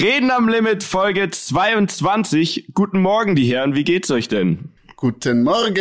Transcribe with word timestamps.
Reden 0.00 0.30
am 0.30 0.48
Limit, 0.48 0.82
Folge 0.82 1.28
22. 1.28 2.68
Guten 2.72 3.02
Morgen, 3.02 3.36
die 3.36 3.44
Herren. 3.44 3.74
Wie 3.74 3.84
geht's 3.84 4.10
euch 4.10 4.26
denn? 4.26 4.70
Guten 4.96 5.42
Morgen. 5.42 5.76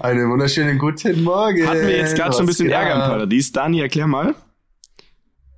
Einen 0.00 0.30
wunderschönen 0.30 0.76
guten 0.76 1.22
Morgen. 1.22 1.66
Hatten 1.68 1.86
wir 1.86 1.96
jetzt 1.96 2.16
gerade 2.16 2.32
schon 2.32 2.42
ein 2.42 2.46
bisschen 2.46 2.68
Ärger 2.68 2.94
im 2.94 3.00
Paradies. 3.00 3.52
Dani, 3.52 3.80
erklär 3.80 4.08
mal. 4.08 4.34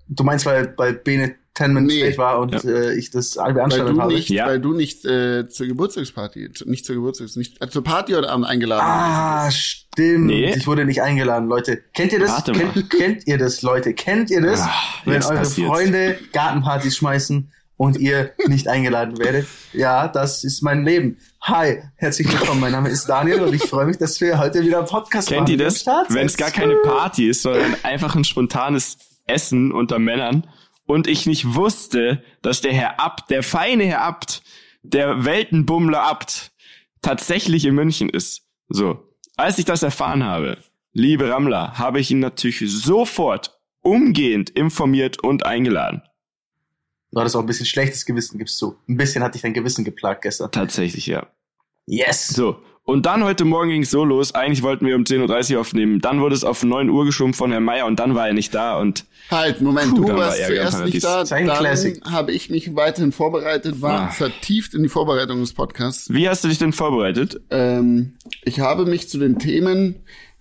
Du 0.08 0.24
meinst, 0.24 0.44
weil, 0.44 0.74
weil 0.76 0.92
Bene 0.92 1.36
Tenman 1.58 1.84
Nee. 1.86 2.10
nee. 2.10 2.18
war 2.18 2.38
und 2.40 2.52
Ja. 2.62 2.70
äh, 2.70 2.94
ich 2.98 3.10
das 3.10 3.36
weil 3.36 3.54
beanstandet 3.54 3.96
du 3.96 4.00
habe? 4.00 4.14
nicht, 4.14 4.30
Ja. 4.30 4.46
weil 4.46 4.60
du 4.60 4.72
nicht 4.74 5.04
äh, 5.04 5.48
zur 5.48 5.66
Geburtstagsparty, 5.66 6.50
nicht 6.66 6.86
zur 6.86 6.94
Geburtstags, 6.94 7.36
nicht 7.36 7.60
äh, 7.62 7.68
zur 7.68 7.82
Party 7.84 8.12
heute 8.12 8.30
Abend 8.30 8.46
eingeladen 8.46 8.84
Ah, 8.86 9.50
stimmt. 9.50 10.26
Nee. 10.26 10.54
Ich 10.56 10.66
wurde 10.66 10.84
nicht 10.84 11.02
eingeladen, 11.02 11.48
Leute. 11.48 11.82
Kennt 11.94 12.12
ihr 12.12 12.20
das? 12.20 12.44
Kennt, 12.44 12.90
kennt 12.90 13.26
ihr 13.26 13.38
das, 13.38 13.62
Leute? 13.62 13.92
Kennt 13.94 14.30
ihr 14.30 14.40
das? 14.40 14.60
Ah, 14.60 14.70
wenn 15.04 15.22
eure 15.22 15.34
passiert's. 15.38 15.68
Freunde 15.70 16.18
Gartenpartys 16.32 16.96
schmeißen 16.96 17.52
und 17.76 17.96
ihr 17.96 18.30
nicht 18.46 18.68
eingeladen 18.68 19.18
werdet? 19.18 19.46
Ja, 19.72 20.08
das 20.08 20.44
ist 20.44 20.62
mein 20.62 20.84
Leben. 20.84 21.18
Hi, 21.42 21.82
herzlich 21.96 22.30
willkommen. 22.30 22.60
Mein 22.60 22.72
Name 22.72 22.88
ist 22.88 23.06
Daniel 23.08 23.40
und 23.42 23.54
ich 23.54 23.62
freue 23.62 23.86
mich, 23.86 23.98
dass 23.98 24.20
wir 24.20 24.38
heute 24.38 24.62
wieder 24.64 24.78
einen 24.78 24.86
Podcast 24.88 25.28
Kennt 25.28 25.42
machen. 25.42 25.52
ihr 25.58 25.64
mit 25.64 25.76
dem 25.76 25.84
das? 25.84 26.14
Wenn 26.14 26.26
es 26.26 26.36
gar 26.36 26.50
keine 26.50 26.74
Party 26.76 27.28
ist, 27.28 27.42
sondern 27.42 27.74
einfach 27.82 28.14
ein 28.16 28.24
spontanes 28.24 28.98
Essen 29.26 29.72
unter 29.72 29.98
Männern 29.98 30.46
und 30.88 31.06
ich 31.06 31.26
nicht 31.26 31.54
wusste, 31.54 32.24
dass 32.42 32.62
der 32.62 32.72
Herr 32.72 32.98
Abt, 32.98 33.30
der 33.30 33.42
feine 33.42 33.84
Herr 33.84 34.02
Abt, 34.02 34.42
der 34.82 35.24
Weltenbummler 35.24 36.02
Abt, 36.02 36.50
tatsächlich 37.02 37.66
in 37.66 37.74
München 37.74 38.08
ist. 38.08 38.48
So. 38.68 39.06
Als 39.36 39.58
ich 39.58 39.66
das 39.66 39.82
erfahren 39.82 40.24
habe, 40.24 40.58
liebe 40.92 41.28
Rammler, 41.28 41.78
habe 41.78 42.00
ich 42.00 42.10
ihn 42.10 42.20
natürlich 42.20 42.62
sofort 42.72 43.60
umgehend 43.82 44.50
informiert 44.50 45.22
und 45.22 45.44
eingeladen. 45.44 46.02
Du 47.12 47.20
hattest 47.20 47.36
auch 47.36 47.40
ein 47.40 47.46
bisschen 47.46 47.66
schlechtes 47.66 48.06
Gewissen, 48.06 48.38
gibst 48.38 48.60
du. 48.60 48.76
Ein 48.88 48.96
bisschen 48.96 49.22
hat 49.22 49.34
dich 49.34 49.42
dein 49.42 49.54
Gewissen 49.54 49.84
geplagt 49.84 50.22
gestern. 50.22 50.50
Tatsächlich, 50.50 51.06
ja. 51.06 51.26
Yes! 51.86 52.28
So. 52.28 52.62
Und 52.88 53.04
dann 53.04 53.22
heute 53.22 53.44
Morgen 53.44 53.68
ging 53.68 53.82
es 53.82 53.90
so 53.90 54.02
los. 54.02 54.34
Eigentlich 54.34 54.62
wollten 54.62 54.86
wir 54.86 54.96
um 54.96 55.02
10.30 55.02 55.54
Uhr 55.54 55.60
aufnehmen. 55.60 56.00
Dann 56.00 56.22
wurde 56.22 56.34
es 56.34 56.42
auf 56.42 56.64
9 56.64 56.88
Uhr 56.88 57.04
geschoben 57.04 57.34
von 57.34 57.50
Herrn 57.50 57.62
Meier 57.64 57.84
und 57.84 57.98
dann 58.00 58.14
war 58.14 58.28
er 58.28 58.32
nicht 58.32 58.54
da 58.54 58.78
und 58.78 59.04
Halt, 59.30 59.60
Moment, 59.60 59.90
Puh, 59.90 59.96
du 60.06 60.08
war 60.08 60.16
warst 60.16 60.40
im 60.40 60.46
zuerst 60.46 60.84
nicht 60.86 61.04
da, 61.04 61.22
dann 61.22 61.50
habe 62.10 62.32
ich 62.32 62.48
mich 62.48 62.74
weiterhin 62.74 63.12
vorbereitet, 63.12 63.82
war 63.82 64.00
Ah. 64.04 64.08
vertieft 64.08 64.72
in 64.72 64.82
die 64.82 64.88
Vorbereitung 64.88 65.40
des 65.40 65.52
Podcasts. 65.52 66.10
wie 66.14 66.30
hast 66.30 66.44
du 66.44 66.48
dich 66.48 66.56
denn 66.56 66.72
vorbereitet? 66.72 67.38
Ähm, 67.50 68.14
ich 68.42 68.60
habe 68.60 68.86
mich 68.86 69.06
zu 69.10 69.18
den 69.18 69.38
Themen, 69.38 69.96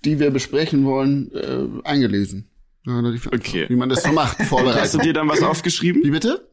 die 0.06 0.22
wir 0.22 0.32
besprechen 0.32 0.86
wollen, 0.86 1.30
äh, 1.34 1.66
eingelesen. 1.86 2.48
Ja, 2.86 3.00
Okay. 3.34 3.66
Wie 3.68 3.76
man 3.76 3.90
das 3.90 4.04
so 4.04 4.14
macht, 4.14 4.38
Hast 4.40 4.46
du 4.52 4.56
vorbereitet. 4.56 5.04
dir 5.04 5.12
dann 5.12 5.28
was 5.28 5.42
Wie 5.42 5.46
aufgeschrieben? 5.46 6.10
bitte? 6.10 6.48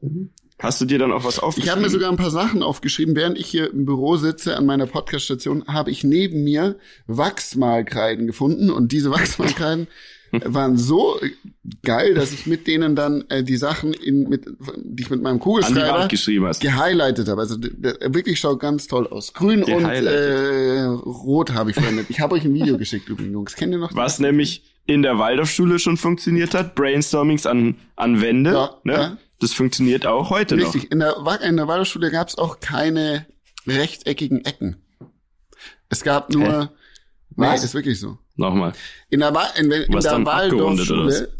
Hast 0.61 0.81
du 0.81 0.85
dir 0.85 0.99
dann 0.99 1.13
auch 1.13 1.25
was 1.25 1.37
Ich 1.39 1.43
aufgeschrieben? 1.43 1.71
habe 1.73 1.81
mir 1.83 1.91
sogar 1.91 2.11
ein 2.11 2.17
paar 2.17 2.31
Sachen 2.31 2.63
aufgeschrieben. 2.63 3.17
Während 3.17 3.39
ich 3.39 3.47
hier 3.47 3.71
im 3.73 3.85
Büro 3.87 4.17
sitze 4.17 4.57
an 4.57 4.67
meiner 4.67 4.87
Podcaststation, 4.87 5.65
habe 5.67 5.91
ich 5.91 6.05
neben 6.05 6.45
mir 6.45 6.77
Wachsmalkreiden 7.07 8.27
gefunden. 8.27 8.71
Und 8.71 8.93
diese 8.93 9.11
Wachsmalkreiden 9.11 9.89
waren 10.45 10.77
so 10.77 11.17
geil, 11.85 12.15
dass 12.15 12.33
ich 12.33 12.47
mit 12.47 12.67
denen 12.67 12.97
dann 12.97 13.25
äh, 13.29 13.43
die 13.43 13.57
Sachen, 13.57 13.93
in, 13.93 14.29
mit, 14.29 14.47
die 14.77 15.03
ich 15.03 15.11
mit 15.11 15.23
meinem 15.23 15.39
Kugelschreiber 15.39 16.09
gehighlightet 16.09 17.29
habe. 17.29 17.41
Also 17.41 17.57
wirklich 17.61 18.39
schaut 18.41 18.61
ganz 18.61 18.87
toll 18.87 19.07
aus. 19.07 19.33
Grün 19.33 19.63
und 19.65 19.85
äh, 19.85 20.83
rot 20.85 21.53
habe 21.53 21.71
ich 21.71 21.77
verwendet. 21.77 22.07
Ich 22.09 22.21
habe 22.21 22.35
euch 22.37 22.45
ein 22.45 22.55
Video 22.55 22.79
geschickt 22.79 23.09
übrigens, 23.09 23.33
Jungs. 23.33 23.55
Kennt 23.57 23.73
ihr 23.73 23.79
noch? 23.79 23.95
Was 23.95 24.19
nämlich 24.19 24.63
in 24.87 25.03
der 25.03 25.19
Waldorfschule 25.19 25.79
schon 25.79 25.97
funktioniert 25.97 26.55
hat, 26.55 26.75
Brainstormings 26.75 27.47
an, 27.47 27.77
an 27.97 28.21
Wände, 28.21 28.53
Ja, 28.53 28.71
ne? 28.85 28.93
ja. 28.93 29.17
Das 29.41 29.53
funktioniert 29.53 30.07
auch 30.07 30.31
heute 30.31 30.57
Richtig. 30.57 30.91
In 30.93 31.01
der, 31.01 31.17
in 31.43 31.57
der 31.57 31.67
Waldorfschule 31.69 32.11
gab 32.11 32.29
es 32.29 32.39
auch 32.39 32.61
keine 32.61 33.27
rechteckigen 33.67 34.45
Ecken. 34.45 34.77
Es 35.89 36.03
gab 36.03 36.31
nur. 36.31 36.63
Hä? 36.65 36.69
Nee, 37.37 37.47
Was? 37.47 37.65
ist 37.65 37.75
wirklich 37.75 37.99
so. 37.99 38.19
noch. 38.37 38.51
Nochmal. 38.51 38.73
In 39.11 39.21
der, 39.21 39.35
Wa- 39.35 39.51
in, 39.59 39.71
in 39.71 39.93
Was 39.93 40.05
der? 40.05 40.25
Waldorfschule, 40.25 41.33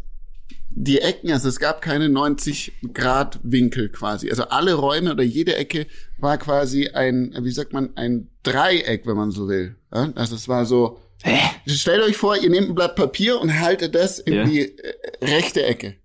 die 0.77 0.99
Ecken, 0.99 1.31
also 1.31 1.47
es 1.47 1.59
gab 1.59 1.81
keine 1.81 2.09
90 2.09 2.73
Grad 2.93 3.39
Winkel 3.43 3.87
quasi. 3.89 4.29
Also 4.29 4.43
alle 4.49 4.73
Räume 4.73 5.11
oder 5.13 5.23
jede 5.23 5.55
Ecke 5.55 5.87
war 6.17 6.37
quasi 6.37 6.89
ein, 6.89 7.33
wie 7.41 7.51
sagt 7.51 7.71
man, 7.71 7.95
ein 7.95 8.29
Dreieck, 8.43 9.07
wenn 9.07 9.15
man 9.15 9.31
so 9.31 9.47
will. 9.47 9.77
Ja? 9.93 10.11
Also 10.15 10.35
es 10.35 10.49
war 10.49 10.65
so, 10.65 10.99
Hä? 11.23 11.39
stellt 11.65 12.03
euch 12.03 12.17
vor, 12.17 12.35
ihr 12.35 12.49
nehmt 12.49 12.67
ein 12.69 12.75
Blatt 12.75 12.97
Papier 12.97 13.39
und 13.39 13.57
haltet 13.57 13.95
das 13.95 14.19
in 14.19 14.33
Ja. 14.33 14.43
die 14.43 14.77
äh, 14.77 14.93
rechte 15.21 15.63
Ecke. 15.65 15.95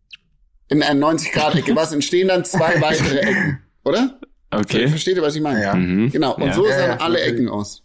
In 0.71 0.83
eine 0.83 0.99
90 1.01 1.33
Grad 1.33 1.55
Ecke. 1.57 1.75
Was 1.77 1.93
entstehen 1.93 2.29
dann 2.29 2.45
zwei 2.45 2.81
weitere 2.81 3.19
Ecken, 3.19 3.61
oder? 3.85 4.19
Okay. 4.53 4.89
Versteht 4.89 5.17
ihr, 5.17 5.23
was 5.23 5.35
ich 5.37 5.43
meine? 5.43 5.63
Ja. 5.63 5.75
Mhm. 5.75 6.11
Genau. 6.11 6.35
Und 6.37 6.47
Ja. 6.47 6.55
so 6.55 6.67
Ja, 6.67 6.77
sahen 6.79 6.91
ja, 6.91 6.97
alle 6.99 7.15
natürlich. 7.19 7.33
Ecken 7.35 7.49
aus. 7.49 7.83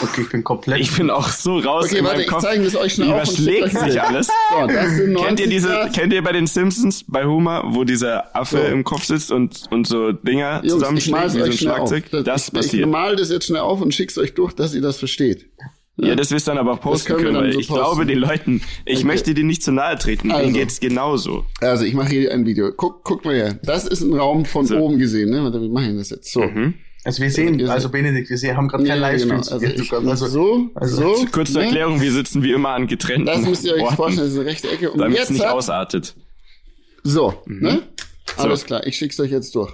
Okay, 0.00 0.20
ich 0.22 0.28
bin 0.30 0.44
komplett. 0.44 0.78
Ich 0.80 0.96
bin 0.96 1.10
auch 1.10 1.28
so 1.28 1.58
raus 1.58 1.86
Okay, 1.86 1.98
in 1.98 2.04
warte, 2.04 2.22
ich 2.22 2.30
zeige 2.38 2.62
das 2.62 2.76
euch 2.76 2.92
schnell 2.94 3.10
auf 3.12 3.28
und 3.28 3.36
schicke 3.36 3.56
Überschlägt 3.58 3.78
sich 3.90 4.00
alles. 4.00 4.28
So, 4.28 4.66
das 4.68 4.90
sind 4.94 5.12
90 5.12 5.26
Kennt 5.26 5.40
ihr 5.40 5.48
diese, 5.48 5.68
Grad. 5.68 5.92
kennt 5.92 6.12
ihr 6.12 6.22
bei 6.22 6.32
den 6.32 6.46
Simpsons, 6.46 7.04
bei 7.08 7.24
Homer, 7.24 7.64
wo 7.66 7.82
dieser 7.82 8.36
Affe 8.36 8.58
So. 8.58 8.62
im 8.72 8.84
Kopf 8.84 9.04
sitzt 9.04 9.32
und, 9.32 9.64
und 9.72 9.88
so 9.88 10.12
Dinger 10.12 10.56
Jungs, 10.62 10.64
ich 10.66 10.70
zusammenschlägt, 10.70 11.24
wie 11.24 11.30
so 11.30 11.38
ein 11.44 11.50
euch 11.50 11.58
schnell 11.58 11.72
auf. 11.72 11.88
Schlagzeug? 11.88 12.24
Das 12.24 12.46
ich, 12.48 12.54
passiert. 12.54 12.86
Ich 12.86 12.86
mal 12.92 13.16
das 13.16 13.30
jetzt 13.30 13.46
schnell 13.46 13.60
auf 13.60 13.80
und 13.80 13.92
schick's 13.92 14.16
euch 14.18 14.34
durch, 14.34 14.52
dass 14.54 14.72
ihr 14.74 14.82
das 14.82 14.98
versteht. 14.98 15.46
Ja, 16.00 16.14
das 16.14 16.30
wirst 16.30 16.46
du 16.46 16.52
dann 16.52 16.58
aber 16.58 16.72
auch 16.74 16.80
posten 16.80 17.14
können 17.16 17.34
können, 17.34 17.52
so 17.52 17.58
ich 17.58 17.68
posten. 17.68 17.82
glaube 17.82 18.06
den 18.06 18.18
Leuten, 18.18 18.62
ich 18.84 18.98
Okay. 18.98 19.06
möchte 19.06 19.34
denen 19.34 19.48
nicht 19.48 19.62
zu 19.64 19.72
nahe 19.72 19.98
treten, 19.98 20.30
Also. 20.30 20.42
denen 20.44 20.54
geht's 20.54 20.78
genauso. 20.80 21.44
Also, 21.60 21.84
ich 21.84 21.94
mache 21.94 22.10
hier 22.10 22.32
ein 22.32 22.46
Video. 22.46 22.70
Guck, 22.72 23.02
guck 23.04 23.24
mal 23.24 23.34
her. 23.34 23.58
Das 23.64 23.84
ist 23.86 24.02
ein 24.02 24.12
Raum 24.14 24.44
von 24.44 24.64
So. 24.66 24.76
oben 24.78 24.98
gesehen, 24.98 25.30
ne? 25.30 25.42
Warte, 25.42 25.60
wie 25.60 25.68
mache 25.68 25.90
ich 25.90 25.96
das 25.96 26.10
jetzt? 26.10 26.32
So. 26.32 26.42
Mhm. 26.42 26.74
Also 27.04 27.22
wir 27.22 27.30
sehen, 27.30 27.66
also 27.68 27.88
Benedikt, 27.88 28.28
wir 28.28 28.36
sehen, 28.38 28.56
haben 28.56 28.68
gerade 28.68 28.84
keinen 28.84 29.00
Ja, 29.00 29.08
Livestream. 29.08 29.40
genau. 29.40 29.52
Also, 29.52 29.66
ich, 29.66 29.92
also, 29.92 30.26
so, 30.26 30.70
also- 30.74 30.96
so. 31.16 31.26
Kurz 31.32 31.52
zur 31.52 31.60
ne? 31.62 31.66
Erklärung, 31.68 32.00
wir 32.00 32.12
sitzen 32.12 32.42
wie 32.42 32.52
immer 32.52 32.70
an 32.70 32.86
getrennten 32.86 33.26
Das 33.26 33.40
müsst 33.40 33.64
ihr 33.64 33.74
euch 33.74 33.82
Orten, 33.82 33.96
vorstellen, 33.96 34.26
das 34.26 34.34
ist 34.34 34.38
eine 34.40 34.48
rechte 34.48 34.70
Ecke. 34.70 34.90
Und 34.90 34.98
damit 34.98 35.18
es 35.18 35.30
nicht 35.30 35.44
hat, 35.44 35.52
ausartet. 35.52 36.14
so, 37.02 37.34
ne? 37.46 37.72
Mhm. 37.72 37.78
So. 38.36 38.42
Alles 38.42 38.64
klar, 38.66 38.86
ich 38.86 38.96
schick's 38.96 39.18
euch 39.20 39.30
jetzt 39.30 39.54
durch. 39.54 39.72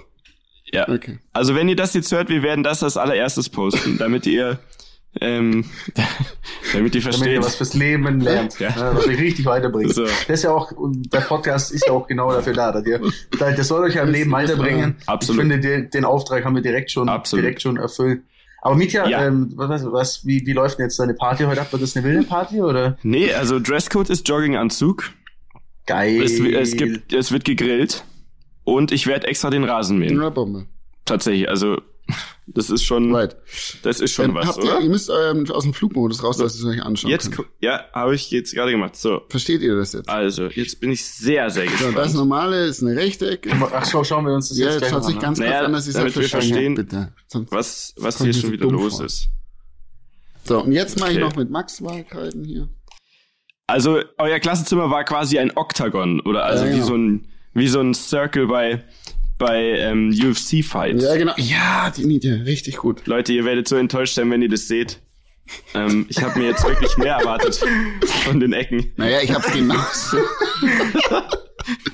Ja. 0.71 0.87
Okay. 0.89 1.19
Also 1.33 1.55
wenn 1.55 1.67
ihr 1.69 1.75
das 1.75 1.93
jetzt 1.93 2.11
hört, 2.11 2.29
wir 2.29 2.41
werden 2.41 2.63
das 2.63 2.81
als 2.83 2.95
allererstes 2.97 3.49
posten, 3.49 3.97
damit 3.97 4.25
ihr 4.25 4.59
ähm, 5.21 5.65
damit 6.73 6.95
ihr 6.95 7.01
damit 7.01 7.03
versteht. 7.03 7.27
ihr 7.33 7.41
was 7.43 7.55
fürs 7.55 7.73
Leben 7.73 8.19
lernt, 8.21 8.59
Ja. 8.59 8.69
ja. 8.69 8.95
was 8.95 9.07
euch 9.07 9.19
richtig 9.19 9.45
weiterbringt. 9.45 9.93
So. 9.93 10.03
Das 10.03 10.29
ist 10.29 10.43
ja 10.43 10.51
auch, 10.51 10.71
und 10.71 11.13
der 11.13 11.21
Podcast 11.21 11.71
ist 11.71 11.85
ja 11.87 11.93
auch 11.93 12.07
genau 12.07 12.31
dafür 12.31 12.53
da, 12.53 12.71
dass 12.71 12.85
ihr, 12.85 12.99
das 13.39 13.67
soll 13.67 13.83
euch 13.83 13.95
ja 13.95 14.03
im 14.03 14.11
Leben 14.11 14.31
weiterbringen. 14.31 14.95
Absolut. 15.05 15.43
Ich 15.43 15.49
finde, 15.51 15.67
den, 15.67 15.89
den 15.89 16.05
Auftrag 16.05 16.43
haben 16.45 16.55
wir 16.55 16.61
direkt 16.61 16.91
schon, 16.91 17.07
Absolut. 17.09 17.43
direkt 17.43 17.61
schon 17.61 17.77
erfüllt. 17.77 18.21
Aber 18.61 18.75
Mitya, 18.75 19.07
Ja. 19.07 19.25
ähm, 19.27 19.51
was, 19.55 19.85
was, 19.91 20.25
wie, 20.25 20.45
wie 20.47 20.53
läuft 20.53 20.79
denn 20.79 20.85
jetzt 20.87 20.99
deine 20.99 21.13
Party 21.13 21.43
heute 21.43 21.61
ab? 21.61 21.71
War 21.71 21.79
das 21.79 21.95
eine 21.95 22.03
wilde 22.05 22.23
Party 22.23 22.61
oder? 22.61 22.97
Nee, 23.03 23.31
also 23.31 23.59
Dresscode 23.59 24.09
ist 24.09 24.27
Jogginganzug. 24.27 25.11
Geil. 25.85 26.23
Es, 26.23 26.39
es 26.39 26.75
gibt 26.75 27.13
es 27.13 27.31
wird 27.31 27.45
gegrillt 27.45 28.03
und 28.63 28.91
ich 28.91 29.05
werde 29.05 29.27
extra 29.27 29.51
den 29.51 29.63
Rasen 29.65 29.99
mähen. 29.99 30.17
Bombe. 30.33 30.65
Tatsächlich, 31.05 31.47
also 31.47 31.79
das 32.47 32.69
ist 32.69 32.83
schon 32.83 33.13
Right. 33.13 33.35
das 33.83 33.99
ist 33.99 34.13
schon 34.13 34.25
Ähm, 34.29 34.35
was, 34.35 34.47
habt 34.47 34.57
oder? 34.59 34.77
ihr, 34.79 34.83
ihr 34.83 34.89
müsst 34.89 35.09
ähm, 35.09 35.49
aus 35.49 35.63
dem 35.63 35.73
Flugmodus 35.73 36.23
raus, 36.23 36.37
dass 36.37 36.55
ihr 36.55 36.59
es 36.59 36.65
euch 36.77 36.83
anschauen 36.83 37.09
Jetzt 37.11 37.31
könnt. 37.31 37.47
ja, 37.59 37.85
habe 37.93 38.13
ich 38.15 38.29
jetzt 38.31 38.53
gerade 38.53 38.71
gemacht. 38.71 38.95
So, 38.95 39.21
Versteht 39.29 39.61
ihr 39.61 39.75
das 39.75 39.93
jetzt? 39.93 40.07
also 40.09 40.47
jetzt 40.47 40.79
bin 40.79 40.91
ich 40.91 41.03
sehr 41.05 41.49
sehr 41.49 41.65
So, 41.65 41.71
gespannt. 41.71 41.97
das 41.97 42.13
normale 42.13 42.65
ist 42.65 42.83
eine 42.83 42.95
rechte 42.95 43.29
Ecke. 43.31 43.51
Ach, 43.73 43.85
schau, 43.89 44.03
schauen 44.03 44.25
wir 44.25 44.33
uns 44.33 44.49
das 44.49 44.57
Ja, 44.57 44.67
jetzt 44.71 44.81
jetzt 44.81 44.91
mal 44.93 45.03
sich 45.03 45.15
an. 45.15 45.21
ganz 45.21 45.39
Naja, 45.39 45.51
kurz 45.53 45.65
an, 45.65 45.73
dass 45.73 45.85
ihr 45.85 45.89
es 45.89 45.95
damit 45.95 46.15
wir 46.15 46.29
verstehen, 46.29 46.75
bitte. 46.75 47.13
Sonst, 47.27 47.51
was 47.51 47.93
was 47.97 48.21
hier 48.21 48.33
schon 48.33 48.41
so 48.41 48.51
wieder 48.51 48.67
los 48.67 48.97
vor. 48.97 49.05
ist. 49.05 49.29
so, 50.43 50.61
und 50.63 50.71
jetzt 50.71 50.99
mache 50.99 51.11
ich 51.11 51.17
Okay. 51.17 51.25
noch 51.25 51.35
mit 51.35 51.49
Max 51.49 51.81
Wahlkalten 51.83 52.43
hier. 52.43 52.69
Also 53.67 53.99
euer 54.19 54.39
Klassenzimmer 54.39 54.91
war 54.91 55.03
quasi 55.05 55.39
ein 55.39 55.57
Oktagon 55.57 56.19
oder 56.19 56.45
also 56.45 56.65
Ja, 56.65 56.69
wie 56.71 56.75
genau. 56.75 56.85
so 56.87 56.95
ein 56.95 57.27
wie 57.57 57.67
so 57.69 57.79
ein 57.79 57.93
Circle 57.93 58.47
bei 58.47 58.83
bei 59.37 59.77
ähm, 59.79 60.09
UFC 60.09 60.63
Fights. 60.63 61.03
Ja, 61.03 61.15
genau. 61.15 61.33
Ja, 61.37 61.91
die 61.95 62.05
Niete, 62.05 62.43
richtig 62.45 62.77
gut. 62.77 63.05
Leute, 63.05 63.33
ihr 63.33 63.45
werdet 63.45 63.67
so 63.67 63.75
enttäuscht 63.75 64.15
sein, 64.15 64.29
wenn 64.31 64.41
ihr 64.41 64.49
das 64.49 64.67
seht. 64.67 64.99
Ähm, 65.73 66.07
ich 66.09 66.21
habe 66.23 66.39
mir 66.39 66.47
jetzt 66.47 66.67
wirklich 66.67 66.97
mehr 66.97 67.15
erwartet 67.15 67.63
von 68.23 68.39
den 68.39 68.53
Ecken. 68.53 68.91
Naja, 68.97 69.19
ich 69.21 69.31
hab's 69.31 69.51
genauso. 69.51 70.17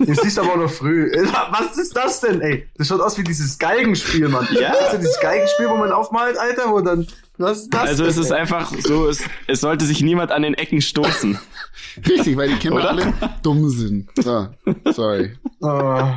Es 0.07 0.19
ist 0.19 0.38
aber 0.39 0.57
noch 0.57 0.69
früh. 0.69 1.12
Äh, 1.12 1.25
Was 1.51 1.77
ist 1.77 1.95
das 1.95 2.19
denn, 2.21 2.41
ey? 2.41 2.68
Das 2.77 2.88
schaut 2.88 3.01
aus 3.01 3.18
wie 3.18 3.23
dieses 3.23 3.57
Geigenspiel, 3.57 4.27
Mann. 4.29 4.47
Ja. 4.51 4.71
Das 4.71 4.88
ist 4.88 4.94
ja 4.94 4.97
dieses 5.00 5.19
Geigenspiel, 5.21 5.69
wo 5.69 5.77
man 5.77 5.91
aufmalt, 5.91 6.38
Alter, 6.38 6.71
wo 6.71 6.81
dann, 6.81 7.07
was 7.38 7.59
ist 7.63 7.73
das 7.73 7.81
Also 7.81 8.03
denn, 8.03 8.12
es 8.12 8.18
ist 8.18 8.31
ey? 8.31 8.38
einfach 8.39 8.71
so, 8.83 9.07
es, 9.07 9.23
es 9.47 9.62
sollte 9.62 9.85
sich 9.85 10.01
niemand 10.01 10.31
an 10.31 10.41
den 10.41 10.53
Ecken 10.53 10.81
stoßen. 10.81 11.39
richtig, 12.09 12.35
weil 12.38 12.50
die 12.50 12.56
Kinder 12.56 12.89
alle 12.89 13.13
dumm 13.44 13.69
sind. 13.69 14.09
So, 14.15 14.47
sorry. 14.91 15.31
Oh 15.62 16.09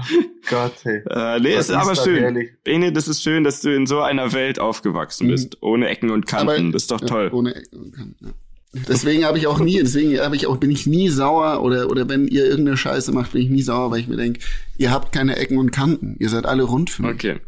Gott, 0.51 0.75
hey. 0.83 1.03
Äh, 1.11 1.41
nee, 1.41 1.57
Was 1.57 1.69
ist 1.69 1.75
aber 1.75 1.95
schön. 1.95 2.49
Bene, 2.65 2.93
das 2.93 3.09
ist 3.09 3.23
schön, 3.23 3.45
dass 3.45 3.61
du 3.61 3.75
in 3.75 3.87
so 3.87 4.01
einer 4.01 4.33
Welt 4.33 4.59
aufgewachsen 4.59 5.29
bist, 5.29 5.59
ohne 5.63 5.89
Ecken 5.89 6.11
und 6.11 6.27
Kanten. 6.27 6.73
das 6.73 6.83
ist 6.83 6.91
doch 6.91 7.01
ja, 7.01 7.07
toll. 7.07 7.31
Ohne 7.33 7.55
Ecken 7.55 7.79
und 7.79 7.93
Kanten, 7.95 8.27
ja. 8.27 8.33
Deswegen 8.89 9.25
habe 9.25 9.39
ich 9.39 9.47
auch 9.47 9.61
nie, 9.61 9.79
deswegen 9.79 10.19
habe 10.19 10.37
ich 10.37 10.47
auch, 10.47 10.57
bin 10.57 10.71
ich 10.71 10.87
nie 10.87 11.09
sauer 11.09 11.63
oder, 11.63 11.91
oder 11.91 12.09
wenn 12.09 12.27
ihr 12.27 12.45
irgendeine 12.45 12.77
Scheiße 12.77 13.13
macht, 13.13 13.33
bin 13.33 13.43
ich 13.43 13.51
nie 13.51 13.63
sauer, 13.63 13.91
weil 13.91 14.01
ich 14.01 14.09
mir 14.09 14.17
denke, 14.17 14.41
ihr 14.79 14.91
habt 14.91 15.13
keine 15.13 15.37
Ecken 15.37 15.59
und 15.59 15.71
Kanten. 15.71 16.17
Ihr 16.19 16.29
seid 16.29 16.47
alle 16.47 16.65
rund 16.65 16.91
für 16.91 17.03
mich. 17.03 17.15
Okay. 17.15 17.41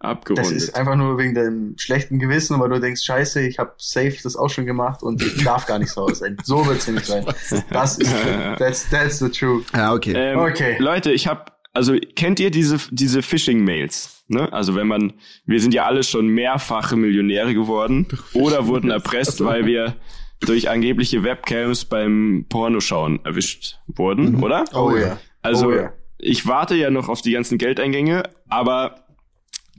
Das 0.00 0.10
Abgerundet. 0.10 0.52
ist 0.52 0.76
einfach 0.76 0.96
nur 0.96 1.16
wegen 1.16 1.34
deinem 1.34 1.78
schlechten 1.78 2.18
Gewissen, 2.18 2.60
weil 2.60 2.68
du 2.68 2.78
denkst, 2.78 3.02
scheiße, 3.02 3.40
ich 3.46 3.58
habe 3.58 3.72
safe 3.78 4.16
das 4.22 4.36
auch 4.36 4.50
schon 4.50 4.66
gemacht 4.66 5.02
und 5.02 5.22
ich 5.22 5.42
darf 5.42 5.64
gar 5.64 5.78
nicht 5.78 5.90
sauer 5.90 6.14
sein. 6.14 6.36
So 6.44 6.66
wird's 6.66 6.86
nämlich 6.86 7.06
sein. 7.06 7.24
Das 7.70 7.96
ist, 7.96 8.14
that's, 8.58 8.88
that's 8.90 9.18
the 9.18 9.30
truth. 9.30 9.64
Ja, 9.72 9.94
okay. 9.94 10.12
Ähm, 10.14 10.38
Okay. 10.38 10.76
Leute, 10.78 11.10
ich 11.10 11.26
habe, 11.26 11.46
also 11.72 11.96
kennt 12.16 12.38
ihr 12.38 12.50
diese 12.50 12.78
diese 12.90 13.22
Phishing-Mails? 13.22 14.24
Ne? 14.28 14.52
Also 14.52 14.74
wenn 14.74 14.86
man, 14.86 15.14
wir 15.46 15.60
sind 15.60 15.72
ja 15.72 15.86
alle 15.86 16.02
schon 16.02 16.28
mehrfache 16.28 16.96
Millionäre 16.96 17.54
geworden 17.54 18.06
oder 18.34 18.66
wurden 18.66 18.90
erpresst, 18.90 19.42
weil 19.42 19.64
wir 19.66 19.96
durch 20.40 20.68
angebliche 20.68 21.22
Webcams 21.22 21.84
beim 21.84 22.46
Pornoschauen 22.48 23.24
erwischt 23.24 23.78
wurden, 23.86 24.42
oder? 24.42 24.64
Oh 24.74 24.94
ja. 24.94 25.18
Also 25.42 25.68
Oh 25.68 25.72
ja. 25.72 25.92
ich 26.18 26.46
warte 26.46 26.74
ja 26.74 26.90
noch 26.90 27.08
auf 27.08 27.22
die 27.22 27.32
ganzen 27.32 27.58
Geldeingänge, 27.58 28.24
aber 28.48 29.06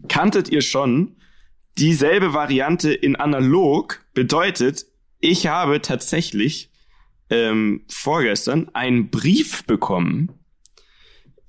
kanntet 0.08 0.50
ihr 0.50 0.62
schon 0.62 1.18
dieselbe 1.78 2.34
Variante 2.34 2.94
in 2.94 3.16
analog? 3.16 4.04
Bedeutet, 4.14 4.86
ich 5.20 5.48
habe 5.48 5.82
tatsächlich 5.82 6.72
ähm, 7.30 7.84
vorgestern 7.90 8.70
einen 8.74 9.10
Brief 9.10 9.66
bekommen 9.66 10.32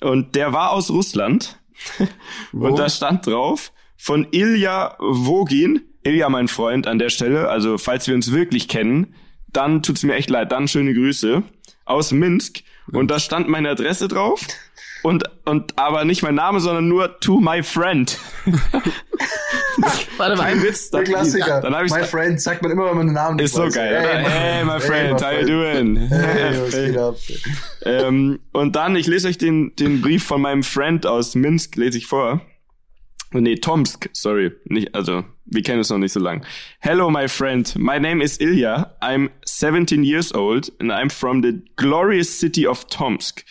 und 0.00 0.34
der 0.34 0.52
war 0.52 0.72
aus 0.72 0.90
Russland 0.90 1.60
und 2.52 2.78
da 2.78 2.88
stand 2.88 3.26
drauf 3.26 3.72
von 3.96 4.26
Ilja 4.30 4.96
Wogin. 4.98 5.82
Ilja, 6.06 6.28
mein 6.28 6.46
Freund 6.48 6.86
an 6.86 6.98
der 6.98 7.08
Stelle, 7.10 7.48
also 7.48 7.78
falls 7.78 8.06
wir 8.06 8.14
uns 8.14 8.32
wirklich 8.32 8.68
kennen, 8.68 9.14
dann 9.48 9.82
tut's 9.82 10.04
mir 10.04 10.14
echt 10.14 10.30
leid, 10.30 10.52
dann 10.52 10.68
schöne 10.68 10.94
Grüße 10.94 11.42
aus 11.84 12.12
Minsk 12.12 12.60
und 12.92 13.10
da 13.10 13.18
stand 13.18 13.48
meine 13.48 13.70
Adresse 13.70 14.06
drauf 14.06 14.40
und 15.02 15.24
und 15.44 15.78
aber 15.78 16.04
nicht 16.04 16.22
mein 16.22 16.36
Name, 16.36 16.60
sondern 16.60 16.86
nur 16.88 17.18
to 17.20 17.40
my 17.40 17.62
friend. 17.62 18.18
Warte 20.16 20.36
Kein 20.36 20.62
Witz, 20.62 20.90
Der 20.90 21.02
dann, 21.02 21.12
Klassiker. 21.12 21.60
Dann 21.60 21.84
ich 21.84 21.92
my 21.92 22.04
friend, 22.04 22.40
sagt 22.40 22.62
man 22.62 22.70
immer, 22.70 22.88
wenn 22.88 22.96
man 22.96 23.06
den 23.08 23.14
Namen 23.14 23.38
ist 23.38 23.54
so 23.54 23.64
weiß. 23.64 23.74
geil, 23.74 23.92
oder? 23.92 24.30
Hey, 24.30 24.64
my 24.64 24.80
friend, 24.80 25.22
how 25.22 25.32
you 25.32 25.46
doing? 25.46 25.96
Hey, 26.08 26.60
was 26.60 26.70
geht 26.72 26.96
ab? 26.96 27.16
ähm, 27.84 28.38
und 28.52 28.74
dann, 28.76 28.96
ich 28.96 29.06
lese 29.06 29.28
euch 29.28 29.38
den, 29.38 29.74
den 29.76 30.00
Brief 30.00 30.24
von 30.24 30.40
meinem 30.40 30.62
Friend 30.62 31.04
aus 31.06 31.34
Minsk, 31.34 31.76
lese 31.76 31.98
ich 31.98 32.06
vor. 32.06 32.40
Nee, 33.32 33.56
Tomsk, 33.56 34.08
sorry. 34.12 34.52
Nicht, 34.66 34.94
also, 34.94 35.24
wir 35.46 35.62
kennen 35.62 35.80
es 35.80 35.90
noch 35.90 35.98
nicht 35.98 36.12
so 36.12 36.20
lang. 36.20 36.44
Hello, 36.80 37.10
my 37.10 37.28
friend. 37.28 37.74
My 37.76 37.98
name 37.98 38.22
is 38.22 38.38
Ilya. 38.38 38.96
I'm 39.02 39.30
17 39.44 40.04
years 40.04 40.32
old 40.32 40.70
and 40.80 40.92
I'm 40.92 41.10
from 41.10 41.42
the 41.42 41.62
glorious 41.76 42.38
city 42.38 42.66
of 42.66 42.86
Tomsk. 42.88 43.44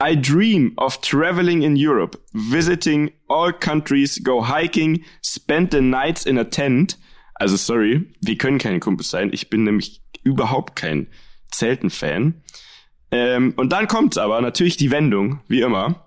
I 0.00 0.14
dream 0.14 0.74
of 0.78 1.00
traveling 1.00 1.62
in 1.62 1.76
Europe, 1.76 2.16
visiting 2.32 3.10
all 3.28 3.52
countries, 3.52 4.18
go 4.22 4.40
hiking, 4.40 5.04
spend 5.22 5.72
the 5.72 5.80
nights 5.80 6.24
in 6.24 6.38
a 6.38 6.44
tent. 6.44 6.96
Also 7.40 7.56
sorry, 7.56 8.08
wir 8.20 8.36
können 8.38 8.58
keine 8.58 8.80
Kumpels 8.80 9.10
sein. 9.10 9.30
Ich 9.32 9.50
bin 9.50 9.64
nämlich 9.64 10.00
überhaupt 10.22 10.76
kein 10.76 11.08
Zelten-Fan. 11.50 12.42
Ähm, 13.10 13.54
und 13.56 13.72
dann 13.72 13.88
kommt's 13.88 14.18
aber 14.18 14.40
natürlich 14.40 14.76
die 14.76 14.90
Wendung, 14.90 15.40
wie 15.48 15.60
immer. 15.60 16.04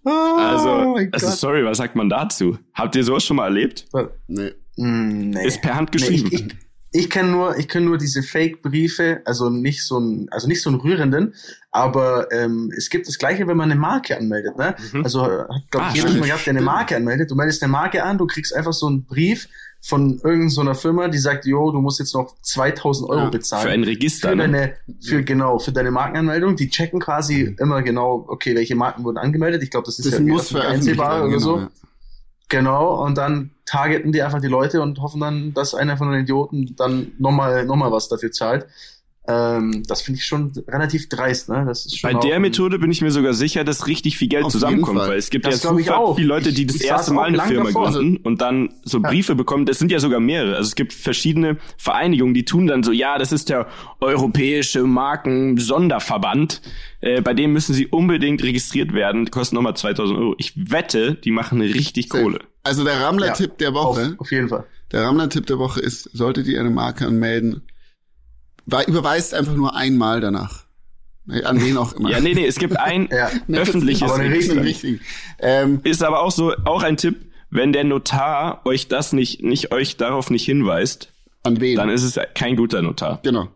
Oh 0.08 0.36
Also, 0.38 0.92
mein 0.94 1.12
also 1.12 1.28
sorry, 1.30 1.64
was 1.64 1.78
sagt 1.78 1.94
man 1.96 2.08
dazu? 2.08 2.58
Habt 2.74 2.96
ihr 2.96 3.04
sowas 3.04 3.24
schon 3.24 3.36
mal 3.36 3.44
erlebt? 3.44 3.86
Nee. 4.26 4.52
Mm, 4.76 5.30
nee. 5.30 5.46
Ist 5.46 5.60
per 5.60 5.74
Hand 5.74 5.90
Nee, 5.92 5.98
geschrieben. 5.98 6.28
ich, 6.32 6.40
ich, 6.46 6.56
ich 6.90 7.10
kenne 7.10 7.30
nur, 7.30 7.58
ich 7.58 7.68
kenne 7.68 7.86
nur 7.86 7.98
diese 7.98 8.22
Fake-Briefe, 8.22 9.20
also 9.26 9.50
nicht 9.50 9.84
so 9.84 9.98
ein, 9.98 10.28
also 10.30 10.48
nicht 10.48 10.62
so 10.62 10.70
einen 10.70 10.80
rührenden, 10.80 11.34
aber 11.70 12.32
ähm, 12.32 12.72
es 12.76 12.88
gibt 12.88 13.06
das 13.08 13.18
Gleiche, 13.18 13.46
wenn 13.46 13.56
man 13.58 13.70
eine 13.70 13.78
Marke 13.78 14.16
anmeldet, 14.16 14.56
ne? 14.56 14.74
Also 15.04 15.22
hat 15.22 15.48
glaube 15.70 15.86
Ah, 15.86 15.88
ich 15.90 15.96
jeder 15.96 16.08
schon 16.08 16.08
stimmt, 16.08 16.20
mal 16.20 16.26
gehabt, 16.28 16.46
der 16.46 16.52
eine 16.52 16.62
Marke 16.62 16.96
anmeldet. 16.96 17.30
Du 17.30 17.34
meldest 17.34 17.62
eine 17.62 17.70
Marke 17.70 18.02
an, 18.02 18.16
du 18.16 18.26
kriegst 18.26 18.54
einfach 18.54 18.72
so 18.72 18.86
einen 18.86 19.04
Brief 19.04 19.48
von 19.80 20.18
irgendeiner 20.18 20.50
so 20.50 20.60
einer 20.60 20.74
Firma, 20.74 21.08
die 21.08 21.18
sagt, 21.18 21.46
jo, 21.46 21.70
du 21.70 21.80
musst 21.80 21.98
jetzt 21.98 22.14
noch 22.14 22.34
2000 22.42 23.08
Euro 23.08 23.20
Ja, 23.20 23.30
bezahlen. 23.30 23.62
Für 23.62 23.70
ein 23.70 23.84
Register, 23.84 24.30
für 24.30 24.36
ne? 24.36 24.42
deine, 24.42 24.74
für 25.00 25.22
genau, 25.22 25.58
für 25.58 25.72
deine 25.72 25.90
Markenanmeldung. 25.90 26.56
Die 26.56 26.68
checken 26.68 27.00
quasi 27.00 27.54
immer 27.58 27.82
genau, 27.82 28.24
okay, 28.28 28.54
welche 28.54 28.74
Marken 28.74 29.04
wurden 29.04 29.18
angemeldet. 29.18 29.62
Ich 29.62 29.70
glaube, 29.70 29.86
das 29.86 29.98
ist 29.98 30.06
Das 30.06 30.14
ja 30.14 30.20
muss 30.20 30.54
einsehbar 30.54 31.24
oder 31.24 31.38
so. 31.38 31.54
Genau, 31.54 31.64
ja. 31.64 31.70
Genau, 32.50 33.04
und 33.04 33.18
dann 33.18 33.50
targeten 33.66 34.10
die 34.10 34.22
einfach 34.22 34.40
die 34.40 34.48
Leute 34.48 34.80
und 34.80 35.00
hoffen 35.00 35.20
dann, 35.20 35.52
dass 35.52 35.74
einer 35.74 35.98
von 35.98 36.10
den 36.10 36.22
Idioten 36.22 36.74
dann 36.76 37.12
nochmal 37.18 37.66
noch 37.66 37.76
mal 37.76 37.92
was 37.92 38.08
dafür 38.08 38.32
zahlt. 38.32 38.66
Ähm, 39.30 39.82
das 39.86 40.00
finde 40.00 40.18
ich 40.20 40.24
schon 40.24 40.52
relativ 40.66 41.10
dreist, 41.10 41.50
ne? 41.50 41.62
Das 41.66 41.84
ist 41.84 41.98
schon 41.98 42.10
Bei 42.10 42.18
der 42.18 42.40
Methode 42.40 42.78
bin 42.78 42.90
ich 42.90 43.02
mir 43.02 43.10
sogar 43.10 43.34
sicher, 43.34 43.62
dass 43.62 43.86
richtig 43.86 44.16
viel 44.16 44.28
Geld 44.28 44.44
Auf 44.44 44.52
zusammenkommt, 44.52 45.00
weil 45.00 45.18
es 45.18 45.28
gibt 45.28 45.44
Das 45.46 45.62
ja 45.62 45.68
super 45.70 45.98
auch. 45.98 46.16
viele 46.16 46.28
Leute, 46.28 46.52
die 46.54 46.62
Ich- 46.62 46.68
das 46.68 46.76
ich 46.76 46.86
erste 46.86 47.12
Mal 47.12 47.28
eine 47.28 47.40
Firma 47.42 47.66
davor. 47.66 47.90
gründen 47.92 48.16
und 48.26 48.40
dann 48.40 48.70
so 48.84 48.98
Ja. 49.02 49.08
Briefe 49.10 49.34
bekommen. 49.34 49.66
Das 49.66 49.78
sind 49.78 49.92
ja 49.92 49.98
sogar 50.00 50.18
mehrere. 50.18 50.56
Also 50.56 50.68
es 50.68 50.74
gibt 50.76 50.94
verschiedene 50.94 51.58
Vereinigungen, 51.76 52.32
die 52.32 52.46
tun 52.46 52.66
dann 52.68 52.82
so, 52.82 52.90
ja, 52.90 53.18
das 53.18 53.30
ist 53.32 53.50
der 53.50 53.66
Europäische 54.00 54.84
Marken-Sonderverband. 55.58 56.62
Äh, 57.00 57.20
bei 57.20 57.34
dem 57.34 57.52
müssen 57.52 57.74
sie 57.74 57.86
unbedingt 57.86 58.42
registriert 58.42 58.92
werden. 58.92 59.24
Die 59.26 59.30
kosten 59.30 59.56
nochmal 59.56 59.76
2000 59.76 60.18
Euro. 60.18 60.34
Ich 60.38 60.52
wette, 60.56 61.14
die 61.14 61.30
machen 61.30 61.60
richtig 61.60 62.08
Kohle. 62.08 62.40
Also 62.64 62.84
der 62.84 63.00
Rammler-Tipp 63.00 63.58
der 63.58 63.70
auf, 63.70 63.96
Woche, 63.96 64.14
auf 64.18 64.30
jeden 64.30 64.48
Fall. 64.48 64.64
der 64.92 65.02
Rammler-Tipp 65.04 65.46
der 65.46 65.58
Woche 65.58 65.80
ist, 65.80 66.04
solltet 66.12 66.46
ihr 66.48 66.60
eine 66.60 66.70
Marke 66.70 67.06
anmelden, 67.06 67.62
überweist 68.86 69.34
einfach 69.34 69.54
nur 69.54 69.74
einmal 69.74 70.20
danach. 70.20 70.64
An 71.44 71.60
wen 71.62 71.76
auch 71.76 71.92
immer. 71.92 72.10
Ja, 72.10 72.20
nee, 72.20 72.32
nee, 72.34 72.46
es 72.46 72.56
gibt 72.56 72.78
ein 72.78 73.08
Ja. 73.12 73.30
öffentliches 73.52 74.10
Aber 74.10 74.18
Register. 74.22 74.62
Richtig. 74.62 75.00
Ähm, 75.38 75.80
Ist 75.84 76.02
aber 76.02 76.22
auch 76.22 76.30
so, 76.30 76.54
auch 76.64 76.82
ein 76.82 76.96
Tipp, 76.96 77.16
wenn 77.50 77.72
der 77.72 77.84
Notar 77.84 78.62
euch 78.64 78.88
das 78.88 79.12
nicht, 79.12 79.42
nicht 79.42 79.72
euch 79.72 79.96
darauf 79.98 80.30
nicht 80.30 80.44
hinweist, 80.44 81.12
an 81.42 81.60
wen? 81.60 81.76
dann 81.76 81.90
ist 81.90 82.02
es 82.02 82.18
kein 82.34 82.56
guter 82.56 82.80
Notar. 82.82 83.20
genau. 83.22 83.48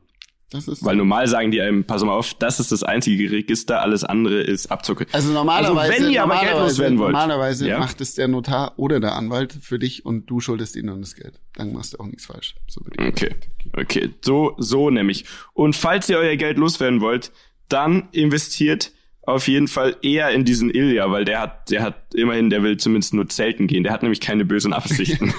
Das 0.52 0.68
ist, 0.68 0.84
Weil 0.84 0.96
normal 0.96 1.26
sagen 1.28 1.50
die 1.50 1.60
einem, 1.60 1.84
pass 1.84 2.04
mal 2.04 2.12
auf, 2.12 2.34
das 2.34 2.60
ist 2.60 2.72
das 2.72 2.82
einzige 2.82 3.30
Register, 3.30 3.80
alles 3.80 4.04
andere 4.04 4.40
ist 4.42 4.70
Abzocke. 4.70 5.06
also 5.12 5.32
normalerweise, 5.32 5.92
Also 5.92 6.04
wenn 6.04 6.12
ihr 6.12 6.22
aber 6.22 6.34
Geld 6.34 6.42
normalerweise, 6.44 6.68
loswerden 6.72 6.98
wollt. 6.98 7.12
normalerweise 7.12 7.68
Ja? 7.68 7.78
macht 7.78 8.00
es 8.00 8.14
der 8.14 8.28
Notar 8.28 8.72
oder 8.78 9.00
der 9.00 9.14
Anwalt 9.14 9.52
für 9.60 9.78
dich 9.78 10.04
und 10.04 10.26
du 10.30 10.40
schuldest 10.40 10.76
ihnen 10.76 10.88
dann 10.88 11.00
das 11.00 11.14
Geld. 11.14 11.40
Dann 11.54 11.72
machst 11.72 11.94
du 11.94 11.98
auch 11.98 12.06
nichts 12.06 12.26
falsch. 12.26 12.54
So 12.68 12.82
Okay, 12.98 13.34
okay, 13.76 14.10
so, 14.22 14.54
so 14.58 14.90
nämlich. 14.90 15.24
Und 15.54 15.74
falls 15.74 16.08
ihr 16.08 16.18
euer 16.18 16.36
Geld 16.36 16.58
loswerden 16.58 17.00
wollt, 17.00 17.32
dann 17.68 18.08
investiert 18.12 18.92
auf 19.24 19.46
jeden 19.46 19.68
Fall 19.68 19.96
eher 20.02 20.30
in 20.30 20.44
diesen 20.44 20.68
Ilja, 20.70 21.10
weil 21.10 21.24
der 21.24 21.40
hat, 21.40 21.70
der 21.70 21.82
hat 21.82 22.14
immerhin, 22.14 22.50
der 22.50 22.62
will 22.62 22.76
zumindest 22.76 23.14
nur 23.14 23.28
zelten 23.28 23.66
gehen. 23.68 23.84
Der 23.84 23.92
hat 23.92 24.02
nämlich 24.02 24.20
keine 24.20 24.44
bösen 24.44 24.72
Absichten. 24.72 25.32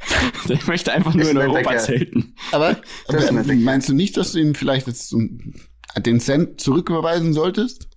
der 0.48 0.58
möchte 0.66 0.92
einfach 0.92 1.14
nur 1.14 1.24
Ist 1.24 1.30
in 1.30 1.38
Europa 1.38 1.76
zelten. 1.78 2.34
Aber, 2.52 2.76
aber 3.08 3.32
meinst 3.56 3.88
du 3.88 3.94
nicht, 3.94 4.16
dass 4.16 4.32
du 4.32 4.38
ihm 4.38 4.54
vielleicht 4.54 4.86
jetzt 4.86 5.08
so 5.08 5.16
einen- 5.18 5.60
den 5.98 6.20
Cent 6.20 6.60
zurücküberweisen 6.60 7.32
solltest? 7.32 7.88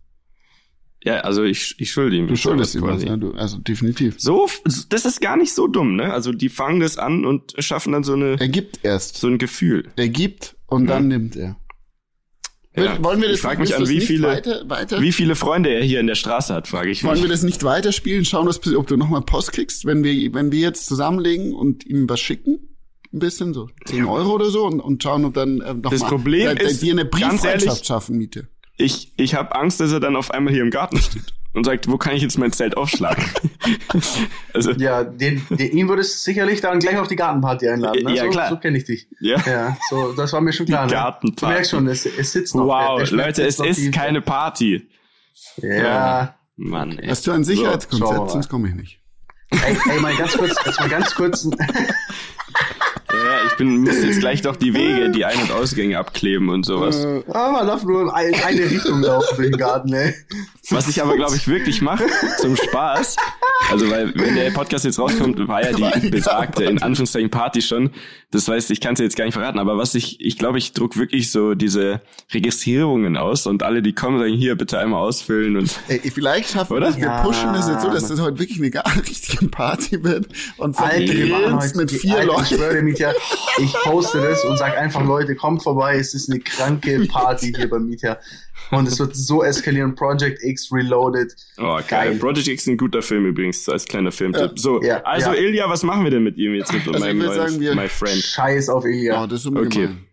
Ja, 1.04 1.20
also 1.22 1.44
ich, 1.44 1.76
ich 1.78 1.92
schulde 1.92 2.18
ihm. 2.18 2.28
Du 2.28 2.36
schuldest 2.36 2.76
ihm 2.76 2.82
was, 2.82 3.04
ja, 3.04 3.16
du, 3.16 3.32
also 3.34 3.60
definitiv. 3.60 4.16
So, 4.18 4.50
das 4.90 5.06
ist 5.06 5.22
gar 5.22 5.38
nicht 5.38 5.54
so 5.54 5.68
dumm, 5.68 5.96
ne? 5.96 6.12
Also 6.12 6.32
die 6.34 6.50
fangen 6.50 6.80
das 6.80 6.98
an 6.98 7.26
und 7.26 7.54
schaffen 7.60 7.94
dann 7.94 8.04
so 8.04 8.14
eine, 8.14 8.36
Er 8.40 8.48
gibt 8.50 8.80
erst. 8.84 9.18
so 9.18 9.28
ein 9.28 9.38
Gefühl. 9.38 9.90
Er 9.96 10.10
gibt 10.10 10.56
und 10.66 10.88
dann 10.88 11.08
nimmt 11.08 11.36
er. 11.36 11.56
Ja. 12.78 13.04
Wollen 13.04 13.22
wir 13.22 13.30
das, 13.30 13.38
ich 13.38 13.42
frage 13.42 13.62
mich 13.62 13.76
an, 13.76 13.88
wie 13.88 14.02
viele, 14.02 14.28
weiter, 14.28 14.64
weiter? 14.68 15.02
wie 15.02 15.12
viele 15.12 15.36
Freunde 15.36 15.70
er 15.70 15.84
hier 15.84 16.00
in 16.00 16.08
der 16.08 16.16
Straße 16.16 16.54
hat, 16.54 16.68
frage 16.68 16.90
ich 16.92 17.04
Wollen 17.04 17.16
mich. 17.16 17.24
wir 17.24 17.30
das 17.30 17.44
nicht 17.44 17.64
weiterspielen? 17.64 18.24
Schauen, 18.24 18.48
was, 18.48 18.60
ob 18.76 18.88
du 18.88 18.98
nochmal 18.98 19.22
Post 19.22 19.52
kriegst, 19.54 19.86
wenn 19.86 20.04
wir, 20.04 20.34
wenn 20.34 20.52
wir 20.52 20.60
jetzt 20.60 20.86
zusammenlegen 20.86 21.54
und 21.54 21.86
ihm 21.86 22.08
was 22.08 22.20
schicken? 22.20 22.60
Ein 23.14 23.20
bisschen, 23.20 23.54
so 23.54 23.70
10 23.86 24.06
Euro 24.06 24.36
oder 24.36 24.50
so 24.50 24.66
und, 24.66 24.80
und 24.80 25.02
schauen, 25.02 25.26
ob 25.26 25.34
dann 25.34 25.62
äh, 25.62 25.74
noch 25.74 25.92
Das 25.92 26.02
mal, 26.02 26.10
Problem 26.10 26.46
da, 26.46 26.56
da, 26.56 26.68
ist, 26.68 26.82
dir 26.82 26.94
eine 26.94 27.06
Brieffreundschaft 27.06 27.66
ehrlich, 27.66 27.86
schaffen, 27.86 28.18
Miete. 28.18 28.48
Ich, 28.78 29.14
ich 29.18 29.34
habe 29.34 29.56
Angst, 29.56 29.80
dass 29.80 29.92
er 29.92 30.00
dann 30.00 30.16
auf 30.16 30.30
einmal 30.32 30.54
hier 30.54 30.62
im 30.62 30.70
Garten 30.70 30.98
steht 30.98 31.34
und 31.58 31.66
sagt, 31.66 31.90
wo 31.90 31.98
kann 31.98 32.16
ich 32.16 32.22
jetzt 32.22 32.38
mein 32.38 32.52
Zelt 32.52 32.78
aufschlagen? 32.78 33.24
also, 34.54 34.72
Ja, 34.72 35.04
den, 35.04 35.46
den, 35.50 35.72
ihn 35.78 35.90
würde 35.90 36.02
es 36.02 36.24
sicherlich 36.24 36.62
dann 36.62 36.80
gleich 36.80 36.98
auf 36.98 37.08
die 37.08 37.16
Gartenparty 37.16 37.68
einladen. 37.68 38.04
Ne? 38.04 38.16
Ja, 38.16 38.24
so, 38.26 38.30
klar. 38.30 38.50
So 38.50 38.58
kenne 38.58 38.78
ich 38.78 38.86
dich. 38.86 39.08
ja. 39.20 39.38
Ja, 39.46 39.78
so, 39.90 40.14
das 40.14 40.32
war 40.34 40.42
mir 40.42 40.54
schon 40.54 40.66
klar. 40.68 40.88
Die 40.88 40.94
ne? 40.94 41.00
Gartenparty. 41.02 41.40
Du 41.40 41.48
merkst 41.48 41.72
schon, 41.72 41.88
es, 41.88 42.06
es 42.06 42.32
sitzt 42.32 42.56
noch. 42.56 42.68
Wow, 42.68 43.00
der- 43.00 43.08
der 43.08 43.18
Leute, 43.26 43.44
es 43.46 43.60
ist 43.60 43.78
die- 43.80 43.92
keine 43.92 44.22
Party. 44.22 44.88
Ja. 45.58 46.36
Mann, 46.56 46.98
ey. 47.00 47.08
Hast 47.10 47.26
du 47.28 47.32
ein 47.32 47.44
Sicherheitskonzept, 47.44 48.12
mal. 48.20 48.30
sonst 48.30 48.50
komme 48.50 48.70
ich 48.70 48.76
nicht. 48.76 49.00
Ey, 49.52 49.78
ey, 49.92 50.00
mal 50.00 50.16
ganz 50.16 50.34
kurz, 50.38 50.56
jetzt 50.66 50.80
mal 50.80 50.90
ganz 50.90 51.14
kurz. 51.16 51.48
Ja, 53.12 53.40
ich 53.48 53.54
bin, 53.58 53.78
muss 53.84 54.04
jetzt 54.04 54.20
gleich 54.20 54.42
doch 54.42 54.56
die 54.56 54.74
Wege, 54.74 55.10
die 55.12 55.24
Ein- 55.26 55.40
und 55.42 55.52
Ausgänge 55.52 55.98
abkleben 55.98 56.50
und 56.50 56.66
sowas. 56.66 57.04
Äh, 57.06 57.24
Ah, 57.32 57.52
man 57.52 57.66
darf 57.68 57.84
nur 57.84 58.02
in 58.04 58.10
ein- 58.10 58.36
eine 58.46 58.70
Richtung 58.70 59.02
laufen 59.02 59.42
den 59.42 59.52
Garten, 59.58 59.94
ey. 59.94 60.14
Was 60.70 60.90
ich 60.90 61.02
aber, 61.02 61.16
glaube 61.16 61.36
ich, 61.38 61.48
wirklich 61.48 61.82
mache, 61.82 62.04
zum 62.42 62.58
Spaß. 62.58 63.16
Also, 63.72 63.90
weil, 63.90 64.14
wenn 64.16 64.36
der 64.36 64.52
Podcast 64.52 64.84
jetzt 64.84 65.00
rauskommt, 65.00 65.48
war 65.48 65.64
ja 65.64 65.72
die 66.00 66.10
besagte, 66.10 66.66
in 66.66 66.82
Anführungszeichen, 66.82 67.30
Party 67.30 67.62
schon. 67.62 67.92
Das 68.32 68.48
heißt, 68.50 68.70
ich 68.72 68.82
kann 68.82 68.94
es 68.94 69.00
jetzt 69.00 69.16
gar 69.16 69.24
nicht 69.24 69.34
verraten. 69.34 69.60
Aber 69.60 69.78
was 69.78 69.96
ich, 69.96 70.20
ich 70.20 70.38
glaube, 70.38 70.58
ich 70.58 70.74
druck 70.74 70.98
wirklich 70.98 71.32
so 71.32 71.54
diese 71.56 72.02
Registrierungen 72.34 73.16
aus 73.16 73.48
und 73.48 73.64
alle, 73.64 73.82
die 73.82 73.94
kommen, 73.94 74.20
sagen, 74.20 74.34
hier, 74.34 74.56
bitte 74.56 74.78
einmal 74.80 75.02
ausfüllen 75.02 75.56
und 75.58 75.70
ey, 75.88 76.00
vielleicht 76.12 76.50
schaffen 76.52 76.72
wir 76.72 76.78
Oder? 76.78 76.88
das. 76.88 76.98
Wir 76.98 77.04
Ja, 77.06 77.24
pushen 77.24 77.54
das 77.54 77.70
jetzt 77.70 77.82
so, 77.84 77.90
dass 77.90 78.08
das 78.10 78.20
heute 78.20 78.38
wirklich 78.40 78.60
eine 78.60 78.70
gar 78.72 78.86
richtige 79.08 79.48
Party 79.48 80.04
wird. 80.04 80.28
Und 80.58 80.78
heute 80.80 81.78
mit 81.78 81.92
vier 81.92 82.24
Leuten. 82.26 82.97
Mietja, 83.00 83.14
ich 83.60 83.74
poste 83.84 84.22
das 84.22 84.44
und 84.46 84.58
sag 84.58 84.78
einfach, 84.78 85.04
Leute, 85.06 85.36
kommt 85.36 85.64
vorbei, 85.64 85.98
es 85.98 86.14
ist 86.14 86.30
eine 86.30 86.40
kranke 86.40 87.06
Party 87.08 87.54
hier 87.56 87.70
bei 87.70 87.80
Mietja. 87.80 88.18
Und 88.72 88.88
es 88.88 89.00
wird 89.00 89.16
so 89.16 89.44
eskalieren. 89.44 89.96
Project 89.96 90.44
X 90.44 90.72
Reloaded. 90.74 91.34
Oh, 91.58 91.76
geil. 91.76 91.84
Geil. 91.88 92.16
Project 92.18 92.48
X 92.48 92.64
ist 92.64 92.68
ein 92.68 92.78
guter 92.78 93.02
Film 93.02 93.26
übrigens, 93.26 93.68
als 93.70 93.86
kleiner 93.86 94.12
Filmtipp. 94.12 94.42
Ja. 94.52 94.58
So, 94.58 94.82
Ja, 94.82 95.02
also 95.04 95.32
ja. 95.34 95.40
Ilja, 95.40 95.70
was 95.70 95.84
machen 95.84 96.04
wir 96.04 96.12
denn 96.12 96.24
mit 96.24 96.38
ihm 96.38 96.54
jetzt 96.56 96.74
mit 96.74 96.86
Also 96.88 97.00
meinem 97.00 97.22
sagen, 97.34 97.60
wir- 97.60 97.76
My 97.76 97.88
Friend? 97.88 98.22
Scheiß 98.22 98.70
auf 98.70 98.84
Ilya. 98.86 99.24
Oh, 99.24 99.28
das 99.28 99.42
ist 99.42 99.48
Okay. 99.48 99.70
gemein. 99.70 100.04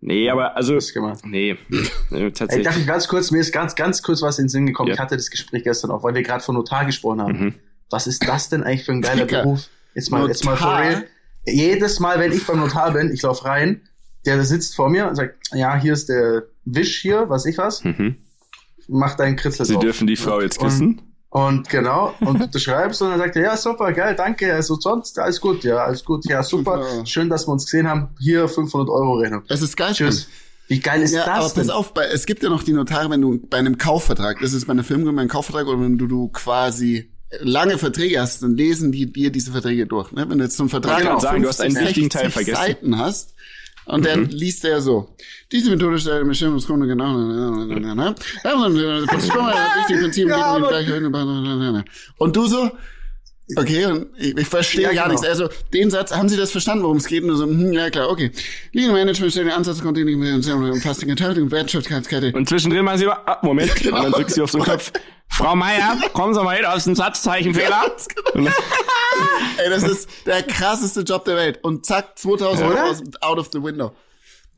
Nee, 0.00 0.30
aber 0.30 0.54
also, 0.56 0.74
Das 0.74 0.84
ist 0.86 0.92
gemacht. 0.94 1.20
nee, 1.24 1.56
nee 1.68 1.78
Ey, 2.26 2.30
tatsächlich. 2.32 2.64
darf 2.66 2.76
ich 2.78 2.86
ganz 2.86 3.08
kurz, 3.08 3.30
mir 3.30 3.40
ist 3.40 3.50
ganz, 3.52 3.74
ganz 3.74 4.02
kurz 4.02 4.22
was 4.22 4.38
in 4.38 4.44
den 4.44 4.48
Sinn 4.50 4.66
gekommen. 4.66 4.88
Ja. 4.88 4.94
Ich 4.94 5.00
hatte 5.00 5.16
das 5.16 5.30
Gespräch 5.30 5.64
gestern 5.64 5.90
auch, 5.90 6.04
weil 6.04 6.14
wir 6.14 6.22
gerade 6.22 6.44
von 6.44 6.54
Notar 6.54 6.84
gesprochen 6.84 7.20
haben. 7.22 7.32
Mhm. 7.46 7.54
Was 7.90 8.06
ist 8.06 8.26
das 8.28 8.48
denn 8.48 8.62
eigentlich 8.62 8.84
für 8.84 8.92
ein 8.92 9.00
geiler. 9.00 9.24
Beruf? 9.24 9.68
Jetzt 9.94 10.10
mal, 10.10 10.28
jetzt 10.28 10.44
mal 10.44 10.56
for 10.56 10.66
Notar? 10.68 10.82
real. 10.82 11.04
Jedes 11.46 12.00
Mal, 12.00 12.18
wenn 12.18 12.32
ich 12.32 12.46
beim 12.46 12.58
Notar 12.60 12.92
bin, 12.92 13.12
ich 13.12 13.22
laufe 13.22 13.44
rein, 13.44 13.82
der 14.24 14.42
sitzt 14.44 14.74
vor 14.74 14.88
mir 14.90 15.06
und 15.08 15.14
sagt, 15.14 15.36
ja, 15.54 15.76
hier 15.76 15.92
ist 15.92 16.08
der 16.08 16.44
Wisch 16.64 17.00
hier, 17.00 17.28
was 17.28 17.46
ich 17.46 17.56
was, 17.58 17.84
Mhm. 17.84 18.16
mach 18.88 19.14
deinen 19.14 19.36
Kritzel 19.36 19.64
Sie 19.64 19.74
drauf. 19.74 19.82
dürfen 19.84 20.06
die 20.06 20.16
Frau 20.16 20.40
jetzt 20.40 20.58
Und- 20.58 20.68
küssen. 20.68 21.02
Und 21.28 21.68
genau, 21.68 22.14
und 22.20 22.52
du 22.54 22.58
schreibst 22.58 23.02
und 23.02 23.10
dann 23.10 23.18
sagt 23.18 23.36
er, 23.36 23.42
ja, 23.42 23.56
super, 23.56 23.92
geil, 23.92 24.14
danke, 24.16 24.54
also 24.54 24.76
sonst, 24.76 25.18
alles 25.18 25.40
gut, 25.40 25.64
ja, 25.64 25.76
alles 25.84 26.02
gut, 26.04 26.24
ja, 26.24 26.42
super, 26.42 26.82
Super. 26.82 27.04
schön, 27.06 27.28
dass 27.28 27.46
wir 27.46 27.52
uns 27.52 27.66
gesehen 27.66 27.86
haben, 27.88 28.08
hier 28.18 28.48
500 28.48 28.88
Euro 28.88 29.14
Rechnung. 29.14 29.42
Es 29.48 29.60
ist 29.60 29.76
geil. 29.76 29.92
Tschüss. 29.92 30.28
Wie 30.68 30.80
geil 30.80 31.02
ist 31.02 31.12
Ja, 31.12 31.26
aber 31.26 31.42
das 31.44 31.54
pass 31.54 31.66
denn? 31.66 31.70
auf, 31.70 31.92
bei, 31.94 32.06
es 32.06 32.26
gibt 32.26 32.42
ja 32.42 32.48
noch 32.48 32.62
die 32.62 32.72
Notare, 32.72 33.10
wenn 33.10 33.20
du 33.20 33.38
bei 33.38 33.58
einem 33.58 33.76
Kaufvertrag, 33.76 34.38
das 34.40 34.52
ist 34.54 34.66
bei 34.66 34.72
einer 34.72 34.82
Firmengründung 34.82 35.24
ein 35.24 35.28
Kaufvertrag, 35.28 35.66
oder 35.66 35.80
wenn 35.80 35.98
du, 35.98 36.06
du 36.06 36.28
quasi 36.28 37.10
lange 37.40 37.78
Verträge 37.78 38.20
hast, 38.20 38.42
dann 38.42 38.56
lesen 38.56 38.92
die 38.92 39.12
dir 39.12 39.30
diese 39.30 39.52
Verträge 39.52 39.86
durch. 39.86 40.12
Ne? 40.12 40.28
Wenn 40.28 40.38
du 40.38 40.44
jetzt 40.44 40.56
so 40.56 40.62
einen 40.62 40.70
Vertrag 40.70 41.02
kann 41.02 41.16
auf 41.16 41.22
sagen, 41.22 41.42
du 41.42 41.48
hast 41.48 41.60
einen 41.60 41.74
50, 41.74 41.88
wichtigen 41.88 42.10
Teil 42.10 42.30
60 42.30 42.34
vergessen. 42.34 42.60
Mhm. 42.60 42.66
Seiten 42.66 42.98
hast, 42.98 43.34
und 43.86 44.04
dann 44.04 44.26
liest 44.26 44.64
er 44.64 44.80
so. 44.80 45.14
Diese 45.52 45.70
Methode 45.70 45.98
stellt 45.98 46.16
eine 46.16 46.24
Bestimmungsgründe 46.26 46.88
genau. 46.88 47.14
Und 52.18 52.36
du 52.36 52.46
so, 52.46 52.70
okay, 53.56 53.86
und 53.86 54.08
ich, 54.18 54.36
ich 54.36 54.46
verstehe 54.48 54.82
Ja, 54.82 54.92
gar 54.92 55.04
genau. 55.08 55.20
nichts. 55.20 55.26
Also 55.26 55.48
den 55.72 55.90
Satz, 55.90 56.10
haben 56.12 56.28
Sie 56.28 56.36
das 56.36 56.50
verstanden, 56.50 56.82
worum 56.84 56.96
es 56.96 57.06
geht? 57.06 57.22
Und 57.22 57.28
du 57.28 57.36
so, 57.36 57.44
hm, 57.44 57.72
ja 57.72 57.90
klar, 57.90 58.08
okay. 58.10 58.32
Lean 58.72 58.92
Management 58.92 59.32
stellt 59.32 59.46
den 59.46 59.54
Ansatz, 59.54 59.80
umfasst 59.80 61.02
die 61.02 61.08
Entscheidung, 61.10 61.50
Wertschöpfungskette. 61.50 62.32
Und 62.34 62.48
zwischendrin 62.48 62.84
machen 62.84 62.98
sie 62.98 63.04
immer, 63.04 63.20
ah, 63.26 63.38
Moment, 63.42 63.74
Genau. 63.82 63.96
und 63.98 64.02
dann 64.04 64.12
drückt 64.12 64.30
sie 64.32 64.42
auf 64.42 64.50
den 64.50 64.62
Kopf. 64.62 64.90
Frau 65.28 65.54
Meier, 65.56 65.96
kommen 66.12 66.34
Sie 66.34 66.42
mal 66.42 66.56
hin 66.56 66.64
aus 66.64 66.84
dem 66.84 66.94
Satzzeichenfehler. 66.94 67.84
Und 68.34 68.44
dann- 68.44 68.54
Ey, 69.64 69.70
das 69.70 69.82
ist 69.82 70.08
der 70.24 70.42
krasseste 70.42 71.00
Job 71.00 71.24
der 71.24 71.36
Welt. 71.36 71.58
Und 71.62 71.84
zack, 71.84 72.16
2000 72.18 72.70
Oder? 72.70 72.84
Euro 72.84 72.94
out 73.22 73.38
of 73.38 73.48
the 73.52 73.62
window. 73.62 73.92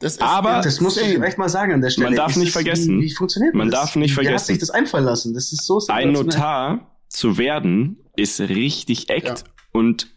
Das 0.01 0.13
ist 0.13 0.23
Aber- 0.23 0.61
Das 0.63 0.81
muss 0.81 0.97
ich 0.99 1.21
echt 1.23 1.39
mal 1.39 1.49
sagen 1.49 1.73
an 1.73 1.81
der 1.81 1.91
Stelle. 1.91 2.09
Man 2.09 2.17
darf 2.17 2.33
Ist 2.33 2.37
nicht 2.37 2.53
vergessen. 2.53 3.01
Wie, 3.01 3.05
wie 3.07 3.15
funktioniert 3.15 3.55
Man 3.55 3.71
das? 3.71 3.81
darf 3.81 3.97
nicht 3.97 4.11
Wer 4.11 4.17
hat 4.19 4.25
vergessen. 4.27 4.47
sich 4.47 4.59
das 4.59 4.71
einfallen 4.71 5.05
lassen? 5.05 5.33
Das 5.35 5.53
ist 5.53 5.65
so 5.65 5.81
ein. 5.89 6.13
Notar 6.13 6.87
zu 7.09 7.39
werden, 7.39 7.99
ist 8.17 8.41
richtig 8.41 9.11
echt 9.11 9.27
Ja. 9.27 9.35
und 9.73 10.09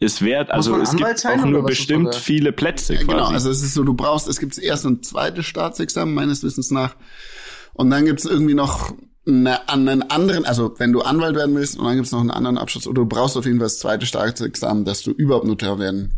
es 0.00 0.22
wert, 0.22 0.50
also 0.52 0.76
es 0.76 0.94
gibt 0.94 1.26
auch 1.26 1.44
nur 1.44 1.64
bestimmt 1.64 2.14
viele 2.14 2.52
Plätze 2.52 2.94
Ja, 2.94 3.00
quasi. 3.02 3.10
genau, 3.16 3.28
also 3.30 3.50
es 3.50 3.62
ist 3.62 3.74
so, 3.74 3.82
du 3.82 3.94
brauchst, 3.94 4.28
es 4.28 4.38
gibt 4.38 4.52
das 4.56 4.62
erste 4.62 4.86
und 4.88 5.04
zweite 5.04 5.42
Staatsexamen, 5.42 6.14
meines 6.14 6.44
Wissens 6.44 6.70
nach. 6.70 6.94
Und 7.74 7.90
dann 7.90 8.04
gibt's 8.04 8.24
irgendwie 8.24 8.54
noch 8.54 8.92
eine, 9.26 9.68
einen 9.68 10.02
anderen, 10.08 10.44
also 10.46 10.72
wenn 10.78 10.92
du 10.92 11.00
Anwalt 11.00 11.34
werden 11.34 11.56
willst, 11.56 11.78
und 11.78 11.84
dann 11.84 11.96
gibt's 11.96 12.12
noch 12.12 12.20
einen 12.20 12.30
anderen 12.30 12.58
Abschluss, 12.58 12.86
oder 12.86 13.02
du 13.02 13.06
brauchst 13.08 13.36
auf 13.36 13.44
jeden 13.44 13.58
Fall 13.58 13.66
das 13.66 13.80
zweite 13.80 14.06
Staatsexamen, 14.06 14.84
dass 14.84 15.02
du 15.02 15.10
überhaupt 15.10 15.46
Notar 15.46 15.80
werden 15.80 16.14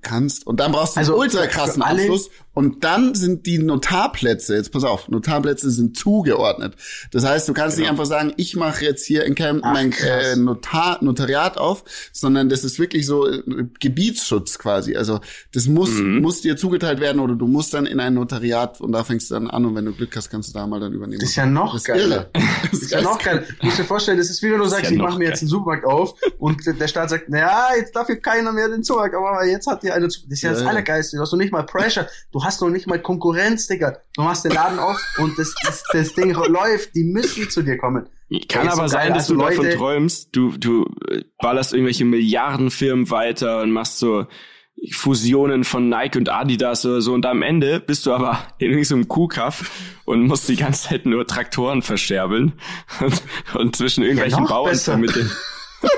kannst. 0.00 0.46
Und 0.46 0.60
dann 0.60 0.72
brauchst 0.72 0.96
du 0.96 1.00
einen 1.00 1.08
Also 1.08 1.18
ultra 1.20 1.42
für- 1.42 1.48
krassen 1.48 1.82
alle- 1.82 2.00
Abschluss. 2.02 2.30
Und 2.54 2.84
dann 2.84 3.14
sind 3.14 3.46
die 3.46 3.58
Notarplätze, 3.58 4.54
jetzt 4.56 4.72
pass 4.72 4.84
auf, 4.84 5.08
Notarplätze 5.08 5.70
sind 5.70 5.96
zugeordnet. 5.96 6.74
Das 7.10 7.24
heißt, 7.24 7.48
du 7.48 7.52
kannst 7.52 7.78
nicht 7.78 7.88
einfach 7.90 8.06
sagen, 8.06 8.32
ich 8.36 8.56
mache 8.56 8.84
jetzt 8.84 9.04
hier 9.04 9.24
in 9.24 9.34
Camp 9.34 9.60
Ach, 9.64 9.72
mein 9.72 9.92
äh, 9.92 10.36
Notar, 10.36 10.98
Notariat 11.02 11.58
auf, 11.58 11.84
sondern 12.12 12.48
das 12.48 12.64
ist 12.64 12.78
wirklich 12.78 13.06
so 13.06 13.28
äh, 13.28 13.42
Gebietsschutz 13.80 14.58
quasi. 14.58 14.96
Also 14.96 15.20
das 15.52 15.66
muss, 15.66 15.90
Mhm. 15.90 16.20
muss 16.22 16.40
dir 16.40 16.56
zugeteilt 16.56 17.00
werden 17.00 17.20
oder 17.20 17.34
du 17.34 17.46
musst 17.46 17.74
dann 17.74 17.86
in 17.86 18.00
ein 18.00 18.14
Notariat 18.14 18.80
und 18.80 18.92
da 18.92 19.04
fängst 19.04 19.30
du 19.30 19.34
dann 19.34 19.48
an 19.50 19.64
und 19.66 19.74
wenn 19.74 19.84
du 19.84 19.92
Glück 19.92 20.14
hast, 20.16 20.30
kannst 20.30 20.48
du 20.48 20.52
da 20.52 20.66
mal 20.66 20.80
dann 20.80 20.92
übernehmen. 20.92 21.20
Das 21.20 21.30
ist 21.30 21.36
ja 21.36 21.46
noch 21.46 21.72
das 21.72 21.82
ist 21.82 21.86
geiler. 21.88 22.02
irre. 22.02 22.30
Das 22.32 22.44
Das 22.70 22.82
ist 22.82 22.90
ja 22.92 23.02
noch 23.02 23.22
geil. 23.22 23.46
Du 23.60 23.66
musst 23.66 23.78
dir 23.78 23.84
vorstellen, 23.84 24.18
das 24.18 24.30
ist 24.30 24.42
wie 24.42 24.50
wenn 24.52 24.58
du 24.58 24.66
sagst, 24.66 24.84
ja 24.86 24.90
ich 24.92 24.98
mache 24.98 25.18
mir 25.18 25.24
geil. 25.24 25.28
jetzt 25.32 25.42
einen 25.42 25.48
Supermarkt 25.48 25.84
auf 25.86 26.14
und 26.38 26.60
der 26.66 26.88
Staat 26.88 27.10
sagt, 27.10 27.28
naja, 27.28 27.68
jetzt 27.76 27.94
darf 27.96 28.06
hier 28.06 28.20
keiner 28.20 28.52
mehr 28.52 28.68
den 28.68 28.82
Supermarkt 28.82 29.14
aber 29.16 29.44
jetzt 29.46 29.66
hat 29.66 29.80
hier 29.82 29.94
eine 29.94 30.08
zu. 30.08 30.20
Das 30.22 30.32
ist 30.32 30.42
ja 30.42 30.50
das 30.50 30.60
Ja, 30.60 30.64
ja. 30.66 30.70
Allergeilste. 30.70 31.16
Du 31.16 31.22
hast 31.22 31.32
noch 31.32 31.38
nicht 31.38 31.52
mal 31.52 31.62
Pressure. 31.64 32.06
Du 32.32 32.43
hast 32.44 32.60
noch 32.60 32.68
nicht 32.70 32.86
mal 32.86 33.00
Konkurrenz, 33.00 33.66
Digga. 33.66 33.96
Du 34.14 34.22
machst 34.22 34.44
den 34.44 34.52
Laden 34.52 34.78
auf 34.78 35.00
und 35.18 35.38
das, 35.38 35.54
das, 35.64 35.82
das 35.92 36.14
Ding 36.14 36.32
läuft. 36.32 36.94
Die 36.94 37.04
müssen 37.04 37.48
zu 37.50 37.62
dir 37.62 37.76
kommen. 37.78 38.08
Kann 38.48 38.66
Ey, 38.66 38.72
so 38.72 38.78
aber 38.80 38.88
sein, 38.88 39.12
dass 39.14 39.26
du 39.28 39.34
Also 39.34 39.48
davon 39.48 39.64
Leute- 39.64 39.76
träumst, 39.76 40.28
du, 40.36 40.56
du 40.56 40.84
äh, 41.08 41.22
ballerst 41.40 41.72
irgendwelche 41.72 42.04
Milliardenfirmen 42.04 43.10
weiter 43.10 43.62
und 43.62 43.70
machst 43.70 43.98
so 43.98 44.26
Fusionen 44.92 45.64
von 45.64 45.88
Nike 45.88 46.18
und 46.18 46.28
Adidas 46.28 46.84
oder 46.84 47.00
so 47.00 47.14
und 47.14 47.24
am 47.26 47.42
Ende 47.42 47.80
bist 47.80 48.06
du 48.06 48.12
aber 48.12 48.38
in 48.58 48.70
irgendeinem 48.72 49.08
Kuhkaff 49.08 49.70
und 50.04 50.22
musst 50.26 50.48
die 50.48 50.56
ganze 50.56 50.88
Zeit 50.88 51.06
nur 51.06 51.26
Traktoren 51.26 51.80
verscherbeln 51.82 52.52
und, 53.00 53.22
und 53.54 53.76
zwischen 53.76 54.02
irgendwelchen 54.02 54.42
noch 54.42 54.50
Bauern 54.50 54.74
vermitteln. 54.74 55.30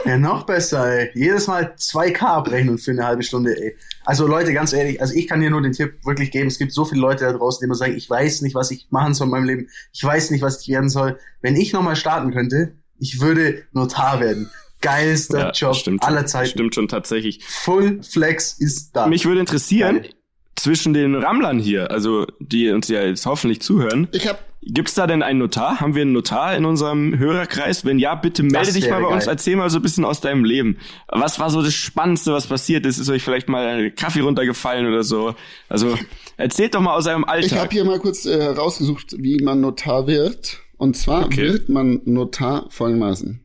Ja, 0.04 0.16
noch 0.18 0.44
besser, 0.44 0.86
ey. 0.86 1.10
Jedes 1.14 1.46
Mal 1.46 1.74
2K 1.78 2.22
abrechnen 2.22 2.78
für 2.78 2.92
eine 2.92 3.04
halbe 3.06 3.22
Stunde, 3.22 3.56
ey. 3.60 3.76
Also 4.04 4.26
Leute, 4.26 4.52
ganz 4.52 4.72
ehrlich, 4.72 5.00
also 5.00 5.14
ich 5.14 5.26
kann 5.26 5.40
hier 5.40 5.50
nur 5.50 5.62
den 5.62 5.72
Tipp 5.72 6.04
wirklich 6.04 6.30
geben. 6.30 6.46
Es 6.48 6.58
gibt 6.58 6.72
so 6.72 6.84
viele 6.84 7.00
Leute 7.00 7.24
da 7.24 7.32
draußen, 7.32 7.60
die 7.60 7.64
immer 7.64 7.74
sagen, 7.74 7.96
ich 7.96 8.08
weiß 8.08 8.42
nicht, 8.42 8.54
was 8.54 8.70
ich 8.70 8.86
machen 8.90 9.14
soll 9.14 9.26
in 9.26 9.30
meinem 9.32 9.44
Leben. 9.44 9.68
Ich 9.92 10.02
weiß 10.04 10.30
nicht, 10.30 10.42
was 10.42 10.60
ich 10.62 10.68
werden 10.68 10.88
soll. 10.88 11.18
Wenn 11.42 11.56
ich 11.56 11.72
nochmal 11.72 11.96
starten 11.96 12.32
könnte, 12.32 12.74
ich 12.98 13.20
würde 13.20 13.64
Notar 13.72 14.20
werden. 14.20 14.50
Geilster 14.82 15.38
Ja, 15.38 15.50
Job 15.52 15.74
stimmt, 15.74 16.02
aller 16.04 16.26
Zeiten. 16.26 16.50
Stimmt 16.50 16.74
schon 16.74 16.88
tatsächlich. 16.88 17.42
Full 17.44 18.02
Flex 18.02 18.52
ist 18.58 18.90
da. 18.94 19.06
Mich 19.06 19.24
würde 19.24 19.40
interessieren, 19.40 20.02
Geil. 20.02 20.10
zwischen 20.54 20.92
den 20.94 21.14
Rammlern 21.14 21.58
hier, 21.58 21.90
also 21.90 22.26
die 22.40 22.70
uns 22.70 22.86
ja 22.88 23.02
jetzt 23.02 23.26
hoffentlich 23.26 23.60
zuhören, 23.62 24.06
Ich 24.12 24.28
habe 24.28 24.38
Gibt's 24.68 24.94
da 24.94 25.06
denn 25.06 25.22
einen 25.22 25.38
Notar? 25.38 25.78
Haben 25.80 25.94
wir 25.94 26.02
einen 26.02 26.12
Notar 26.12 26.56
in 26.56 26.64
unserem 26.64 27.16
Hörerkreis? 27.18 27.84
Wenn 27.84 27.98
ja, 28.00 28.16
bitte 28.16 28.42
melde 28.42 28.72
dich 28.72 28.90
mal 28.90 29.00
bei 29.00 29.06
uns. 29.08 29.24
geil. 29.26 29.34
Erzähl 29.34 29.54
mal 29.56 29.70
so 29.70 29.78
ein 29.78 29.82
bisschen 29.82 30.04
aus 30.04 30.20
deinem 30.20 30.44
Leben. 30.44 30.78
Was 31.08 31.38
war 31.38 31.50
so 31.50 31.62
das 31.62 31.72
Spannendste, 31.74 32.32
was 32.32 32.48
passiert 32.48 32.84
ist? 32.84 32.98
Ist 32.98 33.08
euch 33.08 33.22
vielleicht 33.22 33.48
mal 33.48 33.64
ein 33.66 33.94
Kaffee 33.94 34.20
runtergefallen 34.20 34.86
oder 34.86 35.04
so? 35.04 35.36
Also 35.68 35.96
erzählt 36.36 36.74
doch 36.74 36.80
mal 36.80 36.94
aus 36.96 37.06
eurem 37.06 37.22
Ich 37.22 37.28
habe 37.52 37.60
Alltag. 37.60 37.72
hier 37.72 37.84
mal 37.84 38.00
kurz 38.00 38.26
äh, 38.26 38.42
rausgesucht, 38.44 39.14
wie 39.18 39.40
man 39.42 39.60
Notar 39.60 40.06
wird. 40.08 40.58
Und 40.78 40.96
zwar 40.96 41.26
Okay. 41.26 41.52
wird 41.52 41.68
man 41.68 42.00
Notar 42.04 42.66
folgendermaßen. 42.70 43.44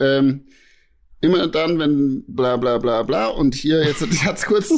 Ähm, 0.00 0.44
immer 1.22 1.46
dann, 1.46 1.78
wenn 1.78 2.24
bla 2.26 2.56
bla 2.58 2.78
bla 2.78 3.02
bla. 3.02 3.28
Und 3.28 3.54
hier 3.54 3.82
jetzt 3.84 4.04
ganz 4.24 4.44
kurz, 4.44 4.70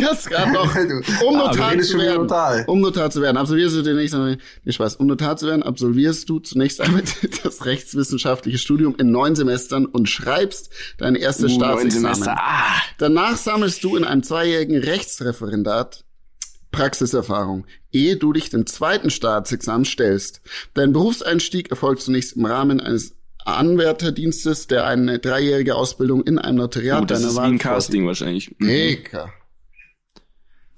jetzt 0.00 0.30
gerade 0.30 0.52
noch, 0.52 0.74
um 1.26 1.34
Ah, 1.36 1.48
Notar 1.48 1.72
reden 1.72 1.82
zu 1.82 1.98
werden, 1.98 2.64
um 2.68 2.80
Notar 2.80 3.10
zu 3.10 3.20
werden, 3.20 3.36
absolvierst 3.36 3.76
du 3.76 3.82
den 3.82 3.96
nächsten, 3.96 4.38
nee, 4.64 4.72
Spaß, 4.72 4.96
um 4.96 5.06
Notar 5.06 5.36
zu 5.36 5.46
werden, 5.46 5.62
absolvierst 5.62 6.28
du 6.28 6.38
zunächst 6.38 6.80
einmal 6.80 7.02
das 7.42 7.64
rechtswissenschaftliche 7.64 8.58
Studium 8.58 8.94
in 8.98 9.10
neun 9.10 9.34
Semestern 9.34 9.86
und 9.86 10.08
schreibst 10.08 10.70
dein 10.98 11.16
erstes 11.16 11.52
Uh, 11.52 11.56
Staatsexamen. 11.56 12.28
Ah, 12.28 12.82
Danach 12.98 13.36
sammelst 13.36 13.82
du 13.82 13.96
in 13.96 14.04
einem 14.04 14.22
zweijährigen 14.22 14.78
Rechtsreferendat 14.78 16.04
Praxiserfahrung, 16.72 17.64
ehe 17.90 18.16
du 18.16 18.34
dich 18.34 18.50
dem 18.50 18.66
zweiten 18.66 19.08
Staatsexamen 19.08 19.86
stellst. 19.86 20.42
Dein 20.74 20.92
Berufseinstieg 20.92 21.70
erfolgt 21.70 22.02
zunächst 22.02 22.36
im 22.36 22.44
Rahmen 22.44 22.80
eines 22.80 23.15
Anwärterdienstes, 23.46 24.66
der 24.66 24.86
eine 24.86 25.18
dreijährige 25.18 25.74
Ausbildung 25.76 26.22
in 26.24 26.38
einem 26.38 26.58
Notariat 26.58 27.00
gut, 27.00 27.10
das 27.10 27.20
deiner 27.20 27.28
ist 27.30 27.34
wie 27.34 27.38
Wahl 27.38 27.44
ein 27.46 27.50
vorsieht. 27.60 27.62
Casting 27.72 28.06
wahrscheinlich. 28.06 28.54
Mhm. 28.58 28.68
Eker. 28.68 29.32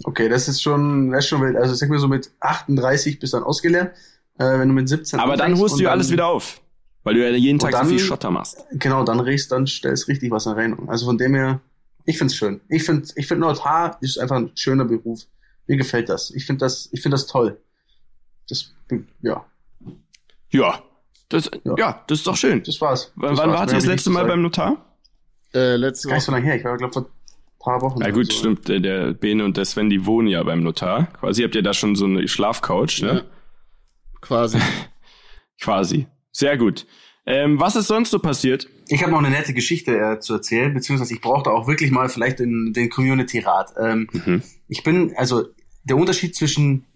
Okay, 0.04 0.28
das 0.28 0.48
ist 0.48 0.62
schon, 0.62 1.10
das 1.10 1.24
ist 1.24 1.28
schon 1.28 1.42
wild. 1.42 1.56
Also 1.56 1.74
sag 1.74 1.88
mir 1.88 1.98
so 1.98 2.08
mit 2.08 2.30
38 2.40 3.18
bist 3.18 3.32
du 3.32 3.38
dann 3.38 3.44
ausgelernt, 3.46 3.90
äh, 4.38 4.58
wenn 4.58 4.68
du 4.68 4.74
mit 4.74 4.88
17 4.88 5.18
Aber 5.18 5.36
dann 5.36 5.58
holst 5.58 5.76
du 5.76 5.82
ja 5.82 5.88
dann- 5.90 5.98
alles 5.98 6.10
wieder 6.10 6.26
auf. 6.28 6.60
Weil 7.04 7.14
du 7.14 7.28
ja 7.28 7.34
jeden 7.34 7.58
Tag 7.58 7.72
Und 7.74 7.80
so 7.84 7.88
viel 7.88 7.96
dann- 7.98 8.06
Schotter 8.06 8.30
machst. 8.30 8.64
Genau, 8.72 9.02
dann 9.04 9.18
riechst, 9.20 9.50
dann 9.50 9.66
stellst 9.66 10.08
richtig 10.08 10.30
was 10.30 10.46
in 10.46 10.52
Rechnung. 10.52 10.88
Also 10.88 11.06
von 11.06 11.16
dem 11.18 11.34
her, 11.34 11.60
ich 12.04 12.18
find's 12.18 12.36
schön. 12.36 12.60
Ich 12.68 12.84
find, 12.84 13.12
ich 13.16 13.26
find 13.26 13.40
Notar 13.40 13.96
ist 14.02 14.18
einfach 14.18 14.36
ein 14.36 14.52
schöner 14.54 14.84
Beruf. 14.84 15.22
Mir 15.66 15.76
gefällt 15.76 16.08
das. 16.08 16.30
Ich 16.30 16.44
find 16.46 16.60
das, 16.62 16.88
ich 16.92 17.00
find 17.02 17.12
das 17.12 17.26
toll. 17.26 17.58
Das, 18.48 18.72
ja, 19.22 19.44
Ja. 20.50 20.82
Das, 21.28 21.50
ja. 21.64 21.74
Ja. 21.76 22.04
das 22.06 22.18
ist 22.18 22.26
doch 22.26 22.36
schön. 22.36 22.62
das 22.64 22.80
war's. 22.80 23.12
wann 23.16 23.30
das 23.30 23.38
wann 23.38 23.50
war's. 23.50 23.58
wart 23.60 23.66
Mehr 23.68 23.74
ihr 23.76 23.80
das 23.80 23.86
letzte 23.86 24.10
Mal 24.10 24.24
beim. 24.26 24.42
Notar? 24.42 24.84
Äh, 25.54 25.76
letzte 25.76 26.08
Gar 26.08 26.16
nicht 26.16 26.24
so 26.24 26.32
Woche. 26.32 26.38
lange 26.40 26.46
her. 26.50 26.56
Ich 26.56 26.64
war, 26.64 26.76
glaube 26.76 26.92
vor 26.92 27.02
ein 27.02 27.08
paar 27.58 27.82
Wochen. 27.82 28.00
Ja 28.00 28.10
gut, 28.10 28.32
so. 28.32 28.38
stimmt. 28.38 28.68
Der, 28.68 28.80
der 28.80 29.12
Bene 29.14 29.44
und 29.44 29.56
der 29.56 29.64
Sven, 29.64 29.90
die 29.90 30.06
wohnen 30.06 30.28
ja 30.28 30.42
beim 30.42 30.62
Notar. 30.62 31.06
Quasi 31.20 31.42
habt 31.42 31.54
ihr 31.54 31.62
da 31.62 31.74
schon 31.74 31.96
so 31.96 32.04
eine 32.06 32.26
Schlafcouch, 32.28 33.02
ne? 33.02 33.12
Ja. 33.12 33.22
Quasi. 34.20 34.58
Quasi. 35.60 36.06
Sehr 36.32 36.56
gut. 36.56 36.86
Ähm, 37.26 37.60
was 37.60 37.76
ist 37.76 37.88
sonst 37.88 38.10
so 38.10 38.18
passiert? 38.20 38.68
Ich 38.88 39.02
habe 39.02 39.12
noch 39.12 39.18
eine 39.18 39.30
nette 39.30 39.52
Geschichte 39.52 39.98
äh, 39.98 40.18
zu 40.18 40.34
erzählen, 40.34 40.72
beziehungsweise 40.72 41.12
ich 41.12 41.20
brauchte 41.20 41.50
auch 41.50 41.66
wirklich 41.66 41.90
mal 41.90 42.08
vielleicht 42.08 42.38
den, 42.38 42.72
den 42.72 42.88
Community-Rat. 42.88 43.74
Ähm, 43.78 44.08
Mhm. 44.12 44.42
Ich 44.68 44.82
bin, 44.82 45.12
also 45.16 45.44
der 45.84 45.96
Unterschied 45.96 46.34
zwischen 46.36 46.86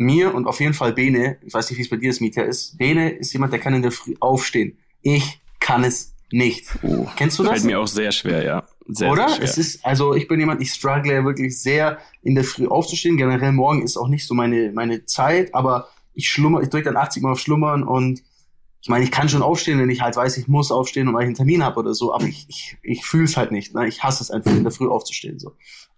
mir 0.00 0.34
und 0.34 0.46
auf 0.46 0.60
jeden 0.60 0.74
Fall 0.74 0.92
Bene, 0.92 1.36
ich 1.44 1.52
weiß 1.52 1.70
nicht, 1.70 1.78
wie 1.78 1.82
es 1.82 1.90
bei 1.90 1.96
dir 1.96 2.10
ist, 2.10 2.20
Mietja, 2.20 2.42
ist, 2.42 2.78
Bene 2.78 3.10
ist 3.10 3.32
jemand, 3.32 3.52
der 3.52 3.60
kann 3.60 3.74
in 3.74 3.82
der 3.82 3.92
Früh 3.92 4.14
aufstehen. 4.18 4.78
Ich 5.02 5.40
kann 5.60 5.84
es 5.84 6.14
nicht. 6.32 6.66
Oh, 6.82 7.06
Kennst 7.16 7.38
du 7.38 7.42
das? 7.42 7.52
fällt 7.52 7.64
mir 7.64 7.80
auch 7.80 7.86
sehr 7.86 8.10
schwer, 8.10 8.42
ja. 8.42 8.66
Sehr, 8.88 9.10
Oder? 9.10 9.28
Sehr 9.28 9.36
schwer. 9.36 9.44
Es 9.44 9.58
ist, 9.58 9.84
also 9.84 10.14
ich 10.14 10.26
bin 10.26 10.40
jemand, 10.40 10.62
ich 10.62 10.72
struggle 10.72 11.24
wirklich 11.24 11.60
sehr 11.60 11.98
in 12.22 12.34
der 12.34 12.44
Früh 12.44 12.66
aufzustehen. 12.66 13.16
Generell 13.18 13.52
morgen 13.52 13.82
ist 13.82 13.96
auch 13.96 14.08
nicht 14.08 14.26
so 14.26 14.34
meine, 14.34 14.72
meine 14.72 15.04
Zeit, 15.04 15.54
aber 15.54 15.88
ich 16.14 16.28
schlummer, 16.30 16.62
ich 16.62 16.70
drücke 16.70 16.84
dann 16.84 16.96
80 16.96 17.22
Mal 17.22 17.32
auf 17.32 17.40
Schlummern 17.40 17.82
und 17.82 18.22
ich 18.82 18.88
meine, 18.88 19.04
ich 19.04 19.10
kann 19.10 19.28
schon 19.28 19.42
aufstehen, 19.42 19.78
wenn 19.78 19.90
ich 19.90 20.00
halt 20.00 20.16
weiß, 20.16 20.38
ich 20.38 20.48
muss 20.48 20.72
aufstehen 20.72 21.08
und 21.08 21.14
weil 21.14 21.22
ich 21.22 21.26
einen 21.26 21.34
Termin 21.34 21.62
habe 21.62 21.78
oder 21.78 21.92
so, 21.92 22.14
aber 22.14 22.24
ich, 22.24 22.46
ich, 22.48 22.78
ich 22.82 23.04
fühle 23.04 23.24
es 23.24 23.36
halt 23.36 23.52
nicht. 23.52 23.74
Ne? 23.74 23.86
Ich 23.86 24.02
hasse 24.02 24.22
es 24.22 24.30
einfach, 24.30 24.50
in 24.52 24.62
der 24.62 24.72
Früh 24.72 24.88
aufzustehen. 24.88 25.38
so. 25.38 25.52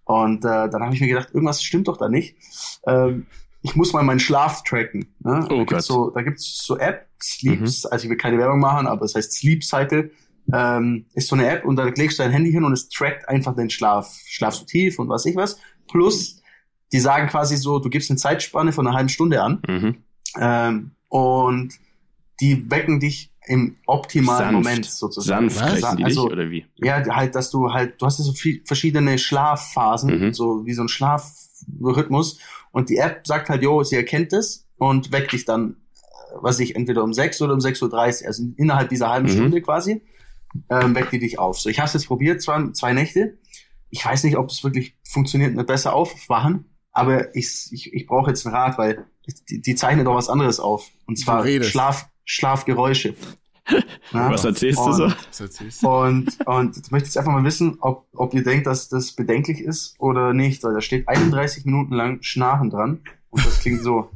Und 0.04 0.44
äh, 0.44 0.68
dann 0.68 0.82
habe 0.82 0.92
ich 0.92 1.00
mir 1.00 1.06
gedacht, 1.06 1.28
irgendwas 1.32 1.62
stimmt 1.62 1.86
doch 1.86 1.96
da 1.96 2.08
nicht. 2.08 2.36
Ähm, 2.84 3.26
ich 3.62 3.76
muss 3.76 3.92
mal 3.92 4.02
meinen 4.02 4.20
Schlaf 4.20 4.62
tracken. 4.64 5.06
Ne? 5.20 5.44
Oh 5.44 5.48
da 5.48 5.56
Gott. 5.56 5.68
gibt's 5.68 5.86
so, 5.86 6.10
da 6.10 6.22
gibt's 6.22 6.64
so 6.64 6.76
App, 6.78 7.06
Sleeps, 7.22 7.86
also 7.86 8.04
ich 8.04 8.10
will 8.10 8.16
keine 8.16 8.38
Werbung 8.38 8.58
machen, 8.60 8.86
aber 8.86 9.04
es 9.04 9.14
heißt 9.14 9.32
Sleep 9.32 9.62
Cycle. 9.64 10.10
Ähm, 10.52 11.06
ist 11.14 11.28
so 11.28 11.36
eine 11.36 11.46
App 11.48 11.64
und 11.64 11.76
da 11.76 11.84
legst 11.84 12.18
du 12.18 12.24
dein 12.24 12.32
Handy 12.32 12.50
hin 12.50 12.64
und 12.64 12.72
es 12.72 12.88
trackt 12.88 13.28
einfach 13.28 13.54
den 13.54 13.70
Schlaf. 13.70 14.18
Schlafst 14.26 14.60
du 14.62 14.66
tief 14.66 14.98
und 14.98 15.08
was 15.08 15.24
ich 15.24 15.36
was. 15.36 15.56
Plus, 15.88 16.42
die 16.92 16.98
sagen 16.98 17.28
quasi 17.28 17.56
so, 17.56 17.78
du 17.78 17.88
gibst 17.88 18.10
eine 18.10 18.16
Zeitspanne 18.18 18.72
von 18.72 18.86
einer 18.86 18.96
halben 18.96 19.08
Stunde 19.08 19.40
an 19.40 19.62
Mhm. 19.68 19.96
ähm, 20.40 20.90
und 21.08 21.74
die 22.40 22.68
wecken 22.70 22.98
dich 22.98 23.30
im 23.46 23.76
optimalen 23.86 24.38
Sanft. 24.38 24.52
Moment 24.52 24.84
sozusagen. 24.86 25.48
Sanft 25.48 25.84
Also- 25.84 26.26
dich, 26.26 26.32
oder 26.32 26.50
wie? 26.50 26.66
Ja, 26.76 27.04
halt, 27.14 27.34
dass 27.36 27.50
du 27.52 27.72
halt, 27.72 28.00
du 28.02 28.06
hast 28.06 28.18
ja 28.18 28.24
so 28.24 28.32
viel, 28.32 28.62
verschiedene 28.66 29.18
Schlafphasen, 29.18 30.26
Mhm. 30.28 30.32
so 30.34 30.66
wie 30.66 30.72
so 30.74 30.82
ein 30.82 30.88
Schlafrhythmus. 30.88 32.38
Und 32.72 32.88
die 32.90 32.96
App 32.96 33.26
sagt 33.26 33.48
halt, 33.48 33.62
jo, 33.62 33.82
sie 33.84 33.96
erkennt 33.96 34.32
es 34.32 34.66
und 34.78 35.12
weckt 35.12 35.32
dich 35.32 35.44
dann, 35.44 35.76
äh, 35.94 36.34
was 36.40 36.58
ich, 36.58 36.74
entweder 36.74 37.04
um 37.04 37.12
6 37.12 37.40
oder 37.42 37.52
um 37.52 37.60
6.30 37.60 38.22
Uhr, 38.22 38.26
also 38.26 38.44
innerhalb 38.56 38.88
dieser 38.88 39.10
halben 39.10 39.28
Mhm. 39.28 39.32
Stunde 39.32 39.62
quasi, 39.62 40.02
ähm, 40.70 40.94
weckt 40.94 41.12
die 41.12 41.18
dich 41.18 41.38
auf. 41.38 41.60
So, 41.60 41.68
ich 41.68 41.78
habe 41.78 41.86
es 41.86 41.92
jetzt 41.94 42.06
probiert, 42.06 42.42
zwei, 42.42 42.70
zwei 42.72 42.92
Nächte. 42.92 43.38
Ich 43.90 44.04
weiß 44.04 44.24
nicht, 44.24 44.36
ob 44.36 44.48
es 44.50 44.64
wirklich 44.64 44.96
funktioniert 45.06 45.54
mit 45.54 45.66
besser 45.66 45.94
aufwachen, 45.94 46.64
aber 46.92 47.34
ich, 47.36 47.68
ich, 47.70 47.92
ich 47.92 48.06
brauche 48.06 48.30
jetzt 48.30 48.46
einen 48.46 48.54
Rat, 48.54 48.78
weil 48.78 49.04
die, 49.48 49.60
die 49.60 49.74
zeichnet 49.74 50.06
doch 50.06 50.14
was 50.14 50.28
anderes 50.28 50.58
auf. 50.60 50.88
Und 51.06 51.18
zwar. 51.18 51.42
Schlaf, 51.70 52.08
Schlafgeräusche. 52.24 53.14
Ja? 54.12 54.30
Was 54.30 54.44
erzählst 54.44 54.78
du 54.78 54.84
Und- 54.84 54.92
so? 54.94 55.04
Was 55.28 55.40
erzählst 55.40 55.82
du? 55.82 55.88
und, 55.88 56.46
und 56.46 56.76
ich 56.76 56.90
möchte 56.90 57.06
jetzt 57.06 57.16
einfach 57.16 57.32
mal 57.32 57.44
wissen, 57.44 57.78
ob, 57.80 58.06
ob 58.12 58.34
ihr 58.34 58.42
denkt, 58.42 58.66
dass 58.66 58.88
das 58.88 59.12
bedenklich 59.12 59.60
ist 59.60 59.94
oder 59.98 60.32
nicht, 60.34 60.62
weil 60.64 60.74
da 60.74 60.80
steht 60.80 61.08
31 61.08 61.64
Minuten 61.64 61.94
lang 61.94 62.22
Schnarchen 62.22 62.70
dran 62.70 63.00
und 63.30 63.46
das 63.46 63.60
klingt 63.60 63.82
so. 63.82 64.10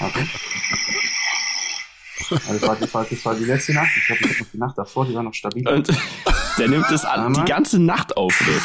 Okay. 0.00 0.26
Also 2.30 2.52
das, 2.52 2.62
war, 2.62 2.76
das, 2.76 2.94
war, 2.94 3.04
das 3.04 3.24
war 3.24 3.34
die 3.34 3.44
letzte 3.44 3.74
Nacht. 3.74 3.90
Ich 3.96 4.06
glaube, 4.06 4.20
ich 4.24 4.30
hab 4.30 4.38
noch 4.40 4.46
die 4.52 4.58
Nacht 4.58 4.78
davor, 4.78 5.04
die 5.06 5.14
war 5.14 5.22
noch 5.24 5.34
stabil. 5.34 5.66
Und 5.68 5.88
der 6.58 6.68
nimmt 6.68 6.86
das 6.90 7.04
an, 7.04 7.34
die 7.34 7.44
ganze 7.44 7.80
Nacht 7.80 8.16
auf. 8.16 8.40
Oder? 8.40 8.60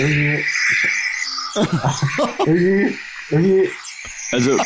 Irgendwie. 0.00 0.44
irgendwie. 2.46 2.98
Irgendwie. 3.30 3.68
Also, 4.32 4.58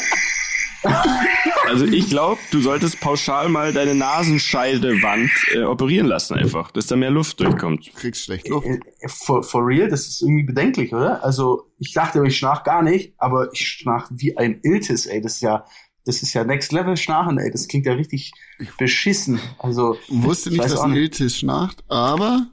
also 1.66 1.86
ich 1.86 2.08
glaube, 2.10 2.40
du 2.50 2.60
solltest 2.60 3.00
pauschal 3.00 3.48
mal 3.48 3.72
deine 3.72 3.94
Nasenscheidewand 3.94 5.30
äh, 5.54 5.62
operieren 5.62 6.06
lassen 6.06 6.34
einfach, 6.34 6.70
dass 6.70 6.86
da 6.86 6.96
mehr 6.96 7.10
Luft 7.10 7.40
durchkommt. 7.40 7.86
Du 7.86 7.92
kriegst 7.92 8.24
schlecht 8.24 8.48
Luft. 8.48 8.66
For, 9.06 9.42
for 9.42 9.66
real, 9.66 9.88
das 9.88 10.06
ist 10.06 10.22
irgendwie 10.22 10.44
bedenklich, 10.44 10.92
oder? 10.92 11.24
Also, 11.24 11.70
ich 11.78 11.92
dachte, 11.92 12.22
ich 12.26 12.36
schnarch 12.36 12.64
gar 12.64 12.82
nicht, 12.82 13.14
aber 13.18 13.48
ich 13.52 13.66
schnarch 13.66 14.06
wie 14.10 14.36
ein 14.36 14.60
Iltis, 14.62 15.06
ey. 15.06 15.20
Das 15.22 15.36
ist 15.36 15.40
ja, 15.40 15.64
das 16.04 16.22
ist 16.22 16.34
ja 16.34 16.44
Next 16.44 16.72
Level 16.72 16.96
Schnarchen, 16.96 17.38
ey. 17.38 17.50
Das 17.50 17.66
klingt 17.66 17.86
ja 17.86 17.94
richtig 17.94 18.32
beschissen. 18.78 19.40
Also, 19.58 19.96
Wusste 20.08 20.50
Ich 20.50 20.56
nicht, 20.56 20.64
weiß 20.64 20.72
dass 20.72 20.80
ein 20.82 20.90
nicht. 20.90 21.00
Iltis 21.00 21.38
schnarcht, 21.38 21.82
aber, 21.88 22.46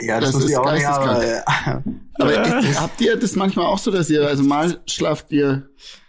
ja, 0.00 0.20
das, 0.20 0.32
Das 0.32 0.44
ist 0.44 0.50
ich 0.50 0.56
auch 0.56 0.72
nicht, 0.72 0.84
aber, 0.86 1.14
geisteskrank. 1.20 1.86
äh, 2.18 2.22
aber 2.22 2.58
ich, 2.60 2.80
habt 2.80 3.00
ihr 3.00 3.16
das 3.16 3.36
manchmal 3.36 3.66
auch 3.66 3.78
so, 3.78 3.90
dass 3.90 4.10
ihr, 4.10 4.26
also 4.26 4.42
mal 4.42 4.80
schlaft 4.86 5.30
ihr 5.32 5.68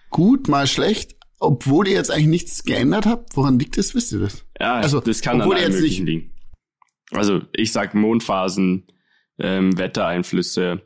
gut, 0.10 0.48
mal 0.48 0.68
schlecht, 0.68 1.16
obwohl 1.40 1.88
ihr 1.88 1.94
jetzt 1.96 2.12
eigentlich 2.12 2.28
nichts 2.28 2.64
geändert 2.64 3.06
habt? 3.06 3.36
Woran 3.38 3.58
liegt 3.60 3.78
das? 3.78 3.94
Wisst 3.96 4.12
ihr 4.12 4.20
das? 4.20 4.44
Ja, 4.60 4.76
Also, 4.76 5.00
das 5.00 5.22
kann 5.22 5.36
an 5.36 5.42
obwohl 5.42 5.56
allem 5.56 5.66
jetzt 5.72 5.76
möglichen 5.76 6.06
nicht- 6.06 6.14
liegen. 6.14 6.36
Also 7.12 7.42
ich 7.54 7.72
sag 7.72 7.96
Mondphasen, 7.96 8.86
ähm, 9.40 9.76
Wettereinflüsse, 9.78 10.82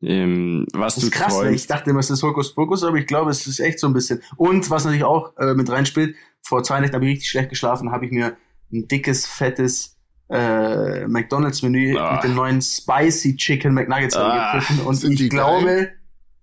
ähm, 0.00 0.64
was 0.72 0.94
das 0.94 1.02
du 1.02 1.08
ist 1.08 1.12
krass, 1.12 1.34
ne? 1.34 1.40
ich 1.40 1.46
träumst. 1.48 1.70
dachte 1.70 1.90
immer, 1.90 1.98
es 1.98 2.08
ist 2.10 2.22
Hokuspokus, 2.22 2.84
aber 2.84 2.96
ich 2.98 3.06
glaube, 3.06 3.30
es 3.30 3.46
ist 3.46 3.58
echt 3.58 3.80
so 3.80 3.86
ein 3.88 3.92
bisschen. 3.92 4.22
Und 4.36 4.70
was 4.70 4.84
natürlich 4.84 5.04
auch 5.04 5.36
äh, 5.36 5.54
mit 5.54 5.68
reinspielt, 5.68 6.14
vor 6.40 6.62
zwei 6.62 6.80
Nächten 6.80 6.94
habe 6.94 7.04
ich 7.06 7.10
richtig 7.16 7.28
schlecht 7.30 7.50
geschlafen, 7.50 7.90
habe 7.90 8.06
ich 8.06 8.12
mir 8.12 8.36
ein 8.72 8.86
dickes, 8.86 9.26
fettes 9.26 9.97
äh, 10.30 11.06
McDonalds-Menü 11.06 11.96
Ah. 11.98 12.14
mit 12.14 12.24
den 12.24 12.34
neuen 12.34 12.60
Spicy 12.62 13.36
Chicken 13.36 13.74
McNuggets 13.74 14.16
Ah, 14.16 14.28
angegriffen 14.28 14.80
und 14.86 14.94
sind 14.94 15.12
ich 15.12 15.18
die 15.18 15.28
glaube, 15.28 15.64
geil? 15.66 15.92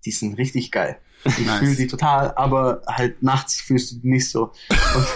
die 0.04 0.10
sind 0.10 0.36
richtig 0.38 0.72
geil. 0.72 0.98
Ich 1.24 1.38
Nice. 1.44 1.58
fühle 1.58 1.74
die 1.76 1.86
total, 1.88 2.32
aber 2.36 2.82
halt 2.86 3.22
nachts 3.22 3.60
fühlst 3.60 3.92
du 3.92 3.96
die 3.96 4.08
nicht 4.10 4.30
so. 4.30 4.52
Und 4.70 5.06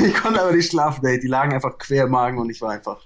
ich 0.06 0.14
konnte 0.14 0.42
aber 0.42 0.52
nicht 0.52 0.70
schlafen, 0.70 1.04
ey. 1.06 1.18
Die 1.20 1.26
lagen 1.28 1.52
einfach 1.54 1.78
quer 1.78 2.04
im 2.04 2.10
Magen 2.10 2.38
und 2.38 2.50
ich 2.50 2.60
war 2.60 2.70
einfach, 2.72 2.98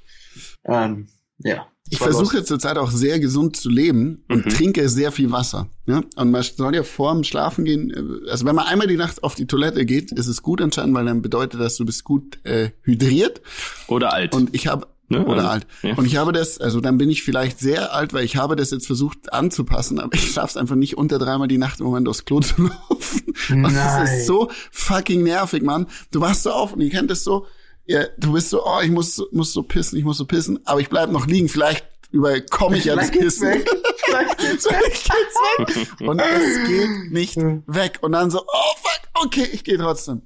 ähm, 0.64 1.08
ja. 1.38 1.66
Ich 1.90 1.98
versuche 1.98 2.42
zurzeit 2.42 2.78
auch 2.78 2.90
sehr 2.90 3.20
gesund 3.20 3.54
zu 3.56 3.68
leben 3.68 4.24
und 4.30 4.46
Mhm. 4.46 4.50
trinke 4.50 4.88
sehr 4.88 5.12
viel 5.12 5.30
Wasser. 5.30 5.68
Ja? 5.86 6.00
Und 6.16 6.30
man 6.30 6.42
soll 6.42 6.74
ja 6.74 6.84
vorm 6.84 7.22
Schlafen 7.22 7.64
gehen, 7.66 7.90
äh, 7.90 8.30
also 8.30 8.46
wenn 8.46 8.54
man 8.56 8.66
einmal 8.66 8.86
die 8.86 8.96
Nacht 8.96 9.22
auf 9.22 9.34
die 9.34 9.46
Toilette 9.46 9.84
geht, 9.84 10.10
ist 10.10 10.26
es 10.26 10.40
gut 10.42 10.62
anscheinend, 10.62 10.94
weil 10.94 11.04
dann 11.04 11.20
bedeutet 11.22 11.60
das, 11.60 11.76
du 11.76 11.84
bist 11.84 12.02
gut 12.04 12.38
äh, 12.46 12.70
hydriert. 12.82 13.42
Oder 13.88 14.12
alt. 14.14 14.34
Und 14.34 14.54
ich 14.54 14.68
habe 14.68 14.86
Ne? 15.12 15.24
oder 15.26 15.38
Also, 15.42 15.48
alt. 15.50 15.66
ja. 15.82 15.94
Und 15.96 16.04
ich 16.06 16.16
habe 16.16 16.32
das, 16.32 16.58
also 16.58 16.80
dann 16.80 16.98
bin 16.98 17.08
ich 17.10 17.22
vielleicht 17.22 17.58
sehr 17.58 17.94
alt, 17.94 18.12
weil 18.12 18.24
ich 18.24 18.36
habe 18.36 18.56
das 18.56 18.70
jetzt 18.70 18.86
versucht 18.86 19.32
anzupassen, 19.32 19.98
aber 20.00 20.14
ich 20.14 20.32
schaff's 20.32 20.56
einfach 20.56 20.74
nicht 20.76 20.96
unter 20.98 21.18
dreimal 21.18 21.48
die 21.48 21.58
Nacht 21.58 21.80
im 21.80 21.86
Moment 21.86 22.08
aufs 22.08 22.24
Klo 22.24 22.40
zu 22.40 22.62
laufen. 22.62 23.22
Und 23.50 23.62
das 23.64 23.72
Nein. 23.74 24.04
ist 24.04 24.26
so 24.26 24.50
fucking 24.70 25.22
nervig, 25.22 25.62
Mann. 25.62 25.86
Du 26.10 26.20
wachst 26.20 26.42
so 26.42 26.50
auf 26.52 26.72
und 26.74 26.80
ihr 26.80 26.90
kennt 26.90 27.10
das 27.10 27.24
so, 27.24 27.46
ja, 27.86 28.04
du 28.18 28.32
bist 28.32 28.50
so, 28.50 28.64
oh, 28.64 28.80
ich 28.82 28.90
muss, 28.90 29.20
muss 29.32 29.52
so 29.52 29.62
pissen, 29.62 29.98
ich 29.98 30.04
muss 30.04 30.16
so 30.18 30.24
pissen, 30.26 30.60
aber 30.66 30.80
ich 30.80 30.88
bleib 30.88 31.10
noch 31.10 31.26
liegen. 31.26 31.48
Vielleicht 31.48 31.84
überall 32.10 32.42
komme 32.42 32.76
ich 32.78 32.84
ja 32.84 32.94
das 32.94 33.08
Vielleicht 33.10 33.22
geht's 33.22 33.40
weg. 33.40 33.68
Vielleicht 34.04 34.38
geht's 34.38 34.64
weg. 34.66 36.08
Und 36.08 36.20
es 36.20 36.68
geht 36.68 37.10
nicht 37.12 37.36
weg. 37.66 37.98
Und 38.02 38.12
dann 38.12 38.30
so, 38.30 38.40
oh 38.40 38.76
fuck, 38.82 39.24
okay, 39.24 39.48
ich 39.52 39.64
gehe 39.64 39.78
trotzdem. 39.78 40.22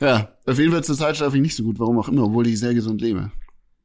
Ja, 0.00 0.32
auf 0.46 0.58
jeden 0.58 0.72
Fall 0.72 0.84
zur 0.84 0.96
Zeit 0.96 1.16
schlafe 1.16 1.36
ich 1.36 1.42
nicht 1.42 1.56
so 1.56 1.62
gut, 1.62 1.78
warum 1.78 1.98
auch 1.98 2.08
immer, 2.08 2.24
obwohl 2.24 2.46
ich 2.46 2.58
sehr 2.58 2.74
gesund 2.74 3.00
lebe. 3.00 3.30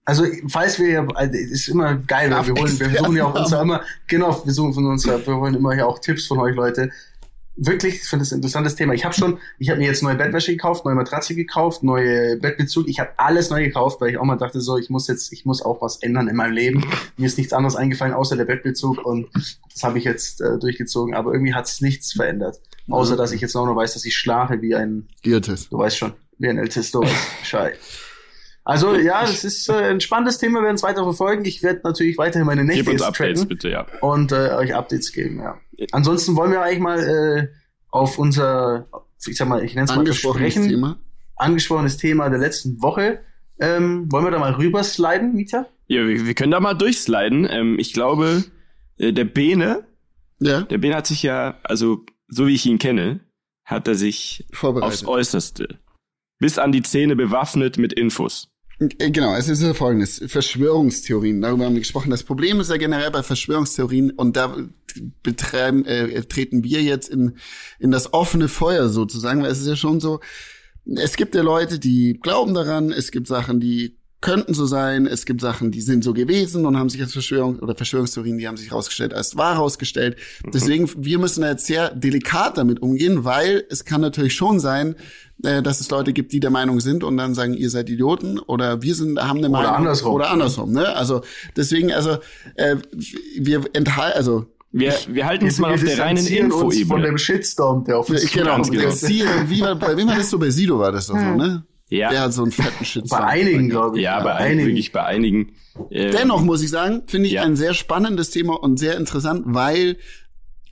Also, 0.07 0.23
falls 0.47 0.79
wir 0.79 0.89
ja, 0.89 1.07
also, 1.15 1.33
ist 1.33 1.67
immer 1.67 1.95
geil, 1.95 2.31
weil 2.31 2.47
wir 2.47 2.57
wollen, 2.57 2.79
wir 2.79 2.89
versuchen 2.91 3.17
ja 3.17 3.25
auch 3.25 3.35
uns 3.35 3.51
ja 3.51 3.61
immer, 3.61 3.81
genau, 4.07 4.41
wir 4.45 4.53
suchen 4.53 4.73
von 4.73 4.85
uns 4.85 5.03
ja, 5.03 5.19
wir 5.19 5.35
wollen 5.37 5.53
immer 5.53 5.75
ja 5.75 5.85
auch 5.85 5.99
Tipps 5.99 6.27
von 6.27 6.39
euch, 6.39 6.55
Leute. 6.55 6.91
Wirklich, 7.57 7.95
ich 7.95 8.03
finde 8.03 8.23
das 8.23 8.31
ein 8.31 8.37
interessantes 8.37 8.75
Thema. 8.75 8.93
Ich 8.93 9.03
habe 9.03 9.13
schon, 9.13 9.37
ich 9.59 9.69
habe 9.69 9.81
mir 9.81 9.87
jetzt 9.87 10.03
neue 10.03 10.15
Bettwäsche 10.15 10.53
gekauft, 10.53 10.85
neue 10.85 10.95
Matratze 10.95 11.35
gekauft, 11.35 11.83
neue 11.83 12.37
Bettbezug. 12.37 12.87
Ich 12.87 13.01
habe 13.01 13.09
alles 13.17 13.49
neu 13.49 13.65
gekauft, 13.65 13.99
weil 13.99 14.11
ich 14.11 14.17
auch 14.17 14.23
mal 14.23 14.37
dachte 14.37 14.61
so, 14.61 14.77
ich 14.77 14.89
muss 14.89 15.09
jetzt, 15.09 15.33
ich 15.33 15.43
muss 15.43 15.61
auch 15.61 15.81
was 15.81 15.97
ändern 16.01 16.29
in 16.29 16.37
meinem 16.37 16.53
Leben. 16.53 16.85
Mir 17.17 17.25
ist 17.25 17.37
nichts 17.37 17.51
anderes 17.51 17.75
eingefallen 17.75 18.13
außer 18.13 18.37
der 18.37 18.45
Bettbezug 18.45 19.03
und 19.03 19.27
das 19.73 19.83
habe 19.83 19.97
ich 19.97 20.05
jetzt 20.05 20.39
äh, 20.39 20.57
durchgezogen. 20.57 21.15
Aber 21.15 21.33
irgendwie 21.33 21.53
hat 21.53 21.65
es 21.65 21.81
nichts 21.81 22.13
verändert, 22.13 22.61
außer 22.87 23.17
dass 23.17 23.33
ich 23.33 23.41
jetzt 23.41 23.57
auch 23.57 23.65
noch 23.65 23.75
weiß, 23.75 23.95
dass 23.95 24.05
ich 24.05 24.15
schlafe 24.15 24.61
wie 24.61 24.73
ein 24.73 25.09
Irrtes. 25.23 25.67
Du 25.67 25.79
weißt 25.79 25.97
schon, 25.97 26.13
wie 26.37 26.47
ein 26.47 26.57
ältester 26.57 27.01
Bescheid. 27.41 27.77
Also 28.67 28.97
ja, 28.97 29.21
das 29.21 29.45
ist 29.45 29.69
äh, 29.69 29.91
ein 29.91 30.01
spannendes 30.01 30.39
Thema, 30.39 30.59
wir 30.59 30.65
werden 30.65 30.75
es 30.75 30.83
weiter 30.83 31.01
verfolgen. 31.03 31.45
Ich 31.45 31.63
werde 31.63 31.79
natürlich 31.85 32.17
weiterhin 32.17 32.45
meine 32.45 32.65
Nächte 32.65 32.83
Gib 32.83 32.93
uns 32.95 33.01
Updates, 33.01 33.39
tracken 33.39 33.47
bitte, 33.47 33.69
ja. 33.69 33.87
und 34.01 34.33
äh, 34.33 34.55
euch 34.55 34.75
Updates 34.75 35.13
geben, 35.13 35.39
ja. 35.39 35.57
Ansonsten 35.93 36.35
wollen 36.35 36.51
wir 36.51 36.61
eigentlich 36.61 36.81
mal 36.81 36.99
äh, 36.99 37.47
auf 37.91 38.19
unser, 38.19 38.89
ich 39.25 39.37
sag 39.37 39.47
mal, 39.47 39.63
ich 39.63 39.73
nenne 39.73 39.85
es 39.85 39.91
mal 39.91 39.99
Angesprochenes 39.99 40.53
Versprechen, 40.53 40.69
Thema. 40.69 40.99
angesprochenes 41.37 41.95
Thema 41.95 42.29
der 42.29 42.39
letzten 42.39 42.81
Woche. 42.81 43.21
Ähm, 43.57 44.11
wollen 44.11 44.25
wir 44.25 44.31
da 44.31 44.39
mal 44.39 44.51
rübersliden, 44.51 45.33
Mieter? 45.33 45.69
Ja, 45.87 46.05
wir, 46.05 46.25
wir 46.25 46.33
können 46.33 46.51
da 46.51 46.59
mal 46.59 46.73
durchsliden. 46.73 47.47
Ähm, 47.49 47.79
ich 47.79 47.93
glaube, 47.93 48.43
äh, 48.97 49.13
der 49.13 49.23
Bene, 49.23 49.85
Ja, 50.39 50.63
der 50.63 50.77
Bene 50.77 50.93
hat 50.95 51.07
sich 51.07 51.23
ja, 51.23 51.57
also 51.63 52.03
so 52.27 52.47
wie 52.47 52.55
ich 52.55 52.65
ihn 52.65 52.79
kenne, 52.79 53.21
hat 53.63 53.87
er 53.87 53.95
sich 53.95 54.45
aufs. 54.61 55.05
Äußerste 55.05 55.79
bis 56.39 56.59
an 56.59 56.71
die 56.71 56.83
Zähne 56.83 57.15
bewaffnet 57.15 57.77
mit 57.77 57.93
Infos. 57.93 58.49
Äh, 58.79 59.11
Genau, 59.11 59.35
es 59.35 59.49
ist 59.49 59.61
ja 59.61 59.73
folgendes. 59.73 60.21
Verschwörungstheorien, 60.27 61.41
darüber 61.41 61.65
haben 61.65 61.73
wir 61.73 61.81
gesprochen. 61.81 62.11
Das 62.11 62.23
Problem 62.23 62.59
ist 62.59 62.69
ja 62.69 62.77
generell 62.77 63.11
bei 63.11 63.23
Verschwörungstheorien 63.23 64.11
und 64.11 64.35
da 64.37 64.55
betreiben, 65.23 65.85
äh, 65.85 66.23
treten 66.23 66.63
wir 66.63 66.81
jetzt 66.81 67.09
in, 67.09 67.37
in 67.79 67.91
das 67.91 68.13
offene 68.13 68.47
Feuer 68.47 68.89
sozusagen, 68.89 69.41
weil 69.43 69.51
es 69.51 69.61
ist 69.61 69.67
ja 69.67 69.75
schon 69.75 69.99
so, 69.99 70.19
es 70.85 71.17
gibt 71.17 71.35
ja 71.35 71.41
Leute, 71.41 71.79
die 71.79 72.19
glauben 72.21 72.53
daran, 72.53 72.91
es 72.91 73.11
gibt 73.11 73.27
Sachen, 73.27 73.59
die 73.59 73.96
könnten 74.19 74.53
so 74.53 74.65
sein, 74.65 75.05
es 75.05 75.25
gibt 75.25 75.41
Sachen, 75.41 75.71
die 75.71 75.81
sind 75.81 76.03
so 76.03 76.13
gewesen 76.13 76.65
und 76.65 76.77
haben 76.77 76.89
sich 76.89 77.01
als 77.01 77.13
Verschwörung 77.13 77.59
oder 77.59 77.75
Verschwörungstheorien, 77.75 78.37
die 78.37 78.47
haben 78.47 78.57
sich 78.57 78.71
herausgestellt 78.71 79.13
als 79.13 79.37
wahr 79.37 79.55
herausgestellt. 79.55 80.17
Deswegen, 80.53 80.89
wir 80.97 81.19
müssen 81.19 81.41
da 81.41 81.51
jetzt 81.51 81.67
sehr 81.67 81.93
delikat 81.93 82.57
damit 82.57 82.81
umgehen, 82.81 83.25
weil 83.25 83.63
es 83.69 83.85
kann 83.85 84.01
natürlich 84.01 84.33
schon 84.33 84.59
sein, 84.59 84.95
äh, 85.43 85.61
dass 85.61 85.81
es 85.81 85.89
Leute 85.91 86.13
gibt, 86.13 86.31
die 86.33 86.39
der 86.39 86.49
Meinung 86.49 86.79
sind 86.79 87.03
und 87.03 87.15
dann 87.17 87.35
sagen, 87.35 87.53
ihr 87.53 87.69
seid 87.69 87.89
Idioten 87.89 88.39
oder 88.39 88.81
wir 88.81 88.95
sind 88.95 89.19
haben 89.19 89.37
eine 89.37 89.49
Oder 89.49 89.59
Meinung 89.59 89.75
andersrum. 89.75 90.13
oder 90.15 90.31
andersrum. 90.31 90.71
Ne? 90.71 90.95
Also 90.95 91.21
deswegen, 91.55 91.91
also 91.91 92.17
äh, 92.55 92.77
wir 93.37 93.65
enthalten, 93.73 94.17
also 94.17 94.45
Wir, 94.71 94.95
wir 95.09 95.27
halten 95.27 95.45
uns 95.45 95.59
mal 95.59 95.73
auf 95.75 95.83
der 95.83 95.99
reinen 95.99 96.51
uns 96.51 96.81
von 96.83 97.01
dem 97.03 97.19
Shitstorm, 97.19 97.83
der 97.83 97.99
auf 97.99 98.09
uns 98.09 98.23
ich, 98.23 98.33
genau, 98.33 98.55
genau. 98.55 98.89
distanzieren, 98.89 99.47
wie 99.47 99.61
war, 99.61 99.75
bei 99.75 99.95
wem 99.95 100.07
war 100.07 100.15
das 100.15 100.31
so? 100.31 100.39
Bei 100.39 100.49
Sido 100.49 100.79
war 100.79 100.91
das 100.91 101.05
doch 101.05 101.15
so, 101.15 101.35
ne? 101.35 101.63
Ja. 101.89 102.09
Der 102.09 102.21
hat 102.21 102.33
so 102.33 102.43
einen 102.43 102.51
fetten 102.51 102.83
Shitstorm. 102.83 103.21
Bei 103.21 103.27
einigen, 103.27 103.69
glaube 103.69 103.97
ich. 103.97 104.03
Ja, 104.03 104.19
bei 104.21 104.33
einigen, 104.35 104.67
wirklich 104.69 104.91
bei 104.91 105.03
einigen. 105.03 105.53
Äh, 105.89 106.11
Dennoch 106.11 106.41
muss 106.41 106.61
ich 106.61 106.69
sagen, 106.69 107.03
finde 107.07 107.27
ich 107.27 107.33
Ja. 107.33 107.43
ein 107.43 107.55
sehr 107.55 107.73
spannendes 107.73 108.29
Thema 108.31 108.61
und 108.61 108.77
sehr 108.77 108.97
interessant, 108.97 109.43
weil 109.45 109.97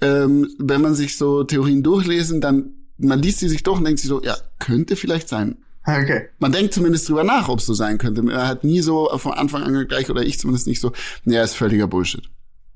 ähm, 0.02 0.50
wenn 0.60 0.82
man 0.82 0.94
sich 0.94 1.18
so 1.18 1.44
Theorien 1.44 1.84
durchlesen, 1.84 2.42
dann 2.42 2.72
man 2.98 3.22
liest 3.22 3.40
sie 3.40 3.50
sich 3.50 3.64
durch 3.64 3.78
und 3.78 3.86
denkt 3.86 4.00
sich 4.00 4.10
so, 4.10 4.22
ja, 4.24 4.36
könnte 4.60 4.96
vielleicht 4.96 5.30
sein. 5.30 5.58
Okay. 5.88 6.30
Man 6.40 6.52
denkt 6.52 6.74
zumindest 6.74 7.08
drüber 7.08 7.24
nach, 7.24 7.48
ob 7.48 7.60
es 7.60 7.68
so 7.68 7.76
sein 7.76 8.00
könnte. 8.00 8.24
Er 8.32 8.48
hat 8.48 8.64
nie 8.64 8.82
so 8.82 9.08
von 9.20 9.34
Anfang 9.34 9.62
an 9.62 9.88
gleich, 9.88 10.10
oder 10.10 10.24
ich 10.24 10.40
zumindest 10.40 10.66
nicht 10.66 10.82
so, 10.82 10.92
nee, 11.26 11.40
ist 11.40 11.56
völliger 11.56 11.86
Bullshit. 11.86 12.24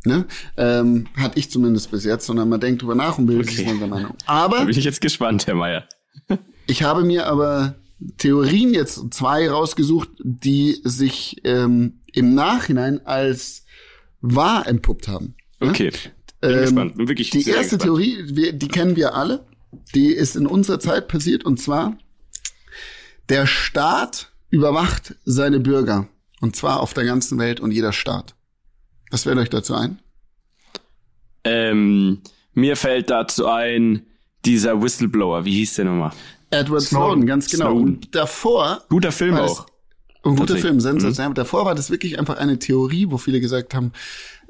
Ne? 0.05 0.25
Ähm, 0.57 1.07
hat 1.17 1.35
ich 1.35 1.49
zumindest 1.49 1.89
bis 1.89 2.05
jetzt, 2.05 2.27
sondern 2.27 2.49
man 2.49 2.59
denkt 2.59 2.83
drüber 2.83 2.93
nach 2.93 3.17
und 3.17 3.25
bildet 3.25 3.47
sich 3.49 3.61
Okay. 3.61 3.69
dann 3.69 3.79
seine 3.79 3.89
Meinung. 3.91 4.13
da 4.27 4.31
Aber 4.31 4.59
bin 4.63 4.69
ich 4.77 4.83
jetzt 4.85 5.01
gespannt, 5.01 5.47
Herr 5.47 5.55
Meier. 5.55 5.85
ich 6.67 6.83
habe 6.83 7.03
mir 7.03 7.25
aber 7.25 7.73
Theorien 8.17 8.73
jetzt 8.73 9.13
zwei 9.13 9.49
rausgesucht, 9.49 10.09
die 10.23 10.79
sich 10.83 11.41
ähm, 11.43 12.01
im 12.13 12.33
Nachhinein 12.33 13.05
als 13.05 13.65
wahr 14.21 14.67
entpuppt 14.67 15.07
haben. 15.07 15.35
Okay. 15.59 15.91
Bin 16.41 16.51
Ähm, 16.51 16.61
gespannt. 16.61 16.95
Bin 16.95 17.07
wirklich 17.07 17.29
Die 17.31 17.39
erste 17.39 17.77
gespannt. 17.77 17.81
Theorie, 17.83 18.17
wir, 18.35 18.53
die 18.53 18.67
kennen 18.67 18.95
wir 18.95 19.15
alle. 19.15 19.45
Die 19.93 20.13
ist 20.13 20.35
in 20.35 20.47
unserer 20.47 20.79
Zeit 20.79 21.07
passiert 21.07 21.43
und 21.45 21.59
zwar 21.59 21.97
der 23.27 23.45
Staat 23.45 24.31
überwacht 24.49 25.15
seine 25.25 25.59
Bürger 25.59 26.07
und 26.41 26.55
zwar 26.55 26.79
auf 26.79 26.93
der 26.93 27.03
ganzen 27.05 27.37
Welt 27.37 27.59
und 27.59 27.71
jeder 27.71 27.93
Staat. 27.93 28.35
Was 29.11 29.23
fällt 29.23 29.37
euch 29.37 29.49
dazu 29.49 29.75
ein? 29.75 29.99
Ähm, 31.43 32.21
mir 32.53 32.75
fällt 32.75 33.09
dazu 33.09 33.47
ein, 33.47 34.05
dieser 34.45 34.81
Whistleblower, 34.81 35.45
wie 35.45 35.53
hieß 35.53 35.75
der 35.75 35.85
nochmal? 35.85 36.13
Edward 36.51 36.81
Snowden. 36.81 36.87
Snowden, 37.07 37.25
ganz 37.25 37.49
genau. 37.49 37.65
Snowden. 37.71 37.83
Und 37.95 38.15
davor 38.15 38.83
Guter 38.89 39.11
Film 39.11 39.35
auch. 39.35 39.65
Ein 40.23 40.35
guter. 40.35 40.57
Film, 40.57 40.81
sensationell. 40.81 41.33
Davor 41.33 41.65
war 41.65 41.75
das 41.75 41.91
wirklich 41.91 42.19
einfach 42.19 42.37
eine 42.37 42.59
Theorie, 42.59 43.07
wo 43.09 43.17
viele 43.17 43.39
gesagt 43.39 43.73
haben, 43.73 43.93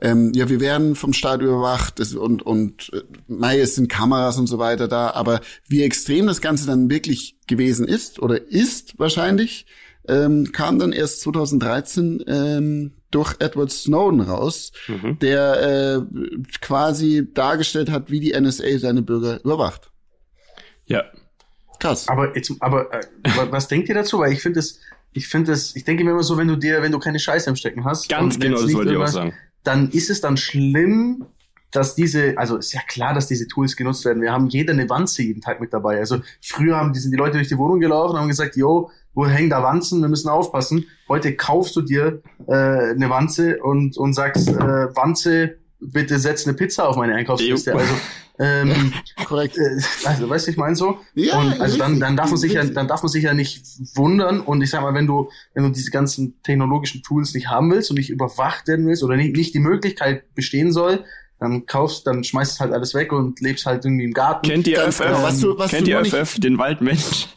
ähm, 0.02 0.32
ja, 0.34 0.50
wir 0.50 0.60
werden 0.62 0.96
vom 0.96 1.14
Staat 1.14 1.42
überwacht 1.42 2.00
das, 2.00 2.16
und, 2.16 2.42
und 2.42 2.92
äh, 2.94 3.02
mei, 3.28 3.60
es 3.60 3.76
sind 3.76 3.88
Kameras 3.88 4.38
und 4.38 4.48
so 4.48 4.58
weiter 4.58 4.88
da, 4.88 5.12
aber 5.12 5.42
wie 5.68 5.84
extrem 5.84 6.26
das 6.26 6.42
Ganze 6.42 6.66
dann 6.66 6.90
wirklich 6.90 7.36
gewesen 7.48 7.88
ist 7.88 8.20
oder 8.20 8.50
ist 8.50 8.98
wahrscheinlich, 8.98 9.68
ähm, 10.08 10.52
kam 10.54 10.80
dann 10.80 10.92
erst 10.92 11.22
2013 11.22 12.24
ähm, 12.28 12.94
durch 13.12 13.36
Edward 13.40 13.72
Snowden 13.72 14.22
raus, 14.22 14.72
Mhm. 14.88 15.20
der 15.20 15.98
äh, 15.98 16.02
quasi 16.62 17.28
dargestellt 17.32 17.92
hat, 17.92 18.10
wie 18.10 18.20
die 18.20 18.34
NSA 18.40 18.80
seine 18.80 19.04
Bürger 19.04 19.40
überwacht. 19.44 19.92
Ja. 20.86 21.04
Krass. 21.80 22.08
Aber 22.08 22.36
jetzt, 22.36 22.52
aber 22.60 22.94
äh, 22.94 23.02
wa- 23.36 23.48
was 23.52 23.68
denkt 23.68 23.90
ihr 23.90 23.96
dazu? 23.96 24.20
Weil 24.20 24.34
ich 24.34 24.42
finde 24.42 24.60
es, 24.60 24.80
ich 25.14 25.28
finde 25.28 25.54
es, 25.54 25.76
ich 25.76 25.84
denke 25.86 26.04
mir 26.04 26.12
immer 26.12 26.24
so, 26.24 26.38
wenn 26.38 26.48
du 26.48 26.56
dir, 26.56 26.82
wenn 26.82 26.92
du 26.92 27.00
keine 27.00 27.20
Scheiße 27.20 27.50
im 27.50 27.56
Stecken 27.56 27.86
hast, 27.86 28.10
Ganz 28.10 28.38
genau, 28.40 28.58
das 28.58 28.66
nicht 28.66 28.76
wollte 28.76 28.92
ich 28.92 28.98
auch 28.98 29.08
sagen. 29.08 29.34
dann 29.64 29.90
ist 29.90 30.10
es 30.10 30.22
dann 30.22 30.38
schlimm, 30.38 31.26
dass 31.72 31.94
diese, 31.96 32.36
also 32.38 32.58
ist 32.58 32.74
ja 32.74 32.82
klar, 32.88 33.14
dass 33.14 33.28
diese 33.28 33.48
Tools 33.48 33.76
genutzt 33.76 34.04
werden. 34.04 34.22
Wir 34.24 34.32
haben 34.32 34.48
jeder 34.48 34.74
eine 34.74 34.90
Wanze 34.90 35.22
jeden 35.22 35.42
Tag 35.42 35.62
mit 35.62 35.72
dabei. 35.72 35.98
Also 36.00 36.20
früher 36.42 36.76
haben 36.78 36.94
die, 36.94 37.00
sind 37.00 37.12
die 37.12 37.18
Leute 37.18 37.34
durch 37.38 37.48
die 37.48 37.58
Wohnung 37.58 37.80
gelaufen 37.80 38.14
und 38.16 38.22
haben 38.22 38.28
gesagt, 38.28 38.56
yo, 38.56 38.90
wo 39.14 39.28
hängen 39.28 39.50
da 39.52 39.62
Wanzen? 39.62 40.02
Wir 40.02 40.08
müssen 40.10 40.30
aufpassen. 40.30 40.86
Heute 41.08 41.36
kaufst 41.36 41.76
du 41.76 41.82
dir 41.82 42.22
äh, 42.48 42.54
eine 42.54 43.10
Wanze 43.10 43.62
und, 43.62 43.98
und 43.98 44.14
sagst, 44.14 44.48
äh, 44.50 44.56
Wanze, 44.96 45.58
bitte 45.80 46.20
setz 46.20 46.46
eine 46.46 46.56
Pizza 46.56 46.88
auf 46.88 46.96
meine 46.98 47.16
Einkaufsliste. 47.16 47.74
Also, 47.74 47.94
ähm, 48.40 48.94
Korrekt. 49.26 49.58
äh, 49.58 49.80
also, 50.06 50.30
weißt 50.30 50.48
du, 50.48 50.52
ich 50.52 50.58
meine 50.58 50.76
so? 50.76 51.00
Ja, 51.16 51.38
und 51.40 51.60
also 51.60 51.78
dann, 51.78 51.92
richtig, 51.94 52.00
dann 52.08 52.18
darf 52.18 52.30
man 52.30 52.38
sich 52.40 52.54
ja, 52.54 52.64
dann 52.64 52.88
darf 52.88 53.02
man 53.04 53.10
sich 53.10 53.24
ja 53.24 53.34
nicht 53.34 53.64
wundern. 53.96 54.42
Und 54.42 54.62
ich 54.62 54.70
sag 54.70 54.82
mal, 54.82 54.94
wenn 54.94 55.08
du, 55.08 55.30
wenn 55.54 55.64
du 55.64 55.70
diese 55.70 55.92
ganzen 55.92 56.42
technologischen 56.44 57.02
Tools 57.04 57.34
nicht 57.34 57.48
haben 57.50 57.72
willst 57.72 57.90
und 57.92 57.98
nicht 57.98 58.10
überwacht 58.10 58.68
werden 58.68 58.86
willst 58.88 59.04
oder 59.04 59.16
nicht, 59.18 59.36
nicht 59.36 59.54
die 59.54 59.60
Möglichkeit 59.60 60.34
bestehen 60.36 60.72
soll, 60.72 61.04
dann 61.40 61.66
kaufst, 61.66 62.06
dann 62.08 62.24
schmeißt 62.24 62.54
es 62.54 62.60
halt 62.60 62.74
alles 62.74 62.94
weg 62.94 63.14
und 63.14 63.40
lebst 63.40 63.66
halt 63.66 63.86
irgendwie 63.86 64.04
im 64.06 64.14
Garten. 64.14 64.48
Kennt 64.50 64.68
ihr 64.68 64.80
FF? 64.92 65.00
genau, 65.06 65.24
was 65.24 65.40
du- 65.40 65.58
was 65.58 65.72
Kennt 65.72 65.88
du 65.88 65.92
ihr 65.92 66.04
FF, 66.06 66.40
den 66.40 66.58
Waldmensch? 66.58 67.28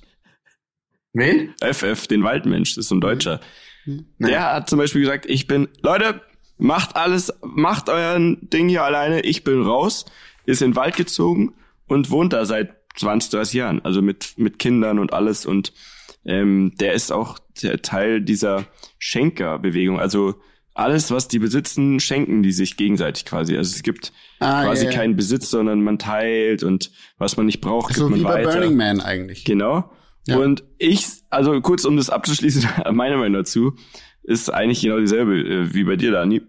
Wen? 1.12 1.54
FF, 1.60 2.06
den 2.06 2.24
Waldmensch, 2.24 2.74
das 2.74 2.84
ist 2.84 2.88
so 2.88 2.94
ein 2.96 3.00
Deutscher. 3.00 3.40
Mhm. 3.84 4.06
Der 4.18 4.54
hat 4.54 4.68
zum 4.68 4.78
Beispiel 4.78 5.02
gesagt, 5.02 5.26
ich 5.26 5.46
bin, 5.46 5.68
Leute, 5.82 6.22
macht 6.58 6.96
alles, 6.96 7.32
macht 7.42 7.88
euren 7.88 8.38
Ding 8.50 8.68
hier 8.68 8.84
alleine, 8.84 9.20
ich 9.22 9.44
bin 9.44 9.62
raus, 9.62 10.04
ist 10.46 10.62
in 10.62 10.70
den 10.70 10.76
Wald 10.76 10.96
gezogen 10.96 11.54
und 11.88 12.10
wohnt 12.10 12.32
da 12.32 12.44
seit 12.44 12.74
20, 12.96 13.30
30 13.30 13.54
Jahren, 13.54 13.84
also 13.84 14.02
mit, 14.02 14.34
mit 14.36 14.58
Kindern 14.58 14.98
und 14.98 15.12
alles 15.12 15.46
und 15.46 15.72
ähm, 16.24 16.72
der 16.78 16.92
ist 16.92 17.10
auch 17.10 17.38
der 17.62 17.82
Teil 17.82 18.20
dieser 18.20 18.64
Schenkerbewegung, 18.98 19.98
also 19.98 20.34
alles, 20.74 21.10
was 21.10 21.28
die 21.28 21.38
besitzen, 21.38 22.00
schenken 22.00 22.42
die 22.42 22.52
sich 22.52 22.78
gegenseitig 22.78 23.26
quasi. 23.26 23.56
Also 23.58 23.74
es 23.76 23.82
gibt 23.82 24.10
Ah, 24.40 24.64
quasi 24.64 24.86
ja. 24.86 24.90
keinen 24.90 25.16
Besitz, 25.16 25.50
sondern 25.50 25.82
man 25.82 25.98
teilt 25.98 26.62
und 26.62 26.90
was 27.18 27.36
man 27.36 27.44
nicht 27.46 27.60
braucht, 27.60 27.88
gibt 27.88 27.98
So 27.98 28.08
man 28.08 28.18
wie 28.18 28.24
bei 28.24 28.44
weiter. 28.46 28.52
Burning 28.58 28.76
Man 28.76 29.00
eigentlich. 29.02 29.44
Genau. 29.44 29.90
Ja. 30.26 30.38
Und 30.38 30.64
ich, 30.78 31.06
also 31.28 31.60
kurz 31.60 31.84
um 31.84 31.96
das 31.98 32.08
abzuschließen, 32.08 32.66
meine 32.92 33.16
Meinung 33.18 33.34
dazu, 33.34 33.74
ist 34.22 34.50
eigentlich 34.52 34.80
genau 34.82 34.98
dieselbe 34.98 35.36
äh, 35.38 35.74
wie 35.74 35.84
bei 35.84 35.96
dir, 35.96 36.12
Dani. 36.12 36.42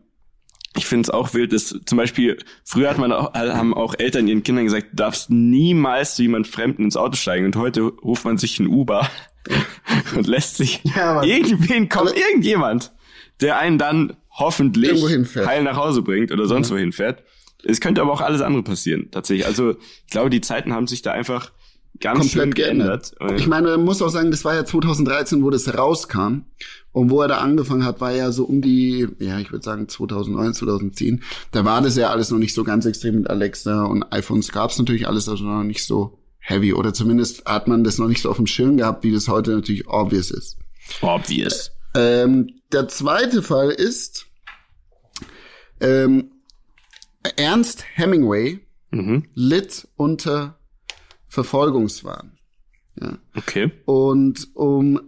Ich 0.76 0.86
finde 0.88 1.04
es 1.04 1.10
auch 1.12 1.34
wild, 1.36 1.54
dass 1.54 1.80
zum 1.86 1.98
Beispiel, 1.98 2.38
früher 2.66 2.90
hat 2.90 2.98
man 2.98 3.12
auch, 3.12 3.34
haben 3.36 3.76
auch 3.76 3.94
Eltern 3.98 4.28
ihren 4.28 4.42
Kindern 4.42 4.66
gesagt, 4.66 4.88
du 4.92 4.96
darfst 4.96 5.30
niemals 5.30 6.16
zu 6.16 6.24
jemand 6.24 6.48
Fremden 6.48 6.84
ins 6.86 6.98
Auto 6.98 7.16
steigen. 7.16 7.46
Und 7.46 7.56
heute 7.56 7.82
ruft 7.82 8.26
man 8.26 8.40
sich 8.40 8.60
ein 8.60 8.66
Uber 8.68 9.08
und 10.16 10.26
lässt 10.26 10.58
sich 10.58 10.82
Ja, 10.96 11.22
irgendwen 11.24 11.90
kommt, 11.90 12.16
irgendjemand, 12.18 12.92
der 13.40 13.60
einen 13.60 13.78
dann 13.78 14.18
hoffentlich 14.32 15.00
heil 15.46 15.62
nach 15.64 15.78
Hause 15.78 16.02
bringt 16.02 16.32
oder 16.32 16.48
sonst 16.48 16.70
Ja. 16.72 16.76
wohin 16.76 16.92
fährt. 16.92 17.24
Es 17.64 17.80
könnte 17.80 18.02
aber 18.02 18.12
auch 18.12 18.22
alles 18.22 18.42
andere 18.42 18.64
passieren, 18.64 19.10
tatsächlich. 19.12 19.46
Also 19.46 19.72
ich 20.06 20.12
glaube, 20.12 20.32
die 20.32 20.42
Zeiten 20.42 20.74
haben 20.74 20.88
sich 20.88 21.04
da 21.04 21.12
einfach 21.12 21.52
ganz 22.00 22.20
komplett 22.20 22.56
geändert. 22.56 23.16
geändert. 23.18 23.40
Ich 23.40 23.48
meine, 23.48 23.70
man 23.70 23.84
muss 23.86 24.02
auch 24.02 24.10
sagen, 24.10 24.32
das 24.32 24.44
war 24.46 24.56
ja 24.56 24.66
2013, 24.66 25.44
wo 25.44 25.50
das 25.50 25.74
rauskam. 25.78 26.44
Und 26.92 27.10
wo 27.10 27.22
er 27.22 27.28
da 27.28 27.38
angefangen 27.40 27.86
hat, 27.86 28.02
war 28.02 28.12
ja 28.12 28.32
so 28.32 28.44
um 28.46 28.62
die, 28.62 29.08
ja, 29.18 29.40
ich 29.40 29.52
würde 29.52 29.64
sagen 29.66 29.88
2009, 29.88 30.54
2010. 30.54 31.24
Da 31.52 31.66
war 31.66 31.82
das 31.82 31.96
ja 31.98 32.10
alles 32.12 32.30
noch 32.30 32.38
nicht 32.38 32.54
so 32.54 32.64
ganz 32.64 32.86
extrem 32.86 33.16
mit 33.16 33.30
Alexa 33.30 33.84
und 33.86 34.04
iPhones 34.14 34.52
gab's 34.52 34.78
natürlich 34.78 35.08
alles, 35.08 35.28
also 35.28 35.44
noch 35.44 35.64
nicht 35.64 35.84
so 35.86 36.20
heavy. 36.40 36.74
Oder 36.74 36.94
zumindest 36.94 37.46
hat 37.46 37.68
man 37.68 37.84
das 37.84 37.98
noch 37.98 38.08
nicht 38.08 38.22
so 38.22 38.30
auf 38.30 38.38
dem 38.38 38.46
Schirm 38.46 38.78
gehabt, 38.78 39.04
wie 39.04 39.12
das 39.12 39.28
heute 39.28 39.52
natürlich 39.52 39.88
obvious 39.88 40.30
ist. 40.30 40.58
Obvious. 41.02 41.72
Ähm, 41.96 42.50
der 42.72 42.88
zweite 42.90 43.42
Fall 43.42 43.70
ist 43.72 44.28
ähm, 45.80 46.32
Ernst 47.38 47.84
Hemingway 47.96 48.60
Mhm. 48.92 49.26
litt 49.34 49.88
unter 49.96 50.60
Verfolgungswahn. 51.34 52.38
Okay. 53.36 53.72
Und 53.86 54.50
um 54.54 55.02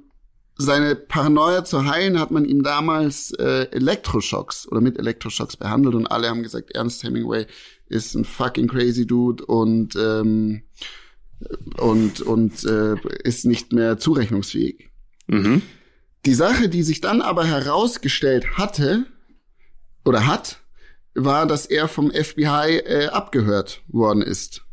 seine 0.57 0.95
Paranoia 0.95 1.63
zu 1.63 1.85
heilen, 1.85 2.19
hat 2.19 2.31
man 2.31 2.45
ihm 2.45 2.63
damals 2.63 3.31
äh, 3.33 3.67
Elektroschocks 3.71 4.67
oder 4.67 4.81
mit 4.81 4.97
Elektroschocks 4.97 5.55
behandelt 5.55 5.93
und 5.93 6.07
alle 6.07 6.29
haben 6.29 6.41
gesagt, 6.41 6.71
Ernst 6.71 7.03
Hemingway 7.03 7.45
ist 7.87 8.15
ein 8.15 8.25
fucking 8.25 8.67
crazy 8.67 9.05
Dude 9.05 9.45
und 9.45 9.95
ähm, 9.95 10.63
und 11.77 12.21
und 12.21 12.63
äh, 12.63 12.95
ist 13.23 13.45
nicht 13.45 13.71
mehr 13.71 13.99
zurechnungsfähig. 13.99 14.89
Mhm. 15.27 15.61
Die 16.25 16.33
Sache, 16.33 16.69
die 16.69 16.81
sich 16.81 17.01
dann 17.01 17.21
aber 17.21 17.45
herausgestellt 17.45 18.57
hatte 18.57 19.05
oder 20.05 20.25
hat, 20.25 20.61
war, 21.13 21.45
dass 21.45 21.67
er 21.67 21.87
vom 21.87 22.09
FBI 22.09 22.81
äh, 22.83 23.07
abgehört 23.07 23.83
worden 23.87 24.23
ist. 24.23 24.64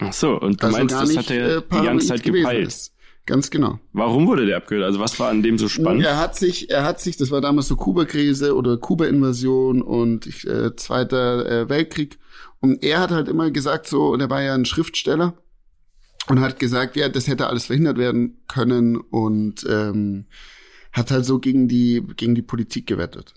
Ach 0.00 0.12
so, 0.12 0.40
und 0.40 0.62
du 0.62 0.66
Also 0.66 0.78
meinst, 0.78 0.94
das 0.94 1.16
hat 1.16 1.30
er 1.30 1.58
äh, 1.58 1.62
die 1.72 1.84
ganze 1.84 2.06
Zeit 2.08 2.22
gepeilt. 2.22 2.66
ist. 2.68 2.92
Ganz 3.26 3.50
genau. 3.50 3.78
Warum 3.94 4.26
wurde 4.26 4.44
der 4.44 4.58
abgehört? 4.58 4.84
Also 4.84 5.00
was 5.00 5.18
war 5.18 5.30
an 5.30 5.42
dem 5.42 5.56
so 5.56 5.68
spannend? 5.68 6.04
Er 6.04 6.18
hat 6.18 6.36
sich, 6.36 6.68
er 6.70 6.84
hat 6.84 7.00
sich, 7.00 7.16
das 7.16 7.30
war 7.30 7.40
damals 7.40 7.68
so 7.68 7.76
Kuba-Krise 7.76 8.54
oder 8.54 8.76
Kuba-Invasion 8.76 9.80
und 9.80 10.26
ich, 10.26 10.46
äh, 10.46 10.76
Zweiter 10.76 11.46
äh, 11.46 11.68
Weltkrieg. 11.70 12.18
Und 12.60 12.82
er 12.82 13.00
hat 13.00 13.10
halt 13.12 13.28
immer 13.28 13.50
gesagt 13.50 13.86
so, 13.86 14.08
und 14.08 14.20
er 14.20 14.28
war 14.28 14.42
ja 14.42 14.54
ein 14.54 14.66
Schriftsteller 14.66 15.34
und 16.28 16.40
hat 16.40 16.58
gesagt, 16.58 16.96
ja, 16.96 17.08
das 17.08 17.26
hätte 17.26 17.46
alles 17.46 17.66
verhindert 17.66 17.96
werden 17.96 18.42
können 18.46 18.96
und 18.96 19.64
ähm, 19.68 20.26
hat 20.92 21.10
halt 21.10 21.24
so 21.24 21.38
gegen 21.38 21.66
die 21.68 22.02
gegen 22.16 22.34
die 22.34 22.42
Politik 22.42 22.86
gewettet. 22.86 23.34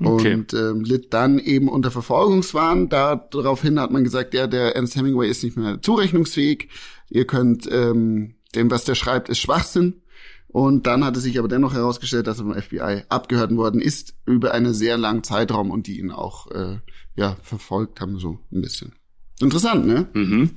Okay. 0.00 0.34
Und 0.34 0.52
ähm, 0.54 0.82
litt 0.82 1.14
dann 1.14 1.38
eben 1.38 1.68
unter 1.68 1.90
Verfolgungswahn. 1.90 2.88
Daraufhin 2.88 3.78
hat 3.78 3.90
man 3.92 4.02
gesagt, 4.04 4.34
ja, 4.34 4.46
der 4.46 4.74
Ernst 4.74 4.96
Hemingway 4.96 5.28
ist 5.30 5.44
nicht 5.44 5.56
mehr 5.56 5.80
zurechnungsfähig. 5.80 6.68
Ihr 7.10 7.26
könnt, 7.26 7.68
ähm, 7.70 8.34
dem, 8.54 8.70
was 8.70 8.84
der 8.84 8.94
schreibt, 8.96 9.28
ist 9.28 9.38
Schwachsinn. 9.38 10.02
Und 10.48 10.86
dann 10.86 11.04
hat 11.04 11.16
es 11.16 11.24
sich 11.24 11.38
aber 11.38 11.48
dennoch 11.48 11.74
herausgestellt, 11.74 12.26
dass 12.26 12.38
er 12.38 12.44
vom 12.44 12.54
FBI 12.54 13.02
abgehört 13.08 13.54
worden 13.56 13.80
ist 13.80 14.14
über 14.24 14.52
einen 14.52 14.72
sehr 14.72 14.96
langen 14.96 15.24
Zeitraum 15.24 15.70
und 15.70 15.86
die 15.88 15.98
ihn 15.98 16.10
auch 16.12 16.50
äh, 16.52 16.78
ja 17.16 17.36
verfolgt 17.42 18.00
haben 18.00 18.18
so 18.18 18.38
ein 18.52 18.62
bisschen. 18.62 18.92
Interessant, 19.40 19.84
ne? 19.84 20.06
Mhm. 20.14 20.50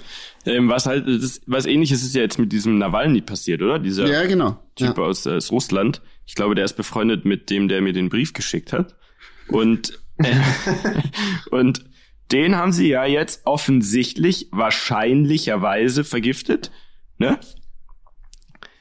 Ähm, 0.45 0.69
was 0.69 0.85
halt, 0.85 1.07
das, 1.07 1.41
was 1.47 1.65
ähnliches 1.65 2.03
ist 2.03 2.13
ja 2.13 2.21
jetzt 2.21 2.37
mit 2.37 2.51
diesem 2.51 2.77
Nawalny 2.77 3.21
passiert, 3.21 3.63
oder? 3.63 3.79
Dieser 3.79 4.07
Ja, 4.07 4.25
genau. 4.27 4.59
Typ 4.75 4.97
Ja. 4.97 5.03
aus, 5.03 5.25
äh, 5.25 5.31
aus 5.37 5.51
Russland. 5.51 6.03
Ich 6.27 6.35
glaube, 6.35 6.53
der 6.53 6.65
ist 6.65 6.73
befreundet 6.77 7.25
mit 7.25 7.49
dem, 7.49 7.67
der 7.67 7.81
mir 7.81 7.93
den 7.93 8.09
Brief 8.09 8.33
geschickt 8.33 8.73
hat. 8.73 8.95
Und, 9.49 9.99
äh, 10.17 10.35
und 11.51 11.85
den 12.31 12.55
haben 12.55 12.71
sie 12.71 12.89
ja 12.89 13.05
jetzt 13.05 13.41
offensichtlich, 13.45 14.47
wahrscheinlicherweise 14.51 16.03
vergiftet. 16.03 16.71
Ne? 17.17 17.39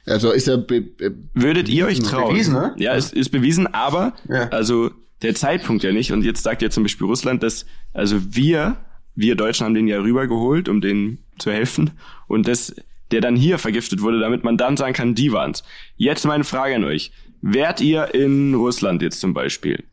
Also 0.05 0.31
ist 0.31 0.49
er 0.49 0.59
be 0.59 0.81
be 0.83 1.15
Würdet 1.35 1.69
ihr 1.69 1.87
euch 1.87 2.01
trauen? 2.01 2.33
Bewiesen, 2.35 2.55
ne? 2.55 2.75
Ja, 2.79 2.95
es 2.95 3.13
ist 3.13 3.31
bewiesen, 3.31 3.67
aber 3.73 4.15
Ja. 4.29 4.49
also 4.49 4.91
der 5.23 5.35
Zeitpunkt 5.35 5.83
ja 5.83 5.93
nicht. 5.93 6.13
Und 6.13 6.23
jetzt 6.25 6.43
sagt 6.43 6.63
ja 6.63 6.71
zum 6.71 6.85
Beispiel 6.85 7.07
Russland, 7.07 7.43
dass 7.43 7.67
also 7.93 8.35
wir, 8.35 8.77
wir 9.15 9.35
Deutschen 9.35 9.65
haben 9.65 9.75
den 9.75 9.89
ja 9.89 9.99
rübergeholt, 9.99 10.69
um 10.69 10.81
denen 10.81 11.19
zu 11.39 11.51
helfen. 11.51 11.93
Und 12.29 12.47
das, 12.47 12.75
der 13.11 13.21
dann 13.21 13.35
hier 13.37 13.59
vergiftet 13.59 14.01
wurde, 14.03 14.21
damit 14.21 14.45
man 14.45 14.57
dann 14.57 14.77
sagen 14.77 14.93
kann, 14.95 15.15
die 15.15 15.33
waren's. 15.33 15.65
Jetzt 15.97 16.25
meine 16.27 16.45
Frage 16.45 16.77
an 16.77 16.85
euch. 16.85 17.13
Wärt 17.43 17.81
ihr 17.81 18.15
in 18.15 18.55
Russland 18.55 19.03
jetzt 19.03 19.21
zum 19.21 19.35
Beispiel? 19.35 19.85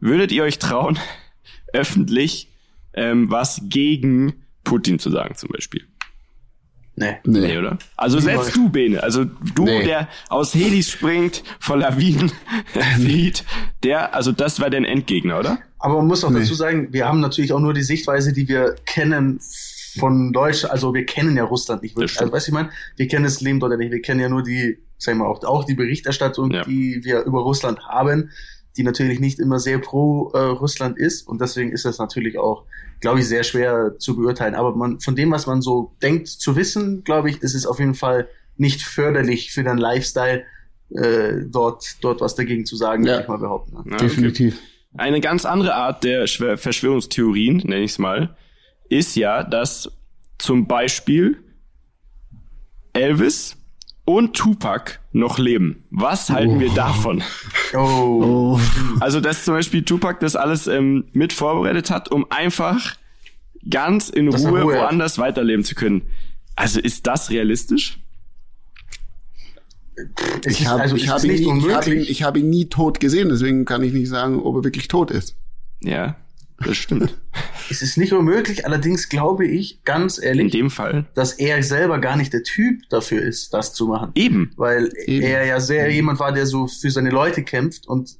Würdet 0.00 0.32
ihr 0.32 0.42
euch 0.42 0.58
trauen, 0.58 0.98
öffentlich 1.72 2.50
ähm, 2.94 3.30
was 3.30 3.60
gegen 3.64 4.44
Putin 4.62 4.98
zu 4.98 5.10
sagen 5.10 5.34
zum 5.34 5.50
Beispiel? 5.50 5.84
Nee. 6.96 7.16
Nee, 7.24 7.40
nee. 7.40 7.58
oder? 7.58 7.76
Also 7.96 8.20
selbst 8.20 8.54
du, 8.54 8.68
Bene, 8.68 9.02
also 9.02 9.24
du, 9.24 9.64
Nee. 9.64 9.82
der 9.84 10.08
aus 10.28 10.54
Helis 10.54 10.88
springt, 10.90 11.42
vor 11.58 11.76
Lawinen 11.76 12.30
flieht, 12.96 13.44
der, 13.82 14.14
also 14.14 14.30
das 14.30 14.60
war 14.60 14.70
dein 14.70 14.84
Endgegner, 14.84 15.40
oder? 15.40 15.58
Aber 15.80 15.96
man 15.96 16.06
muss 16.06 16.22
auch 16.22 16.30
Nee. 16.30 16.38
dazu 16.40 16.54
sagen, 16.54 16.92
wir 16.92 17.08
haben 17.08 17.18
natürlich 17.18 17.52
auch 17.52 17.58
nur 17.58 17.74
die 17.74 17.82
Sichtweise, 17.82 18.32
die 18.32 18.46
wir 18.46 18.76
kennen 18.86 19.40
von 19.98 20.32
Deutschland. 20.32 20.72
Also 20.72 20.94
wir 20.94 21.04
kennen 21.04 21.36
ja 21.36 21.42
Russland 21.42 21.82
nicht 21.82 21.96
wirklich. 21.96 22.20
Also 22.20 22.32
weißt 22.32 22.46
du, 22.46 22.50
ich 22.50 22.54
meine, 22.54 22.70
wir 22.96 23.08
kennen 23.08 23.24
das 23.24 23.40
Leben 23.40 23.58
dort 23.58 23.72
ja 23.72 23.78
nicht. 23.78 23.90
Wir 23.90 24.00
kennen 24.00 24.20
ja 24.20 24.28
nur 24.28 24.44
die, 24.44 24.78
sagen 24.98 25.18
wir 25.18 25.26
auch, 25.26 25.42
auch 25.42 25.64
die 25.64 25.74
Berichterstattung, 25.74 26.52
Ja. 26.52 26.62
die 26.64 27.00
wir 27.02 27.22
über 27.24 27.40
Russland 27.42 27.80
haben, 27.88 28.30
die 28.76 28.82
natürlich 28.82 29.20
nicht 29.20 29.38
immer 29.38 29.58
sehr 29.58 29.78
pro 29.78 30.30
äh, 30.34 30.38
Russland 30.38 30.98
ist. 30.98 31.26
Und 31.28 31.40
deswegen 31.40 31.72
ist 31.72 31.84
das 31.84 31.98
natürlich 31.98 32.38
auch, 32.38 32.64
glaube 33.00 33.20
ich, 33.20 33.28
sehr 33.28 33.44
schwer 33.44 33.96
zu 33.98 34.16
beurteilen. 34.16 34.54
Aber 34.54 34.74
man, 34.74 35.00
von 35.00 35.14
dem, 35.16 35.30
was 35.30 35.46
man 35.46 35.62
so 35.62 35.94
denkt 36.02 36.28
zu 36.28 36.56
wissen, 36.56 37.04
glaube 37.04 37.30
ich, 37.30 37.42
ist 37.42 37.54
es 37.54 37.66
auf 37.66 37.78
jeden 37.78 37.94
Fall 37.94 38.28
nicht 38.56 38.82
förderlich 38.82 39.52
für 39.52 39.62
den 39.64 39.78
Lifestyle, 39.78 40.44
äh, 40.90 41.42
dort, 41.46 41.96
dort 42.02 42.20
was 42.20 42.34
dagegen 42.34 42.66
zu 42.66 42.76
sagen, 42.76 43.04
Ja. 43.04 43.12
würde 43.12 43.22
ich 43.22 43.28
mal 43.28 43.38
behaupten. 43.38 43.74
Ne? 43.74 43.82
Ja, 43.86 43.94
okay. 43.94 44.04
Definitiv. 44.06 44.58
Eine 44.96 45.20
ganz 45.20 45.44
andere 45.44 45.74
Art 45.74 46.04
der 46.04 46.26
Verschwörungstheorien, 46.28 47.56
nenne 47.58 47.80
ich 47.82 47.92
es 47.92 47.98
mal, 47.98 48.36
ist 48.88 49.16
ja, 49.16 49.42
dass 49.42 49.90
zum 50.38 50.66
Beispiel 50.68 51.38
Elvis 52.92 53.56
und 54.04 54.34
Tupac 54.34 54.98
noch 55.12 55.38
leben. 55.38 55.84
Was 55.90 56.28
halten 56.30 56.60
wir 56.60 56.70
davon? 56.74 57.22
Oh. 57.74 57.78
Oh. 58.56 58.60
Also, 59.00 59.20
dass 59.20 59.44
zum 59.44 59.54
Beispiel 59.54 59.82
Tupac 59.84 60.20
das 60.20 60.36
alles 60.36 60.66
ähm, 60.66 61.04
mit 61.12 61.32
vorbereitet 61.32 61.90
hat, 61.90 62.10
um 62.10 62.26
einfach 62.30 62.96
ganz 63.68 64.10
in 64.10 64.28
Ruhe, 64.28 64.62
Ruhe 64.62 64.74
woanders 64.74 65.18
weiterleben 65.18 65.64
zu 65.64 65.74
können. 65.74 66.02
Also, 66.56 66.80
ist 66.80 67.06
das 67.06 67.30
realistisch? 67.30 67.98
Ich 70.46 70.66
habe 70.66 70.82
also 70.82 70.96
ich 70.96 71.08
hab 71.08 71.22
ihn, 71.24 71.30
nie- 71.30 71.66
ich 71.68 71.72
hab 71.74 71.86
ihn, 71.86 72.00
ich 72.00 72.22
hab 72.24 72.36
ihn 72.36 72.50
nie 72.50 72.66
tot 72.66 72.98
gesehen, 73.00 73.28
deswegen 73.28 73.64
kann 73.64 73.82
ich 73.82 73.92
nicht 73.92 74.08
sagen, 74.08 74.40
ob 74.42 74.56
er 74.56 74.64
wirklich 74.64 74.88
tot 74.88 75.10
ist. 75.12 75.36
Ja, 75.82 76.16
das 76.58 76.76
stimmt. 76.76 77.14
Es 77.70 77.80
ist 77.80 77.96
nicht 77.96 78.12
unmöglich, 78.12 78.66
allerdings 78.66 79.08
glaube 79.08 79.46
ich, 79.46 79.82
ganz 79.84 80.18
In 80.18 80.24
ehrlich, 80.24 80.52
dem 80.52 80.68
Fall. 80.68 81.06
dass 81.14 81.32
er 81.32 81.62
selber 81.62 81.98
gar 81.98 82.14
nicht 82.14 82.34
der 82.34 82.42
Typ 82.42 82.82
dafür 82.90 83.22
ist, 83.22 83.54
das 83.54 83.72
zu 83.72 83.86
machen. 83.86 84.12
Eben. 84.16 84.52
Weil 84.56 84.92
Eben. 85.06 85.22
er 85.22 85.46
ja 85.46 85.58
sehr 85.60 85.90
jemand 85.90 86.20
war, 86.20 86.32
der 86.32 86.44
so 86.44 86.66
für 86.66 86.90
seine 86.90 87.08
Leute 87.08 87.42
kämpft 87.42 87.86
und 87.88 88.18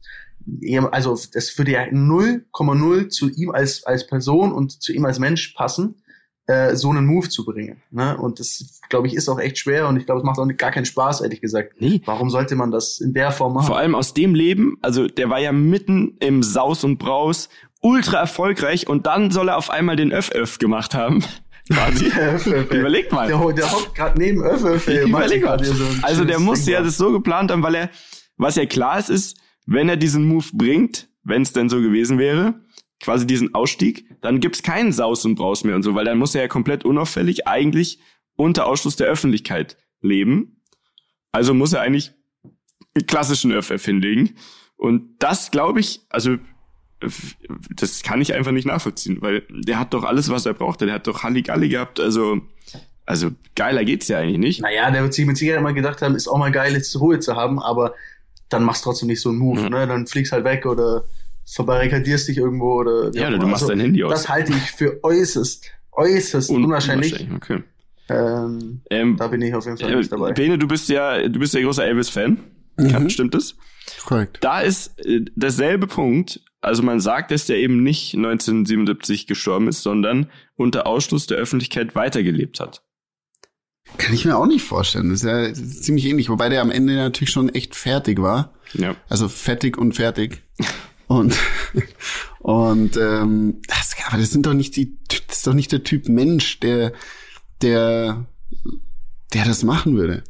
also 0.90 1.18
das 1.32 1.56
würde 1.58 1.72
ja 1.72 1.82
0,0 1.82 3.08
zu 3.08 3.30
ihm 3.30 3.50
als, 3.50 3.84
als 3.84 4.06
Person 4.06 4.52
und 4.52 4.82
zu 4.82 4.92
ihm 4.92 5.04
als 5.04 5.18
Mensch 5.18 5.52
passen, 5.54 5.96
äh, 6.46 6.74
so 6.76 6.90
einen 6.90 7.06
Move 7.06 7.28
zu 7.28 7.44
bringen. 7.44 7.82
Ne? 7.90 8.16
Und 8.16 8.40
das, 8.40 8.80
glaube 8.88 9.06
ich, 9.06 9.14
ist 9.14 9.28
auch 9.28 9.38
echt 9.38 9.58
schwer 9.58 9.88
und 9.88 9.96
ich 9.96 10.04
glaube, 10.04 10.20
es 10.20 10.24
macht 10.24 10.38
auch 10.38 10.48
gar 10.56 10.70
keinen 10.70 10.84
Spaß, 10.84 11.22
ehrlich 11.22 11.40
gesagt. 11.40 11.74
Nee. 11.80 12.02
Warum 12.04 12.28
sollte 12.30 12.56
man 12.56 12.70
das 12.70 13.00
in 13.00 13.14
der 13.14 13.30
Form 13.30 13.54
machen? 13.54 13.66
Vor 13.66 13.78
allem 13.78 13.94
aus 13.94 14.12
dem 14.14 14.34
Leben, 14.34 14.76
also 14.82 15.06
der 15.06 15.30
war 15.30 15.40
ja 15.40 15.52
mitten 15.52 16.16
im 16.20 16.42
Saus 16.42 16.84
und 16.84 16.98
Braus, 16.98 17.48
ultra 17.84 18.18
erfolgreich 18.18 18.88
und 18.88 19.06
dann 19.06 19.30
soll 19.30 19.48
er 19.48 19.58
auf 19.58 19.70
einmal 19.70 19.96
den 19.96 20.10
Öff-Öff 20.10 20.58
gemacht 20.58 20.94
haben. 20.94 21.22
Quasi. 21.70 22.06
Überleg 22.06 23.12
mal. 23.12 23.28
Der, 23.28 23.52
der 23.52 23.72
hockt 23.72 23.94
gerade 23.94 24.18
neben 24.18 24.40
macht 24.40 24.86
Überleg 24.86 25.44
mal. 25.44 25.62
so 25.64 25.84
Also 26.02 26.24
der 26.24 26.38
musste 26.38 26.72
ja 26.72 26.82
das 26.82 26.96
so 26.96 27.12
geplant 27.12 27.50
haben, 27.50 27.62
weil 27.62 27.74
er, 27.74 27.90
was 28.36 28.56
ja 28.56 28.66
klar 28.66 28.98
ist, 28.98 29.08
ist, 29.10 29.36
wenn 29.66 29.88
er 29.88 29.96
diesen 29.96 30.26
Move 30.26 30.46
bringt, 30.52 31.08
wenn 31.22 31.42
es 31.42 31.52
denn 31.52 31.68
so 31.68 31.80
gewesen 31.80 32.18
wäre, 32.18 32.54
quasi 33.00 33.26
diesen 33.26 33.54
Ausstieg, 33.54 34.06
dann 34.20 34.40
gibt's 34.40 34.62
keinen 34.62 34.92
Saus 34.92 35.24
und 35.24 35.36
Braus 35.36 35.64
mehr 35.64 35.74
und 35.74 35.82
so, 35.82 35.94
weil 35.94 36.04
dann 36.04 36.18
muss 36.18 36.34
er 36.34 36.42
ja 36.42 36.48
komplett 36.48 36.84
unauffällig 36.84 37.46
eigentlich 37.46 37.98
unter 38.36 38.66
Ausschluss 38.66 38.96
der 38.96 39.06
Öffentlichkeit 39.06 39.76
leben. 40.00 40.62
Also 41.32 41.54
muss 41.54 41.72
er 41.72 41.80
eigentlich 41.80 42.12
klassischen 43.06 43.52
ÖFF 43.52 43.84
hinlegen. 43.84 44.36
Und 44.76 45.16
das 45.18 45.50
glaube 45.50 45.80
ich, 45.80 46.00
also 46.10 46.36
das 47.76 48.02
kann 48.02 48.20
ich 48.20 48.34
einfach 48.34 48.52
nicht 48.52 48.66
nachvollziehen, 48.66 49.18
weil 49.20 49.42
der 49.50 49.78
hat 49.78 49.92
doch 49.94 50.04
alles, 50.04 50.30
was 50.30 50.46
er 50.46 50.54
brauchte. 50.54 50.86
Der 50.86 50.94
hat 50.94 51.06
doch 51.06 51.22
Halligalli 51.22 51.68
gehabt, 51.68 52.00
also 52.00 52.40
also 53.06 53.30
geiler 53.54 53.84
geht's 53.84 54.08
ja 54.08 54.18
eigentlich 54.18 54.38
nicht. 54.38 54.62
Naja, 54.62 54.90
der 54.90 55.02
wird 55.02 55.12
sich 55.12 55.26
mit 55.26 55.36
Sicherheit 55.36 55.62
mal 55.62 55.74
gedacht 55.74 56.00
haben, 56.00 56.14
ist 56.14 56.26
auch 56.28 56.38
mal 56.38 56.50
geil, 56.50 56.72
jetzt 56.72 56.98
Ruhe 56.98 57.18
zu 57.20 57.36
haben, 57.36 57.58
aber 57.60 57.94
dann 58.48 58.64
machst 58.64 58.84
trotzdem 58.84 59.08
nicht 59.08 59.20
so 59.20 59.28
einen 59.28 59.38
Move, 59.38 59.60
Mhm. 59.62 59.68
ne? 59.68 59.86
Dann 59.86 60.06
fliegst 60.06 60.32
halt 60.32 60.44
weg 60.44 60.64
oder 60.64 61.04
verbarrikadierst 61.46 62.28
dich 62.28 62.38
irgendwo 62.38 62.80
oder 62.80 63.10
ja, 63.14 63.28
oder 63.28 63.38
du 63.38 63.46
machst 63.46 63.68
dein 63.68 63.80
Handy 63.80 64.02
aus. 64.04 64.10
Das 64.12 64.28
halte 64.30 64.52
ich 64.52 64.70
für 64.70 65.02
äußerst, 65.04 65.70
äußerst 65.92 66.48
Un- 66.50 66.64
unwahrscheinlich. 66.64 67.28
Okay. 67.36 67.62
Ähm, 68.08 68.80
Ähm, 68.90 69.16
da 69.18 69.28
bin 69.28 69.42
ich 69.42 69.54
auf 69.54 69.64
jeden 69.66 69.76
Fall 69.78 69.92
äh, 69.92 69.96
nicht 69.96 70.12
dabei. 70.12 70.32
Bene, 70.32 70.56
du 70.58 70.66
bist 70.66 70.88
ja, 70.88 71.26
du 71.28 71.38
bist 71.38 71.52
ja 71.54 71.60
großer 71.62 71.84
Elvis-Fan. 71.84 72.38
Mhm. 72.78 73.10
Stimmt 73.10 73.34
das? 73.34 73.54
Korrekt. 74.06 74.38
Da 74.40 74.60
ist 74.60 74.98
äh, 75.04 75.20
derselbe 75.36 75.86
Punkt. 75.86 76.40
Also 76.64 76.82
man 76.82 77.00
sagt, 77.00 77.30
dass 77.30 77.46
der 77.46 77.58
eben 77.58 77.82
nicht 77.82 78.14
1977 78.14 79.26
gestorben 79.26 79.68
ist, 79.68 79.82
sondern 79.82 80.30
unter 80.56 80.86
Ausschluss 80.86 81.26
der 81.26 81.38
Öffentlichkeit 81.38 81.94
weitergelebt 81.94 82.60
hat. 82.60 82.82
Kann 83.98 84.14
ich 84.14 84.24
mir 84.24 84.36
auch 84.36 84.46
nicht 84.46 84.64
vorstellen. 84.64 85.10
Das 85.10 85.20
ist 85.22 85.26
ja 85.26 85.48
das 85.48 85.58
ist 85.58 85.84
ziemlich 85.84 86.06
ähnlich, 86.06 86.28
wobei 86.28 86.48
der 86.48 86.62
am 86.62 86.70
Ende 86.70 86.94
natürlich 86.96 87.30
schon 87.30 87.48
echt 87.50 87.74
fertig 87.74 88.20
war. 88.20 88.54
Ja. 88.72 88.96
Also 89.08 89.28
fettig 89.28 89.76
und 89.76 89.92
fertig. 89.92 90.42
Und, 91.06 91.36
und 92.40 92.96
ähm, 92.96 93.60
das, 93.68 93.94
aber 94.06 94.18
das 94.18 94.30
sind 94.30 94.46
doch 94.46 94.54
nicht 94.54 94.76
die, 94.76 94.96
das 95.08 95.38
ist 95.38 95.46
doch 95.46 95.54
nicht 95.54 95.70
der 95.70 95.84
Typ 95.84 96.08
Mensch, 96.08 96.60
der, 96.60 96.92
der, 97.62 98.26
der 99.32 99.44
das 99.44 99.62
machen 99.62 99.96
würde. 99.96 100.24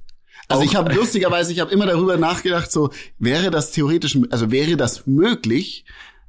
Also 0.49 0.63
Auch- 0.63 0.67
ich 0.67 0.77
habe 0.77 0.93
lustigerweise, 0.93 1.53
ich 1.53 1.61
habe 1.61 1.73
immer 1.73 1.87
darüber 1.87 2.17
nachgedacht, 2.17 2.71
so 2.71 2.91
wäre 3.19 3.51
das 3.51 3.71
theoretisch, 3.73 4.19
also 4.31 4.51
wäre 4.51 4.77
das 4.77 5.07
möglich, 5.07 5.85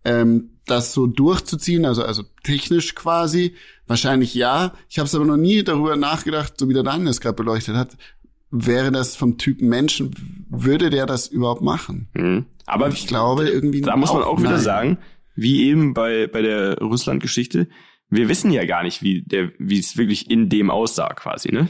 ähm, 0.05 0.51
das 0.65 0.93
so 0.93 1.07
durchzuziehen, 1.07 1.85
also 1.85 2.03
also 2.03 2.23
technisch 2.43 2.95
quasi, 2.95 3.55
wahrscheinlich 3.87 4.33
ja. 4.33 4.73
Ich 4.89 4.97
habe 4.97 5.07
es 5.07 5.15
aber 5.15 5.25
noch 5.25 5.37
nie 5.37 5.63
darüber 5.63 5.95
nachgedacht, 5.95 6.53
so 6.57 6.69
wie 6.69 6.73
der 6.73 6.83
Daniel 6.83 7.09
es 7.09 7.21
gerade 7.21 7.35
beleuchtet 7.35 7.75
hat. 7.75 7.97
Wäre 8.51 8.91
das 8.91 9.15
vom 9.15 9.37
Typen 9.37 9.67
Menschen, 9.69 10.11
würde 10.49 10.89
der 10.89 11.05
das 11.05 11.27
überhaupt 11.27 11.61
machen? 11.61 12.07
Mhm. 12.13 12.45
Aber 12.65 12.87
ich 12.87 13.05
glaube 13.05 13.47
irgendwie. 13.47 13.81
da 13.81 13.95
muss 13.95 14.13
man 14.13 14.23
auch 14.23 14.39
wieder 14.39 14.51
nein. 14.51 14.61
sagen, 14.61 14.97
wie 15.35 15.67
eben 15.67 15.93
bei, 15.93 16.27
bei 16.27 16.41
der 16.41 16.77
Russland-Geschichte, 16.79 17.67
wir 18.09 18.29
wissen 18.29 18.51
ja 18.51 18.65
gar 18.65 18.83
nicht, 18.83 19.01
wie 19.03 19.21
der, 19.21 19.51
wie 19.59 19.79
es 19.79 19.97
wirklich 19.97 20.29
in 20.29 20.49
dem 20.49 20.69
aussah, 20.71 21.13
quasi, 21.13 21.51
ne? 21.51 21.67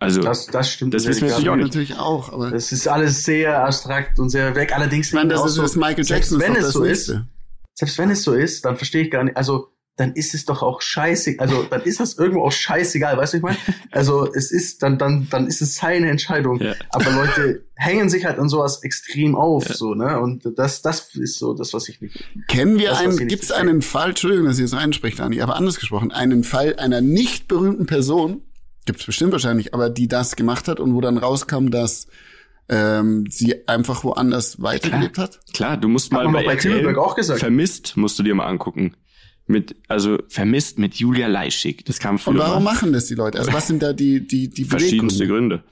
Also, 0.00 0.22
Das, 0.22 0.46
das 0.46 0.70
stimmt. 0.72 0.94
Das 0.94 1.06
wissen 1.06 1.28
wir 1.28 1.28
natürlich 1.36 1.44
natürlich 1.46 1.50
auch 1.50 1.56
nicht. 1.56 1.64
Natürlich 1.66 1.98
auch, 1.98 2.32
aber 2.32 2.50
Das 2.50 2.72
ist 2.72 2.88
alles 2.88 3.22
sehr 3.24 3.64
abstrakt 3.64 4.18
und 4.18 4.30
sehr 4.30 4.54
weg. 4.56 4.72
Allerdings 4.74 5.08
ich 5.08 5.12
meine, 5.14 5.28
das 5.28 5.40
auch 5.42 5.46
ist 5.46 5.54
so, 5.54 5.62
das 5.62 5.76
Michael 5.76 6.04
selbst 6.04 6.32
Jackson, 6.32 6.40
wenn 6.40 6.54
ist 6.56 6.62
doch 6.62 6.62
es 6.62 6.64
das 6.64 6.72
so 6.72 6.84
ist, 6.84 7.08
nächste. 7.08 7.28
selbst 7.74 7.98
wenn 7.98 8.10
es 8.10 8.22
so 8.22 8.32
ist, 8.34 8.64
dann 8.64 8.76
verstehe 8.76 9.02
ich 9.04 9.10
gar 9.10 9.24
nicht, 9.24 9.36
also 9.36 9.68
dann 9.96 10.14
ist 10.14 10.32
es 10.34 10.46
doch 10.46 10.62
auch 10.62 10.80
scheiße, 10.80 11.34
also 11.38 11.64
dann 11.64 11.82
ist 11.82 12.00
das 12.00 12.14
irgendwo 12.16 12.44
auch 12.44 12.52
scheißegal, 12.52 13.18
weißt 13.18 13.34
du, 13.34 13.36
ich 13.36 13.42
meine? 13.42 13.58
Also 13.90 14.32
es 14.32 14.50
ist, 14.50 14.82
dann, 14.82 14.96
dann, 14.96 15.26
dann 15.30 15.46
ist 15.46 15.60
es 15.60 15.74
seine 15.74 16.08
Entscheidung. 16.08 16.58
Ja. 16.62 16.74
Aber 16.90 17.10
Leute 17.10 17.66
hängen 17.74 18.08
sich 18.08 18.24
halt 18.24 18.38
an 18.38 18.48
sowas 18.48 18.82
extrem 18.82 19.34
auf, 19.36 19.68
Ja. 19.68 19.74
so, 19.74 19.94
ne? 19.94 20.18
Und 20.18 20.48
das, 20.56 20.80
das 20.80 21.14
ist 21.16 21.38
so 21.38 21.52
das, 21.52 21.74
was 21.74 21.88
ich 21.90 22.00
nicht. 22.00 22.24
Kennen 22.48 22.78
wir 22.78 22.90
Das, 22.90 23.00
einen, 23.00 23.28
gibt 23.28 23.42
es 23.42 23.52
einen 23.52 23.82
Fall, 23.82 24.10
Entschuldigung, 24.10 24.46
dass 24.46 24.56
ich 24.56 24.62
jetzt 24.62 24.74
reinspreche, 24.74 25.18
Dani, 25.18 25.42
aber 25.42 25.56
anders 25.56 25.78
gesprochen, 25.78 26.10
einen 26.12 26.44
Fall 26.44 26.76
einer 26.76 27.02
nicht 27.02 27.46
berühmten 27.48 27.84
Person, 27.84 28.40
gibt 28.86 29.00
es 29.00 29.06
bestimmt 29.06 29.32
wahrscheinlich, 29.32 29.74
aber 29.74 29.90
die 29.90 30.08
das 30.08 30.36
gemacht 30.36 30.68
hat 30.68 30.80
und 30.80 30.94
wo 30.94 31.00
dann 31.00 31.18
rauskam, 31.18 31.70
dass 31.70 32.06
ähm, 32.68 33.26
sie 33.28 33.68
einfach 33.68 34.04
woanders 34.04 34.62
weitergelebt 34.62 35.18
hat? 35.18 35.40
klar, 35.52 35.76
du 35.76 35.88
musst 35.88 36.12
mal 36.12 36.26
bei, 36.28 36.44
bei 36.44 36.54
RTL 36.54 36.96
auch 36.96 37.16
gesagt. 37.16 37.40
Vermisst, 37.40 37.96
musst 37.96 38.18
du 38.18 38.22
dir 38.22 38.34
mal 38.34 38.46
angucken. 38.46 38.96
Mit, 39.46 39.74
also 39.88 40.18
vermisst 40.28 40.78
mit 40.78 40.94
Julia 40.94 41.26
Leischig. 41.26 41.84
Das 41.84 41.98
kam 41.98 42.20
früher 42.20 42.34
Und 42.34 42.38
warum 42.38 42.62
mal. 42.62 42.72
machen 42.72 42.92
das 42.92 43.06
die 43.06 43.16
Leute? 43.16 43.38
Also 43.38 43.52
was 43.52 43.66
sind 43.66 43.82
da 43.82 43.92
die, 43.92 44.24
die, 44.24 44.48
die 44.48 44.64
Verschiedenste? 44.64 45.26
Gründe. 45.26 45.64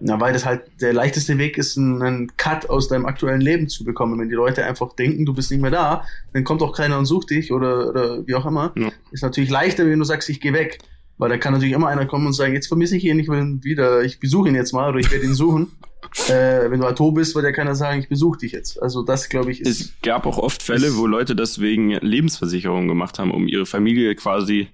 Na, 0.00 0.20
weil 0.20 0.32
das 0.32 0.44
halt 0.44 0.62
der 0.80 0.92
leichteste 0.92 1.38
Weg 1.38 1.58
ist, 1.58 1.76
einen, 1.76 2.02
einen 2.02 2.36
Cut 2.36 2.68
aus 2.68 2.88
deinem 2.88 3.06
aktuellen 3.06 3.40
Leben 3.40 3.68
zu 3.68 3.84
bekommen. 3.84 4.20
Wenn 4.20 4.28
die 4.28 4.34
Leute 4.34 4.64
einfach 4.64 4.92
denken, 4.92 5.24
du 5.24 5.34
bist 5.34 5.50
nicht 5.50 5.60
mehr 5.60 5.70
da, 5.70 6.04
dann 6.32 6.44
kommt 6.44 6.62
auch 6.62 6.76
keiner 6.76 6.98
und 6.98 7.06
sucht 7.06 7.30
dich 7.30 7.52
oder, 7.52 7.88
oder 7.88 8.26
wie 8.26 8.34
auch 8.34 8.46
immer. 8.46 8.72
Ja. 8.76 8.90
Ist 9.10 9.22
natürlich 9.22 9.50
leichter, 9.50 9.86
wenn 9.86 9.98
du 9.98 10.04
sagst, 10.04 10.28
ich 10.28 10.40
gehe 10.40 10.52
weg. 10.52 10.78
Weil 11.16 11.30
da 11.30 11.38
kann 11.38 11.52
natürlich 11.52 11.74
immer 11.74 11.88
einer 11.88 12.06
kommen 12.06 12.26
und 12.26 12.32
sagen, 12.32 12.54
jetzt 12.54 12.66
vermisse 12.66 12.96
ich 12.96 13.04
ihn, 13.04 13.18
ich 13.18 13.28
will 13.28 13.38
ihn 13.38 13.64
wieder, 13.64 14.02
ich 14.02 14.18
besuche 14.18 14.48
ihn 14.48 14.54
jetzt 14.54 14.72
mal 14.72 14.88
oder 14.88 14.98
ich 14.98 15.10
werde 15.12 15.24
ihn 15.24 15.34
suchen. 15.34 15.68
äh, 16.28 16.70
wenn 16.70 16.80
du 16.80 16.86
halt 16.86 16.98
tot 16.98 17.14
bist, 17.14 17.34
wird 17.34 17.44
ja 17.44 17.52
keiner 17.52 17.74
sagen, 17.74 18.00
ich 18.00 18.08
besuche 18.08 18.38
dich 18.38 18.52
jetzt. 18.52 18.82
Also 18.82 19.02
das, 19.02 19.28
glaube 19.28 19.52
ich, 19.52 19.60
ist... 19.60 19.80
Es 19.80 19.92
gab 20.02 20.26
auch 20.26 20.38
oft 20.38 20.62
Fälle, 20.62 20.96
wo 20.96 21.06
Leute 21.06 21.36
das 21.36 21.60
wegen 21.60 21.90
Lebensversicherung 21.90 22.88
gemacht 22.88 23.18
haben, 23.18 23.30
um 23.30 23.46
ihre 23.46 23.66
Familie 23.66 24.14
quasi, 24.16 24.68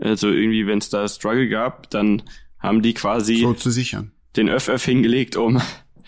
also 0.00 0.28
irgendwie, 0.28 0.66
wenn 0.66 0.78
es 0.78 0.90
da 0.90 1.08
Struggle 1.08 1.48
gab, 1.48 1.90
dann 1.90 2.22
haben 2.58 2.82
die 2.82 2.94
quasi 2.94 3.40
So 3.40 3.52
zu 3.54 3.70
sichern. 3.70 4.12
den 4.36 4.48
Öff-Öff 4.48 4.84
hingelegt, 4.84 5.36
um 5.36 5.60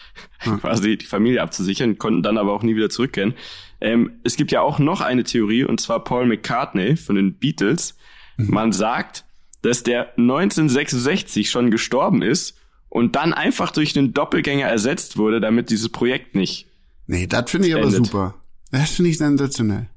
quasi 0.61 0.97
die 0.97 1.07
Familie 1.07 1.43
abzusichern, 1.43 1.99
konnten 1.99 2.23
dann 2.23 2.39
aber 2.39 2.53
auch 2.53 2.63
nie 2.63 2.77
wieder 2.77 2.91
zurückkehren. 2.91 3.35
Ähm, 3.81 4.21
es 4.25 4.37
gibt 4.37 4.53
ja 4.53 4.63
auch 4.63 4.79
noch 4.79 5.01
eine 5.01 5.25
Theorie, 5.25 5.65
und 5.65 5.81
zwar 5.81 6.03
Paul 6.03 6.27
McCartney 6.27 6.97
von 6.97 7.17
den 7.17 7.35
Beatles. 7.35 7.97
Mhm. 8.37 8.51
Man 8.51 8.73
sagt, 8.73 9.25
dass 9.63 9.83
der 9.83 10.11
1966 10.19 11.51
schon 11.51 11.71
gestorben 11.71 12.23
ist 12.23 12.57
und 12.89 13.17
dann 13.17 13.33
einfach 13.35 13.71
durch 13.71 13.97
einen 13.99 14.15
Doppelgänger 14.15 14.67
ersetzt 14.67 15.17
wurde, 15.17 15.41
damit 15.41 15.71
dieses 15.71 15.89
Projekt 15.89 16.35
nicht. 16.35 16.69
Nee, 17.07 17.27
das 17.27 17.51
finde 17.51 17.69
ich 17.69 17.75
aber 17.75 17.85
Endet. 17.85 18.07
super. 18.07 18.35
Das 18.71 18.91
finde 18.91 19.11
ich 19.11 19.19
sensationell. 19.19 19.89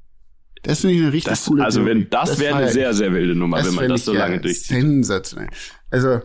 Das 0.64 0.82
finde 0.82 0.96
ich 0.96 1.02
eine 1.02 1.14
richtig 1.14 1.32
Das, 1.32 1.46
coole 1.46 1.64
also 1.64 1.80
Theorie. 1.84 2.02
wenn 2.02 2.10
das, 2.10 2.40
wäre 2.40 2.52
feier 2.54 2.64
eine 2.64 2.72
sehr, 2.72 2.94
sehr 2.94 3.14
wilde 3.14 3.36
Nummer, 3.36 3.64
wenn 3.66 3.74
man 3.76 3.88
das 3.90 4.06
so 4.06 4.14
ja 4.14 4.20
lange 4.20 4.42
durchzieht. 4.42 4.68
Sensationell. 4.82 5.50
Also, 5.90 6.20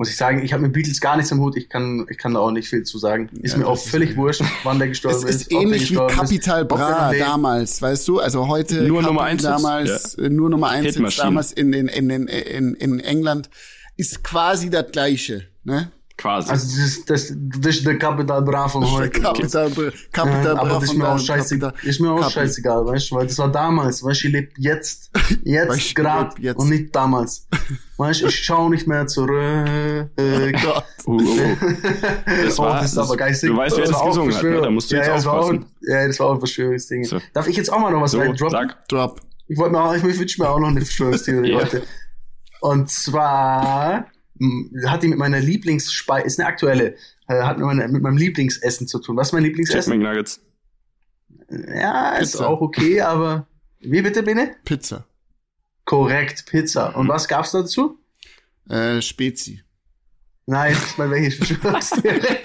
muss 0.00 0.08
ich 0.08 0.16
sagen, 0.16 0.42
ich 0.42 0.54
habe 0.54 0.62
mit 0.62 0.72
Beatles 0.72 0.98
gar 0.98 1.18
nichts 1.18 1.30
im 1.30 1.40
Hut, 1.40 1.58
ich 1.58 1.68
kann, 1.68 2.06
ich 2.08 2.16
kann 2.16 2.32
da 2.32 2.40
auch 2.40 2.52
nicht 2.52 2.70
viel 2.70 2.84
zu 2.84 2.96
sagen. 2.96 3.28
Ist 3.42 3.52
Ja, 3.52 3.58
mir 3.58 3.66
auch 3.66 3.74
ist 3.74 3.90
völlig 3.90 4.16
wurscht, 4.16 4.42
wann 4.64 4.78
der 4.78 4.88
gestorben 4.88 5.18
es 5.18 5.24
ist. 5.24 5.42
ist 5.42 5.42
ob 5.42 5.48
der 5.50 5.60
ähnlich 5.60 5.90
wie 5.90 5.94
ist, 5.94 6.08
Capital 6.08 6.64
Bra 6.64 7.12
damals, 7.12 7.82
weißt 7.82 8.08
du? 8.08 8.18
Also 8.18 8.48
heute 8.48 8.84
Nur 8.84 9.02
Nummer 9.02 9.24
eins 9.24 9.42
damals, 9.42 10.14
äh, 10.14 10.30
nur 10.30 10.48
Nummer 10.48 10.70
eins 10.70 10.94
damals 11.18 11.52
in, 11.52 11.74
in, 11.74 11.88
in, 11.88 12.08
in, 12.08 12.28
in, 12.28 12.74
in 12.76 13.00
England 13.00 13.50
ist 13.98 14.24
quasi 14.24 14.70
das 14.70 14.90
gleiche, 14.90 15.48
ne? 15.64 15.92
Quasi. 16.20 16.50
Also 16.50 16.66
das 16.66 16.76
ist, 16.86 17.08
das, 17.08 17.32
das 17.34 17.76
ist 17.76 17.86
der 17.86 17.96
Capital 17.98 18.42
Bra 18.42 18.68
von 18.68 18.84
heute. 18.90 19.08
Capital 19.20 19.70
Ja, 20.14 20.24
Bra 20.24 20.60
aber 20.60 20.68
das 20.74 20.82
ist 20.84 20.94
mir 20.94 21.08
auch 21.08 21.18
scheißegal. 21.18 21.72
Ist 21.82 21.98
mir 21.98 22.10
auch 22.12 22.20
Capi. 22.20 22.32
scheißegal, 22.32 22.84
weißt 22.86 23.10
du, 23.10 23.14
weil 23.16 23.26
das 23.26 23.38
war 23.38 23.50
damals, 23.50 24.04
weißt 24.04 24.22
du, 24.22 24.26
ich 24.26 24.32
lebe 24.34 24.48
jetzt, 24.58 25.10
jetzt 25.44 25.94
jetzt. 26.38 26.58
und 26.58 26.68
nicht 26.68 26.94
damals. 26.94 27.48
Weißt 27.96 28.20
du, 28.20 28.26
ich 28.26 28.36
schaue 28.44 28.68
nicht 28.70 28.86
mehr 28.86 29.06
zurück. 29.06 29.30
Gott. 30.62 30.84
Oh, 31.06 31.12
oh, 31.18 31.22
oh. 31.22 31.56
Das 32.44 32.58
oh, 32.58 32.62
war- 32.64 32.80
das 32.82 32.92
ist 32.92 32.98
aber 32.98 33.16
geistig. 33.16 33.48
du 33.50 33.56
weißt, 33.56 33.76
wer 33.78 33.84
Das 33.86 33.92
das 33.96 34.04
gesungen 34.04 34.34
hat, 34.34 34.42
ne? 34.42 34.60
Da 34.60 34.70
musst 34.70 34.90
du 34.90 34.96
ja, 34.96 35.00
jetzt 35.00 35.08
ja, 35.08 35.14
das 35.16 35.24
war 35.24 35.32
auch, 35.34 35.38
aufpassen. 35.44 35.66
Ja, 35.88 36.06
das 36.06 36.20
war 36.20 36.26
auch 36.26 36.32
ein 36.34 36.38
Verschwörungsding. 36.40 37.04
So. 37.04 37.18
Darf 37.32 37.48
ich 37.48 37.56
jetzt 37.56 37.72
auch 37.72 37.78
mal 37.78 37.90
noch 37.92 38.02
was 38.02 38.10
So, 38.10 38.18
reindroppen? 38.18 38.50
sag. 38.50 38.88
Drop. 38.88 39.20
Ich 39.48 39.56
wollte 39.58 39.72
mir 39.72 39.82
auch, 39.82 39.94
ich 39.94 40.02
wünsche 40.18 40.42
mir 40.42 40.48
auch 40.50 40.60
noch 40.60 40.68
eine 40.68 40.80
Verschwörungstheorie 40.84 41.52
Ja. 41.52 41.60
heute. 41.60 41.82
Und 42.60 42.90
zwar 42.90 44.04
hat 44.86 45.02
die 45.02 45.08
mit 45.08 45.18
meiner 45.18 45.40
Lieblingsspeise, 45.40 46.26
ist 46.26 46.38
eine 46.40 46.48
aktuelle, 46.48 46.94
äh, 47.28 47.42
hat 47.42 47.58
mit, 47.58 47.66
meiner, 47.66 47.88
mit 47.88 48.02
meinem 48.02 48.16
Lieblingsessen 48.16 48.86
zu 48.88 48.98
tun. 48.98 49.16
Was 49.16 49.28
ist 49.28 49.32
mein 49.32 49.42
Chicken 49.42 49.48
Lieblingsessen? 49.58 49.98
McNuggets. 49.98 50.40
Ja, 51.50 52.16
ist 52.16 52.32
Pizza. 52.32 52.48
auch 52.48 52.60
okay, 52.60 53.00
aber 53.00 53.46
wie 53.80 54.02
bitte, 54.02 54.22
Bene? 54.22 54.56
Pizza. 54.64 55.04
Korrekt, 55.84 56.46
Pizza. 56.46 56.94
Und 56.96 57.06
Mhm. 57.06 57.10
was 57.10 57.26
gab's 57.28 57.50
dazu? 57.52 57.98
Äh, 58.68 59.00
Spezi. 59.02 59.62
Nein, 60.46 60.72
das 60.74 60.84
ist 60.84 60.98
mal 60.98 61.10
welche 61.10 61.30
Verschwörungstheorie. 61.44 62.36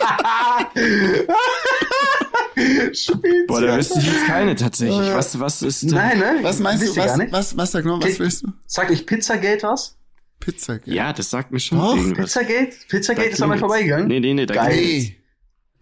Spitze. 2.93 3.45
Boah, 3.47 3.61
da 3.61 3.77
wüsste 3.77 3.99
ich 3.99 4.05
jetzt 4.05 4.25
keine 4.25 4.55
tatsächlich. 4.55 5.13
Was, 5.13 5.39
was 5.39 5.61
ist 5.61 5.83
denn? 5.83 5.89
Nein, 5.91 6.19
ne? 6.19 6.39
Was 6.41 6.59
meinst 6.59 6.83
du? 6.83 6.89
Was, 6.95 7.05
gar 7.05 7.17
nicht? 7.17 7.31
was, 7.31 7.57
was, 7.57 7.71
sag 7.71 7.85
noch, 7.85 8.01
was 8.01 8.19
willst 8.19 8.43
du? 8.43 8.47
Sag 8.65 8.91
ich 8.91 9.05
Pizzagate 9.05 9.63
was? 9.63 9.97
Pizza. 10.45 10.77
gell? 10.79 10.93
Ja, 10.93 11.11
das 11.13 11.29
sagt 11.29 11.51
mir 11.51 11.59
schon 11.59 11.77
Doch, 11.79 11.95
irgendwas. 11.97 12.33
Pizzagate? 12.33 12.69
Pizzagate 12.87 13.27
Da 13.29 13.33
ist 13.33 13.41
an 13.41 13.49
mir 13.49 13.57
vorbeigegangen. 13.57 14.07
Nee, 14.07 14.19
nee, 14.19 14.33
nee, 14.33 14.45
da 14.45 14.53
Geil. 14.53 14.75
Nee. 14.75 15.15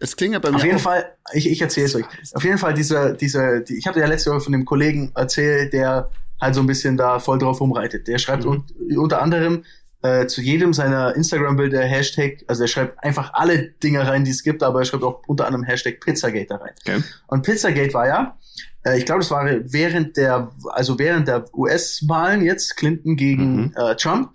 Es 0.00 0.16
klingt 0.16 0.32
ja 0.34 0.38
bei 0.40 0.50
mir 0.50 0.56
Auf 0.56 0.64
jeden 0.64 0.76
auch. 0.76 0.80
Fall, 0.80 1.04
ich, 1.32 1.48
ich 1.50 1.60
erzähle 1.62 1.86
es 1.86 1.94
euch. 1.94 2.04
Auf 2.34 2.44
jeden 2.44 2.58
Fall 2.58 2.74
dieser, 2.74 3.12
dieser, 3.14 3.60
die, 3.60 3.74
ich 3.76 3.86
habe 3.86 4.00
ja 4.00 4.06
letzte 4.06 4.30
Woche 4.32 4.40
von 4.40 4.52
dem 4.52 4.64
Kollegen 4.64 5.12
erzählt, 5.14 5.72
der 5.72 6.10
halt 6.40 6.54
so 6.54 6.60
ein 6.60 6.66
bisschen 6.66 6.96
da 6.96 7.20
voll 7.20 7.38
drauf 7.38 7.60
rumreitet. 7.60 8.08
Der 8.08 8.18
schreibt 8.18 8.44
Mhm. 8.44 8.50
un, 8.88 8.96
unter 8.98 9.22
anderem 9.22 9.64
äh, 10.02 10.26
zu 10.26 10.42
jedem 10.42 10.74
seiner 10.74 11.14
Instagram-Bilder 11.16 11.80
Hashtag, 11.80 12.44
also 12.48 12.64
er 12.64 12.68
schreibt 12.68 13.02
einfach 13.02 13.32
alle 13.32 13.70
Dinge 13.82 14.06
rein, 14.06 14.24
die 14.24 14.32
es 14.32 14.42
gibt, 14.42 14.62
aber 14.62 14.80
er 14.80 14.84
schreibt 14.84 15.02
auch 15.04 15.22
unter 15.26 15.46
anderem 15.46 15.64
Hashtag 15.64 16.00
Pizzagate 16.00 16.46
da 16.48 16.56
rein. 16.56 16.72
Okay. 16.86 17.02
Und 17.28 17.42
Pizzagate 17.42 17.94
war 17.94 18.06
ja, 18.06 18.38
äh, 18.84 18.98
ich 18.98 19.06
glaube, 19.06 19.20
das 19.20 19.30
war 19.30 19.46
während 19.46 20.18
der, 20.18 20.52
also 20.72 20.98
während 20.98 21.28
der 21.28 21.46
US-Wahlen 21.54 22.44
jetzt, 22.44 22.76
Clinton 22.76 23.16
gegen 23.16 23.56
Mhm. 23.56 23.72
äh, 23.76 23.94
Trump. 23.96 24.30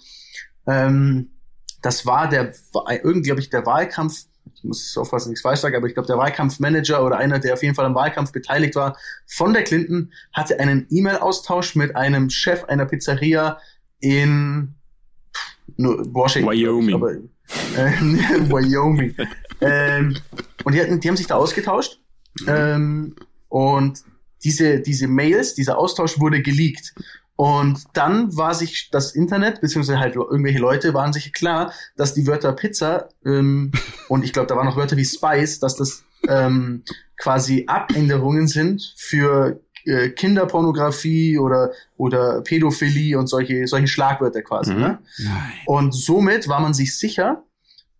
Ähm, 0.70 1.30
das 1.82 2.06
war 2.06 2.30
der, 2.30 2.54
irgendwie, 3.04 3.30
glaube 3.30 3.42
ich, 3.42 3.50
der 3.50 3.66
Wahlkampf, 3.66 4.26
ich 4.54 4.64
muss 4.64 4.98
aufpassen, 4.98 5.30
nichts 5.30 5.42
falsch 5.42 5.62
sage, 5.62 5.78
aber 5.78 5.88
ich 5.88 5.94
glaube, 5.94 6.08
der 6.08 6.18
Wahlkampfmanager 6.18 7.06
oder 7.06 7.18
einer, 7.18 7.40
der 7.40 7.54
auf 7.54 7.64
jeden 7.64 7.76
Fall 7.76 7.86
am 7.86 7.96
Wahlkampf 7.96 8.32
beteiligt 8.32 8.76
war, 8.76 8.98
von 9.26 9.54
der 9.54 9.64
Clinton, 9.64 10.12
hatte 10.34 10.60
einen 10.60 10.86
E-Mail-Austausch 10.90 11.76
mit 11.76 11.96
einem 11.96 12.30
Chef 12.30 12.66
einer 12.66 12.86
Pizzeria 12.86 13.58
in 14.00 14.76
Washington. 15.78 16.52
Wyoming. 16.52 16.96
Aber, 16.96 17.12
äh, 17.12 17.20
Wyoming. 18.50 19.16
ähm, 19.62 20.18
und 20.66 20.74
die, 20.74 20.82
hatten, 20.82 21.00
die 21.00 21.08
haben 21.08 21.18
sich 21.18 21.28
da 21.28 21.36
ausgetauscht. 21.36 22.00
Ähm, 22.48 23.16
Und 23.50 24.04
diese, 24.44 24.80
diese 24.80 25.08
Mails, 25.08 25.56
dieser 25.56 25.78
Austausch 25.78 26.20
wurde 26.20 26.42
geleakt. 26.42 26.94
Und 27.40 27.86
dann 27.94 28.36
war 28.36 28.54
sich 28.54 28.90
das 28.92 29.16
Internet, 29.16 29.62
beziehungsweise 29.62 29.98
halt 29.98 30.18
irgendwelche 30.18 30.60
Leute 30.60 30.94
waren 30.94 31.14
sich 31.14 31.32
klar, 31.32 31.72
dass 31.96 32.14
die 32.14 32.28
Wörter 32.28 32.52
Pizza 32.52 33.08
ähm, 33.24 33.72
und 34.10 34.26
ich 34.26 34.34
glaube, 34.34 34.48
da 34.48 34.58
waren 34.58 34.66
noch 34.66 34.76
Wörter 34.76 34.98
wie 34.98 35.06
Spice, 35.06 35.62
dass 35.62 35.78
das 35.78 36.04
ähm, 36.28 36.84
quasi 37.16 37.64
Abänderungen 37.66 38.50
sind 38.50 38.94
für 38.98 39.62
äh, 39.86 40.10
Kinderpornografie 40.10 41.40
oder 41.40 41.72
oder 41.96 42.42
Pädophilie 42.42 43.18
und 43.18 43.28
solche 43.28 43.68
solche 43.68 43.88
Schlagwörter 43.88 44.42
quasi. 44.42 44.74
Mhm. 44.74 44.80
Ne? 44.82 45.00
Und 45.66 45.94
somit 45.94 46.50
war 46.50 46.60
man 46.60 46.74
sich 46.74 46.98
sicher, 46.98 47.44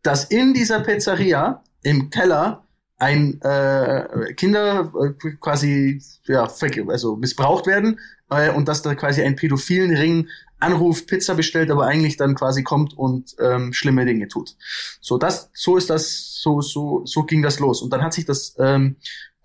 dass 0.04 0.26
in 0.26 0.54
dieser 0.54 0.82
Pizzeria 0.82 1.64
im 1.82 2.10
Keller 2.10 2.66
ein 2.98 3.40
äh, 3.42 4.34
Kinder 4.34 4.92
äh, 5.02 5.32
quasi 5.40 6.02
ja 6.26 6.46
also 6.90 7.16
missbraucht 7.16 7.68
werden 7.68 8.00
äh, 8.30 8.52
und 8.52 8.68
dass 8.68 8.82
da 8.82 8.96
quasi 8.96 9.22
ein 9.22 9.36
pädophilen 9.36 9.96
Ring 9.96 10.28
anruft, 10.60 11.08
Pizza 11.08 11.36
bestellt, 11.36 11.72
aber 11.72 11.86
eigentlich 11.86 12.18
dann 12.18 12.36
quasi 12.36 12.64
kommt 12.64 12.98
und 12.98 13.36
ähm, 13.40 13.74
schlimme 13.74 14.06
Dinge 14.06 14.28
tut. 14.28 14.56
So 15.00 15.18
das, 15.18 15.50
so 15.54 15.78
ist 15.78 15.90
das, 15.90 16.40
so 16.42 16.62
so 16.62 17.06
so 17.06 17.24
ging 17.24 17.42
das 17.42 17.60
los 17.60 17.82
und 17.82 17.92
dann 17.92 18.02
hat 18.02 18.14
sich 18.14 18.26
das 18.26 18.56
ähm, 18.60 18.98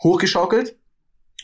hochgeschaukelt 0.03 0.77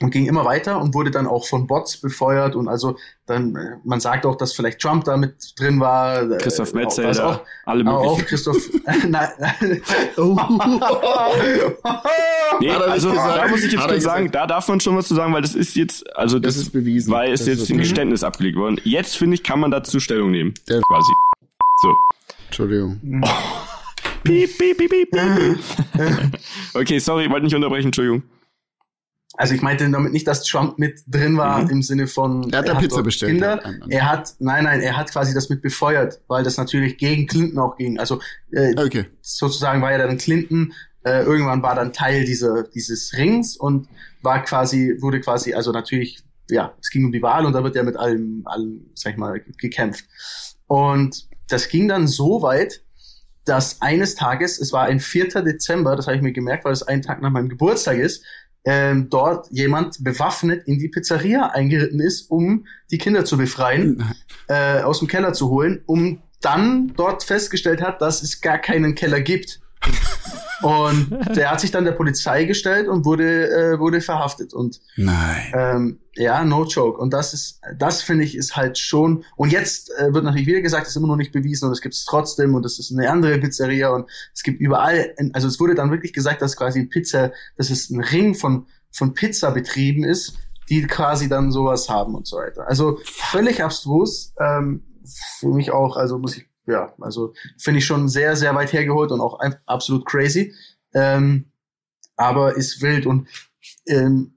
und 0.02 0.10
ging 0.10 0.26
immer 0.26 0.44
weiter 0.44 0.80
und 0.80 0.94
wurde 0.94 1.10
dann 1.10 1.26
auch 1.26 1.46
von 1.46 1.66
Bots 1.66 1.98
befeuert 1.98 2.56
und 2.56 2.68
also 2.68 2.96
dann 3.26 3.54
äh, 3.54 3.76
man 3.84 4.00
sagt 4.00 4.24
auch, 4.26 4.36
dass 4.36 4.52
vielleicht 4.54 4.80
Trump 4.80 5.04
da 5.04 5.16
mit 5.16 5.34
drin 5.58 5.78
war, 5.80 6.22
äh, 6.30 6.38
Christoph 6.38 6.72
Metzelder, 6.72 7.26
auch, 7.26 7.40
alle 7.66 7.80
aber 7.82 7.98
auch 7.98 8.18
möglichen. 8.18 8.26
Christoph. 8.28 8.70
nein, 9.08 9.28
Oh. 10.16 10.36
Nee, 12.60 12.70
also 12.70 13.12
da 13.12 13.48
muss 13.48 13.62
ich 13.62 13.72
jetzt 13.72 13.86
kurz 13.86 14.02
sagen, 14.02 14.30
da 14.30 14.46
darf 14.46 14.68
man 14.68 14.80
schon 14.80 14.96
was 14.96 15.08
zu 15.08 15.14
sagen, 15.14 15.32
weil 15.32 15.42
das 15.42 15.54
ist 15.54 15.76
jetzt, 15.76 16.04
also 16.16 16.38
das, 16.38 16.54
Das 16.56 16.64
ist 16.64 16.70
bewiesen. 16.72 17.12
weil 17.12 17.32
es 17.32 17.46
jetzt 17.46 17.60
ein 17.70 17.74
okay. 17.74 17.82
Geständnis 17.82 18.22
abgelegt 18.24 18.56
worden. 18.58 18.78
Jetzt 18.84 19.16
finde 19.16 19.34
ich, 19.34 19.42
kann 19.42 19.60
man 19.60 19.70
dazu 19.70 20.00
Stellung 20.00 20.30
nehmen. 20.30 20.54
Der- 20.68 20.80
quasi. 20.82 21.12
So. 21.80 21.94
Entschuldigung. 22.46 23.00
Piep, 24.24 24.58
piep, 24.58 24.76
piep, 24.76 24.90
piep, 24.90 25.10
piep. 25.10 25.58
okay, 26.74 26.98
sorry, 26.98 27.30
wollte 27.30 27.44
nicht 27.44 27.54
unterbrechen, 27.54 27.86
Entschuldigung. 27.86 28.22
Also 29.40 29.54
ich 29.54 29.62
meinte 29.62 29.88
damit 29.90 30.12
nicht, 30.12 30.26
dass 30.26 30.44
Trump 30.44 30.78
mit 30.78 31.02
drin 31.06 31.36
war 31.38 31.62
Mhm. 31.64 31.70
im 31.70 31.82
Sinne 31.82 32.06
von 32.06 32.50
Er 32.52 32.58
hat 32.58 32.68
da 32.68 32.74
Pizza 32.74 32.96
dort 32.96 33.04
bestellt. 33.04 33.32
Kinder. 33.32 33.64
An- 33.64 33.82
an- 33.82 33.90
Er 33.90 34.10
hat, 34.10 34.34
nein, 34.38 34.64
nein, 34.64 34.80
er 34.82 34.96
hat 34.98 35.10
quasi 35.10 35.32
das 35.32 35.48
mit 35.48 35.62
befeuert, 35.62 36.20
weil 36.28 36.44
das 36.44 36.58
natürlich 36.58 36.98
gegen 36.98 37.26
Clinton 37.26 37.58
auch 37.58 37.76
ging. 37.78 37.98
Also 37.98 38.20
äh, 38.52 38.74
Okay. 38.78 39.06
sozusagen 39.22 39.80
war 39.80 39.92
ja 39.92 39.98
dann 39.98 40.18
Clinton 40.18 40.72
äh, 41.04 41.22
irgendwann 41.24 41.62
war 41.62 41.74
dann 41.74 41.94
Teil 41.94 42.24
dieser 42.26 42.64
dieses 42.64 43.14
Rings 43.16 43.56
und 43.56 43.88
war 44.20 44.44
quasi 44.44 44.96
wurde 45.00 45.20
quasi 45.20 45.54
also 45.54 45.72
natürlich 45.72 46.18
ja 46.50 46.74
es 46.82 46.90
ging 46.90 47.06
um 47.06 47.12
die 47.12 47.22
Wahl 47.22 47.46
und 47.46 47.54
da 47.54 47.64
wird 47.64 47.74
ja 47.76 47.82
mit 47.82 47.96
allem 47.96 48.42
allem 48.44 48.90
sag 48.94 49.12
ich 49.12 49.16
mal 49.18 49.40
gekämpft 49.58 50.04
und 50.66 51.26
das 51.48 51.68
ging 51.68 51.88
dann 51.88 52.06
so 52.06 52.42
weit 52.42 52.82
dass 53.46 53.80
eines 53.80 54.14
Tages 54.14 54.60
es 54.60 54.72
war 54.74 54.84
ein 54.84 55.00
4. 55.00 55.28
Dezember 55.42 55.96
das 55.96 56.06
habe 56.06 56.16
ich 56.16 56.22
mir 56.22 56.32
gemerkt 56.32 56.66
weil 56.66 56.72
es 56.74 56.82
ein 56.82 57.00
Tag 57.00 57.22
nach 57.22 57.30
meinem 57.30 57.48
Geburtstag 57.48 57.96
ist 57.96 58.22
ähm, 58.64 59.08
dort 59.08 59.48
jemand 59.50 60.04
bewaffnet 60.04 60.66
in 60.66 60.78
die 60.78 60.88
Pizzeria 60.88 61.46
eingeritten 61.46 62.00
ist 62.00 62.30
um 62.30 62.66
die 62.90 62.98
Kinder 62.98 63.24
zu 63.24 63.38
befreien 63.38 64.04
äh, 64.48 64.80
aus 64.82 64.98
dem 64.98 65.08
Keller 65.08 65.32
zu 65.32 65.48
holen, 65.48 65.82
um 65.86 66.22
dann 66.40 66.92
dort 66.96 67.22
festgestellt 67.22 67.82
hat, 67.82 68.00
dass 68.00 68.22
es 68.22 68.40
gar 68.40 68.58
keinen 68.58 68.94
Keller 68.94 69.20
gibt. 69.20 69.59
Und 70.62 71.10
der 71.34 71.50
hat 71.50 71.60
sich 71.60 71.70
dann 71.70 71.84
der 71.84 71.92
Polizei 71.92 72.44
gestellt 72.44 72.88
und 72.88 73.04
wurde, 73.04 73.48
äh, 73.50 73.78
wurde 73.78 74.00
verhaftet. 74.00 74.52
Und 74.52 74.80
Nein. 74.96 75.52
ähm, 75.54 76.00
ja, 76.16 76.44
no 76.44 76.64
joke. 76.64 76.98
Und 76.98 77.12
das 77.12 77.32
ist, 77.32 77.60
das 77.78 78.02
finde 78.02 78.24
ich, 78.24 78.36
ist 78.36 78.56
halt 78.56 78.76
schon. 78.76 79.24
Und 79.36 79.52
jetzt 79.52 79.90
äh, 79.98 80.12
wird 80.12 80.24
natürlich 80.24 80.46
wieder 80.46 80.60
gesagt, 80.60 80.84
es 80.84 80.90
ist 80.90 80.96
immer 80.96 81.08
noch 81.08 81.16
nicht 81.16 81.32
bewiesen 81.32 81.66
und 81.66 81.72
es 81.72 81.80
gibt 81.80 81.94
es 81.94 82.04
trotzdem 82.04 82.54
und 82.54 82.66
es 82.66 82.78
ist 82.78 82.92
eine 82.92 83.10
andere 83.10 83.38
Pizzeria 83.38 83.90
und 83.90 84.10
es 84.34 84.42
gibt 84.42 84.60
überall, 84.60 85.14
also 85.32 85.48
es 85.48 85.58
wurde 85.60 85.74
dann 85.74 85.90
wirklich 85.90 86.12
gesagt, 86.12 86.42
dass 86.42 86.56
quasi 86.56 86.84
Pizza, 86.84 87.32
dass 87.56 87.70
es 87.70 87.88
ein 87.90 88.02
Ring 88.02 88.34
von, 88.34 88.66
von 88.90 89.14
Pizzabetrieben 89.14 90.04
ist, 90.04 90.34
die 90.68 90.82
quasi 90.86 91.28
dann 91.28 91.52
sowas 91.52 91.88
haben 91.88 92.14
und 92.14 92.26
so 92.26 92.36
weiter. 92.36 92.68
Also 92.68 92.98
völlig 93.04 93.62
abstrus. 93.62 94.34
Ähm, 94.38 94.82
für 95.38 95.48
mich 95.48 95.72
auch, 95.72 95.96
also 95.96 96.18
muss 96.18 96.36
ich, 96.36 96.49
ja, 96.70 96.92
also 97.00 97.34
finde 97.58 97.78
ich 97.78 97.86
schon 97.86 98.08
sehr, 98.08 98.36
sehr 98.36 98.54
weit 98.54 98.72
hergeholt 98.72 99.10
und 99.12 99.20
auch 99.20 99.40
absolut 99.66 100.06
crazy. 100.06 100.54
Ähm, 100.94 101.46
aber 102.16 102.56
ist 102.56 102.82
wild 102.82 103.06
und 103.06 103.28
ähm, 103.86 104.34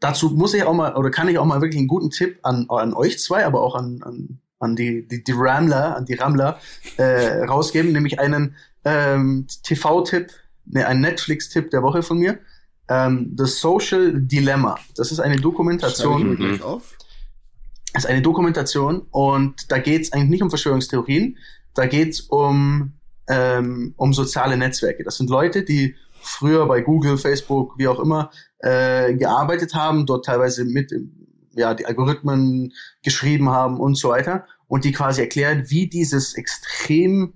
dazu 0.00 0.30
muss 0.30 0.54
ich 0.54 0.64
auch 0.64 0.74
mal, 0.74 0.96
oder 0.96 1.10
kann 1.10 1.28
ich 1.28 1.38
auch 1.38 1.44
mal 1.44 1.60
wirklich 1.60 1.78
einen 1.78 1.88
guten 1.88 2.10
Tipp 2.10 2.40
an, 2.42 2.66
an 2.68 2.94
euch 2.94 3.18
zwei, 3.20 3.44
aber 3.46 3.62
auch 3.62 3.74
an, 3.74 4.02
an, 4.02 4.40
an 4.58 4.74
die, 4.76 5.06
die, 5.06 5.22
die 5.22 5.32
Ramler, 5.34 5.96
an 5.96 6.06
die 6.06 6.14
Ramler 6.14 6.58
äh, 6.96 7.44
rausgeben, 7.44 7.92
nämlich 7.92 8.18
einen 8.18 8.56
ähm, 8.84 9.46
TV-Tipp, 9.62 10.32
ne, 10.66 10.86
einen 10.86 11.00
Netflix-Tipp 11.02 11.70
der 11.70 11.82
Woche 11.82 12.02
von 12.02 12.18
mir. 12.18 12.38
Ähm, 12.88 13.34
The 13.38 13.46
Social 13.46 14.20
Dilemma. 14.20 14.76
Das 14.96 15.12
ist 15.12 15.20
eine 15.20 15.36
Dokumentation. 15.36 16.34
Mhm. 16.34 16.60
Das 17.92 18.04
ist 18.04 18.10
eine 18.10 18.22
Dokumentation 18.22 19.06
und 19.10 19.70
da 19.70 19.78
geht 19.78 20.02
es 20.02 20.12
eigentlich 20.12 20.30
nicht 20.30 20.42
um 20.42 20.50
Verschwörungstheorien, 20.50 21.38
da 21.74 21.86
geht 21.86 22.10
es 22.10 22.20
um, 22.20 22.94
ähm, 23.28 23.94
um 23.96 24.12
soziale 24.12 24.56
Netzwerke. 24.56 25.04
Das 25.04 25.16
sind 25.16 25.30
Leute, 25.30 25.62
die 25.62 25.94
früher 26.22 26.66
bei 26.66 26.80
Google, 26.80 27.16
Facebook, 27.16 27.78
wie 27.78 27.88
auch 27.88 28.00
immer, 28.00 28.30
äh, 28.58 29.14
gearbeitet 29.14 29.74
haben, 29.74 30.06
dort 30.06 30.24
teilweise 30.24 30.64
mit 30.64 30.92
ja, 31.52 31.74
die 31.74 31.86
Algorithmen 31.86 32.72
geschrieben 33.02 33.50
haben 33.50 33.78
und 33.80 33.96
so 33.96 34.10
weiter 34.10 34.46
und 34.68 34.84
die 34.84 34.92
quasi 34.92 35.20
erklären, 35.20 35.64
wie 35.68 35.88
dieses 35.88 36.34
extrem 36.34 37.34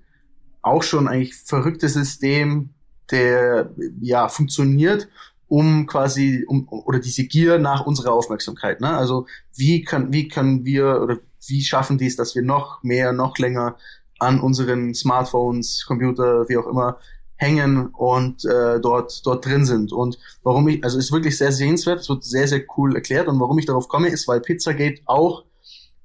auch 0.63 0.83
schon 0.83 1.09
eigentlich 1.09 1.35
verrückte 1.35 1.89
System, 1.89 2.71
der 3.11 3.71
ja 4.01 4.29
funktioniert, 4.29 5.09
um 5.49 5.87
quasi 5.87 6.45
um 6.47 6.67
oder 6.69 7.01
diese 7.01 7.25
Gier 7.25 7.59
nach 7.59 7.85
unserer 7.85 8.13
Aufmerksamkeit. 8.13 8.81
Ne? 8.81 8.97
Also 8.97 9.27
wie 9.55 9.83
können 9.83 10.13
wie 10.13 10.29
können 10.29 10.65
wir 10.65 11.03
oder 11.03 11.19
wie 11.47 11.63
schaffen 11.63 11.99
die 11.99 12.07
es, 12.07 12.17
dass 12.17 12.35
wir 12.35 12.43
noch 12.43 12.83
mehr, 12.83 13.13
noch 13.13 13.37
länger 13.39 13.77
an 14.19 14.41
unseren 14.41 14.95
Smartphones, 14.95 15.85
Computer, 15.87 16.49
wie 16.49 16.57
auch 16.57 16.67
immer 16.67 16.99
hängen 17.37 17.89
und 17.89 18.45
äh, 18.45 18.81
dort 18.81 19.27
dort 19.27 19.45
drin 19.45 19.65
sind 19.65 19.93
und 19.93 20.19
warum 20.45 20.69
ich 20.69 20.85
also 20.85 20.99
es 20.99 21.07
ist 21.07 21.13
wirklich 21.13 21.37
sehr 21.37 21.51
sehenswert 21.51 21.99
es 22.01 22.09
wird 22.09 22.23
sehr 22.23 22.47
sehr 22.47 22.63
cool 22.77 22.95
erklärt 22.95 23.27
und 23.27 23.41
warum 23.41 23.59
ich 23.59 23.67
darauf 23.67 23.89
komme 23.89 24.09
ist 24.09 24.29
weil 24.29 24.41
Pizzagate 24.41 25.03
auch 25.07 25.45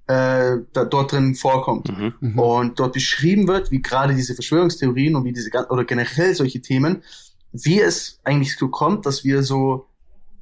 äh, 0.07 0.57
da, 0.73 0.85
dort 0.85 1.11
drin 1.11 1.35
vorkommt 1.35 1.95
Mhm. 1.95 2.13
Mhm. 2.19 2.39
und 2.39 2.79
dort 2.79 2.93
beschrieben 2.93 3.47
wird, 3.47 3.69
wie 3.69 3.81
gerade 3.81 4.15
diese 4.15 4.33
Verschwörungstheorien 4.33 5.15
und 5.15 5.23
wie 5.23 5.33
diese 5.33 5.51
oder 5.69 5.85
generell 5.85 6.33
solche 6.33 6.61
Themen, 6.61 7.03
wie 7.51 7.79
es 7.79 8.19
eigentlich 8.23 8.57
so 8.57 8.69
kommt, 8.69 9.05
dass 9.05 9.23
wir 9.23 9.43
so 9.43 9.85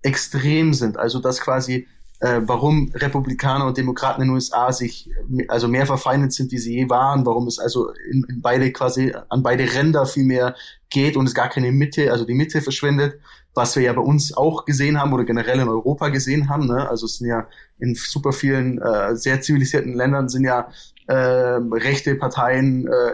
extrem 0.04 0.74
sind. 0.74 0.98
Also 0.98 1.20
dass 1.20 1.42
quasi 1.42 1.86
äh, 2.20 2.42
warum 2.42 2.92
Republikaner 2.96 3.66
und 3.68 3.78
Demokraten 3.78 4.22
in 4.22 4.30
den 4.30 4.34
USA 4.36 4.72
sich 4.72 5.10
äh, 5.10 5.48
also 5.48 5.68
mehr 5.68 5.86
verfeindet 5.86 6.34
sind, 6.34 6.52
wie 6.52 6.58
sie 6.58 6.76
je 6.76 6.90
waren, 6.90 7.26
warum 7.26 7.48
es 7.48 7.60
also 7.60 7.92
in, 8.12 8.26
in 8.30 8.42
beide 8.42 8.72
quasi 8.72 9.14
an 9.30 9.44
beide 9.44 9.72
Ränder 9.72 10.06
viel 10.06 10.24
mehr 10.26 10.56
geht 10.90 11.16
und 11.16 11.28
es 11.28 11.36
gar 11.36 11.50
keine 11.50 11.72
Mitte, 11.72 12.12
also 12.12 12.26
die 12.26 12.34
Mitte 12.34 12.62
verschwindet, 12.62 13.20
was 13.54 13.76
wir 13.76 13.84
ja 13.84 13.94
bei 13.94 14.02
uns 14.02 14.36
auch 14.36 14.66
gesehen 14.66 15.00
haben 15.00 15.14
oder 15.14 15.26
generell 15.26 15.60
in 15.60 15.70
Europa 15.70 16.10
gesehen 16.10 16.50
haben. 16.50 16.68
Ne? 16.68 16.90
Also 16.90 17.06
es 17.06 17.18
sind 17.18 17.28
ja 17.28 17.48
in 17.80 17.96
super 17.96 18.32
vielen 18.32 18.82
äh, 18.82 19.16
sehr 19.16 19.42
zivilisierten 19.42 19.94
Ländern 19.94 20.30
sind 20.30 20.44
ja 20.44 20.70
äh, 21.08 21.14
rechte 21.16 22.16
Parteien 22.16 22.88
äh, 22.88 23.14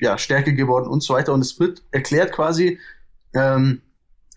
ja 0.00 0.18
stärker 0.18 0.52
geworden 0.52 0.88
und 0.88 1.02
so 1.02 1.14
weiter. 1.14 1.32
Und 1.34 1.40
es 1.40 1.58
wird 1.60 1.82
erklärt 1.90 2.32
quasi, 2.32 2.78
ähm, 3.34 3.82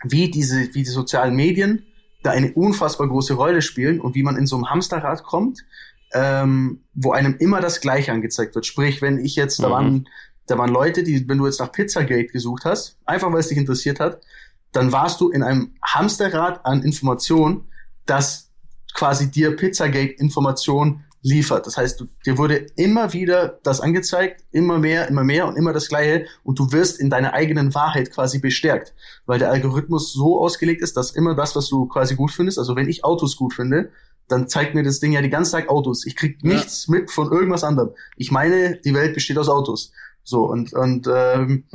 wie 0.04 0.30
diese, 0.30 0.74
wie 0.74 0.84
die 0.84 0.86
sozialen 0.86 1.36
Medien 1.36 1.86
da 2.24 2.32
eine 2.32 2.54
unfassbar 2.54 3.08
große 3.08 3.34
Rolle 3.34 3.62
spielen 3.62 4.00
und 4.00 4.16
wie 4.16 4.24
man 4.24 4.38
in 4.38 4.46
so 4.48 4.56
einem 4.56 4.70
Hamsterrad 4.70 5.24
kommt, 5.24 5.60
ähm, 6.14 6.84
wo 6.94 7.12
einem 7.12 7.36
immer 7.40 7.62
das 7.62 7.82
Gleiche 7.82 8.12
angezeigt 8.12 8.56
wird. 8.56 8.66
Sprich, 8.66 9.02
wenn 9.02 9.18
ich 9.20 9.36
jetzt, 9.36 9.62
da 9.62 9.68
Mhm. 9.68 9.72
waren, 9.72 10.10
da 10.48 10.58
waren 10.58 10.70
Leute, 10.72 11.04
die, 11.04 11.28
wenn 11.28 11.38
du 11.38 11.46
jetzt 11.46 11.60
nach 11.60 11.72
Pizzagate 11.72 12.28
gesucht 12.28 12.66
hast, 12.66 12.98
einfach 13.06 13.32
weil 13.32 13.40
es 13.40 13.48
dich 13.48 13.58
interessiert 13.58 14.00
hat, 14.00 14.22
dann 14.72 14.92
warst 14.92 15.20
du 15.22 15.30
in 15.30 15.44
einem 15.44 15.74
Hamsterrad 15.84 16.66
an 16.66 16.84
Informationen, 16.84 17.70
das 18.06 18.50
quasi 18.94 19.32
dir 19.32 19.56
Pizzagate 19.56 20.14
Information 20.14 21.04
liefert. 21.24 21.68
Das 21.68 21.78
heißt, 21.78 22.00
du, 22.00 22.08
dir 22.26 22.38
wurde 22.38 22.66
immer 22.76 23.14
wieder 23.14 23.60
das 23.64 23.80
angezeigt, 23.80 24.44
immer 24.52 24.80
mehr, 24.80 25.08
immer 25.08 25.24
mehr 25.24 25.48
und 25.48 25.56
immer 25.56 25.72
das 25.74 25.88
Gleiche 25.88 26.26
und 26.44 26.58
du 26.58 26.72
wirst 26.72 27.00
in 27.00 27.10
deiner 27.10 27.34
eigenen 27.34 27.74
Wahrheit 27.76 28.12
quasi 28.12 28.40
bestärkt, 28.40 28.94
weil 29.26 29.38
der 29.40 29.52
Algorithmus 29.52 30.14
so 30.14 30.40
ausgelegt 30.40 30.82
ist, 30.82 30.98
dass 30.98 31.12
immer 31.12 31.36
das, 31.36 31.56
was 31.56 31.68
du 31.70 31.86
quasi 31.88 32.16
gut 32.16 32.32
findest, 32.32 32.58
also 32.58 32.76
wenn 32.76 32.90
ich 32.90 33.04
Autos 33.04 33.36
gut 33.38 33.54
finde, 33.54 33.92
dann 34.28 34.48
zeigt 34.48 34.74
mir 34.76 34.84
das 34.84 35.00
Ding 35.00 35.12
ja 35.12 35.22
die 35.22 35.30
ganze 35.30 35.52
Zeit 35.52 35.70
Autos. 35.70 36.06
Ich 36.06 36.16
krieg 36.16 36.38
Ja. 36.42 36.54
nichts 36.54 36.88
mit 36.88 37.12
von 37.12 37.32
irgendwas 37.32 37.64
anderem. 37.64 37.92
Ich 38.16 38.32
meine, 38.32 38.78
die 38.78 38.94
Welt 38.94 39.14
besteht 39.14 39.38
aus 39.38 39.50
Autos. 39.50 39.92
So 40.24 40.46
und 40.46 40.74
und 40.74 41.08
ähm, 41.14 41.66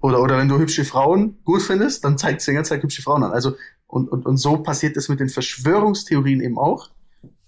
oder 0.00 0.20
oder 0.20 0.36
wenn 0.36 0.48
du 0.48 0.58
hübsche 0.58 0.84
Frauen 0.84 1.38
gut 1.44 1.62
findest, 1.62 2.04
dann 2.04 2.18
zeigt 2.18 2.40
es 2.40 2.46
die 2.46 2.52
ganze 2.52 2.70
Zeit 2.70 2.82
hübsche 2.82 3.02
Frauen 3.02 3.22
an. 3.22 3.32
Also 3.32 3.54
Und, 3.88 4.10
und, 4.10 4.26
und 4.26 4.36
so 4.36 4.58
passiert 4.58 4.96
es 4.96 5.08
mit 5.08 5.20
den 5.20 5.28
Verschwörungstheorien 5.28 6.40
eben 6.40 6.58
auch. 6.58 6.90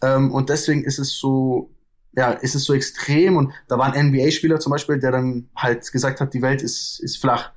Ähm, 0.03 0.31
und 0.33 0.49
deswegen 0.49 0.85
ist 0.85 0.99
es 0.99 1.13
so, 1.19 1.71
ja, 2.13 2.31
ist 2.33 2.55
es 2.55 2.65
so 2.65 2.75
extrem. 2.75 3.37
Und 3.37 3.53
da 3.69 3.79
war 3.79 3.93
ein 3.93 4.09
NBA-Spieler 4.11 4.61
zum 4.61 4.71
Beispiel, 4.73 4.99
der 4.99 5.13
dann 5.13 5.49
halt 5.57 5.91
gesagt 5.93 6.21
hat, 6.21 6.35
die 6.35 6.43
Welt 6.43 6.63
ist, 6.63 7.01
ist 7.01 7.19
flach. 7.19 7.51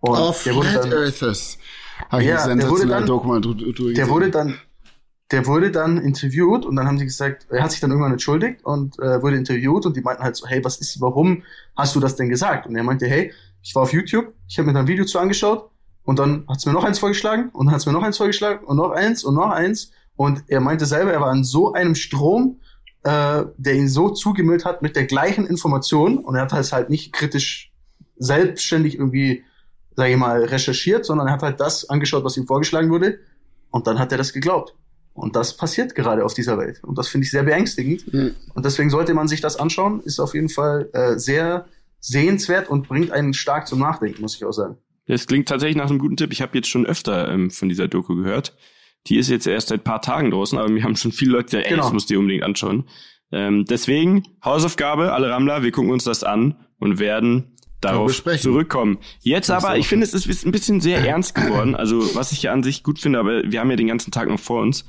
Und 0.00 0.16
Oh, 0.18 0.34
der 0.44 0.54
wurde 0.54 0.72
dann, 0.72 0.92
Earthers. 0.92 1.58
Habe 2.10 2.22
ich 2.22 2.28
Ja, 2.28 2.46
der 2.54 2.70
wurde 2.70 2.86
dann- 2.86 3.06
Dokument 3.06 3.44
du- 3.44 3.54
du- 3.54 3.72
du 3.72 3.92
der 3.92 4.08
wurde 4.08 4.30
dann, 4.30 4.58
der 5.32 5.44
wurde 5.46 5.70
dann 5.72 5.98
interviewt 5.98 6.64
und 6.64 6.76
dann 6.76 6.86
haben 6.86 6.98
sie 6.98 7.04
gesagt, 7.04 7.46
er 7.50 7.64
hat 7.64 7.72
sich 7.72 7.80
dann 7.80 7.90
irgendwann 7.90 8.12
entschuldigt 8.12 8.64
und 8.64 8.98
äh, 9.00 9.20
wurde 9.20 9.36
interviewt 9.36 9.84
und 9.84 9.96
die 9.96 10.00
meinten 10.00 10.22
halt 10.22 10.36
so, 10.36 10.46
hey, 10.46 10.64
was 10.64 10.76
ist, 10.78 11.00
warum 11.00 11.42
hast 11.76 11.96
du 11.96 12.00
das 12.00 12.14
denn 12.16 12.28
gesagt? 12.28 12.66
Und 12.68 12.76
er 12.76 12.84
meinte, 12.84 13.06
hey, 13.06 13.32
ich 13.62 13.74
war 13.74 13.82
auf 13.82 13.92
YouTube, 13.92 14.32
ich 14.46 14.56
habe 14.58 14.68
mir 14.68 14.72
da 14.74 14.80
ein 14.80 14.86
Video 14.86 15.04
zu 15.04 15.18
angeschaut 15.18 15.68
und 16.04 16.18
dann 16.20 16.44
hat's 16.48 16.64
mir 16.64 16.72
noch 16.72 16.84
eins 16.84 17.00
vorgeschlagen 17.00 17.50
und 17.52 17.66
dann 17.66 17.74
hat's 17.74 17.84
mir 17.84 17.92
noch 17.92 18.04
eins 18.04 18.16
vorgeschlagen 18.16 18.64
und 18.64 18.76
noch 18.76 18.92
eins 18.92 19.24
und 19.24 19.34
noch 19.34 19.50
eins 19.50 19.90
und 20.18 20.42
er 20.48 20.60
meinte 20.60 20.84
selber, 20.84 21.12
er 21.12 21.20
war 21.20 21.32
in 21.32 21.44
so 21.44 21.72
einem 21.74 21.94
Strom, 21.94 22.58
äh, 23.04 23.44
der 23.56 23.74
ihn 23.74 23.88
so 23.88 24.10
zugemüllt 24.10 24.64
hat 24.64 24.82
mit 24.82 24.96
der 24.96 25.06
gleichen 25.06 25.46
Information 25.46 26.18
und 26.18 26.34
er 26.34 26.42
hat 26.42 26.52
es 26.54 26.72
halt 26.72 26.90
nicht 26.90 27.12
kritisch 27.12 27.72
selbstständig 28.16 28.96
irgendwie, 28.96 29.44
sage 29.94 30.10
ich 30.10 30.18
mal, 30.18 30.42
recherchiert, 30.42 31.04
sondern 31.04 31.28
er 31.28 31.34
hat 31.34 31.42
halt 31.44 31.60
das 31.60 31.88
angeschaut, 31.88 32.24
was 32.24 32.36
ihm 32.36 32.48
vorgeschlagen 32.48 32.90
wurde 32.90 33.20
und 33.70 33.86
dann 33.86 34.00
hat 34.00 34.10
er 34.10 34.18
das 34.18 34.32
geglaubt. 34.32 34.74
Und 35.14 35.36
das 35.36 35.56
passiert 35.56 35.94
gerade 35.94 36.24
auf 36.24 36.34
dieser 36.34 36.58
Welt. 36.58 36.82
Und 36.82 36.98
das 36.98 37.06
finde 37.06 37.24
ich 37.24 37.30
sehr 37.30 37.44
beängstigend. 37.44 38.12
Mhm. 38.12 38.34
Und 38.54 38.66
deswegen 38.66 38.90
sollte 38.90 39.14
man 39.14 39.28
sich 39.28 39.40
das 39.40 39.56
anschauen. 39.56 40.00
Ist 40.00 40.18
auf 40.18 40.34
jeden 40.34 40.48
Fall 40.48 40.90
äh, 40.92 41.16
sehr 41.16 41.66
sehenswert 42.00 42.68
und 42.68 42.88
bringt 42.88 43.12
einen 43.12 43.34
stark 43.34 43.68
zum 43.68 43.78
Nachdenken, 43.78 44.20
muss 44.20 44.34
ich 44.34 44.44
auch 44.44 44.52
sagen. 44.52 44.78
Das 45.06 45.28
klingt 45.28 45.48
tatsächlich 45.48 45.76
nach 45.76 45.90
einem 45.90 46.00
guten 46.00 46.16
Tipp. 46.16 46.32
Ich 46.32 46.42
habe 46.42 46.56
jetzt 46.58 46.68
schon 46.68 46.86
öfter 46.86 47.28
ähm, 47.28 47.50
von 47.50 47.68
dieser 47.68 47.86
Doku 47.86 48.16
gehört. 48.16 48.56
Die 49.06 49.16
ist 49.16 49.30
jetzt 49.30 49.46
erst 49.46 49.68
seit 49.68 49.84
paar 49.84 50.02
Tagen 50.02 50.30
draußen, 50.30 50.58
aber 50.58 50.68
mir 50.68 50.82
haben 50.82 50.96
schon 50.96 51.12
viele 51.12 51.32
Leute 51.32 51.44
gesagt, 51.46 51.64
ey, 51.64 51.70
Genau. 51.70 51.84
das 51.84 51.92
musst 51.92 52.10
du 52.10 52.14
dir 52.14 52.18
unbedingt 52.20 52.44
anschauen. 52.44 52.84
Ähm, 53.32 53.64
deswegen, 53.64 54.24
Hausaufgabe, 54.44 55.12
alle 55.12 55.30
Rammler, 55.30 55.62
wir 55.62 55.70
gucken 55.70 55.90
uns 55.90 56.04
das 56.04 56.24
an 56.24 56.56
und 56.78 56.98
werden 56.98 57.54
darauf 57.80 58.22
zurückkommen. 58.40 58.98
Jetzt 59.20 59.50
aber, 59.50 59.76
ich 59.78 59.86
finde, 59.88 60.04
es 60.04 60.12
ist 60.14 60.44
ein 60.44 60.52
bisschen 60.52 60.80
sehr 60.80 60.98
ernst 61.06 61.34
geworden. 61.34 61.74
Also, 61.74 62.14
was 62.14 62.32
ich 62.32 62.42
ja 62.42 62.52
an 62.52 62.62
sich 62.62 62.82
gut 62.82 62.98
finde, 62.98 63.18
aber 63.18 63.42
wir 63.44 63.60
haben 63.60 63.70
ja 63.70 63.76
den 63.76 63.86
ganzen 63.88 64.10
Tag 64.10 64.28
noch 64.28 64.40
vor 64.40 64.62
uns. 64.62 64.84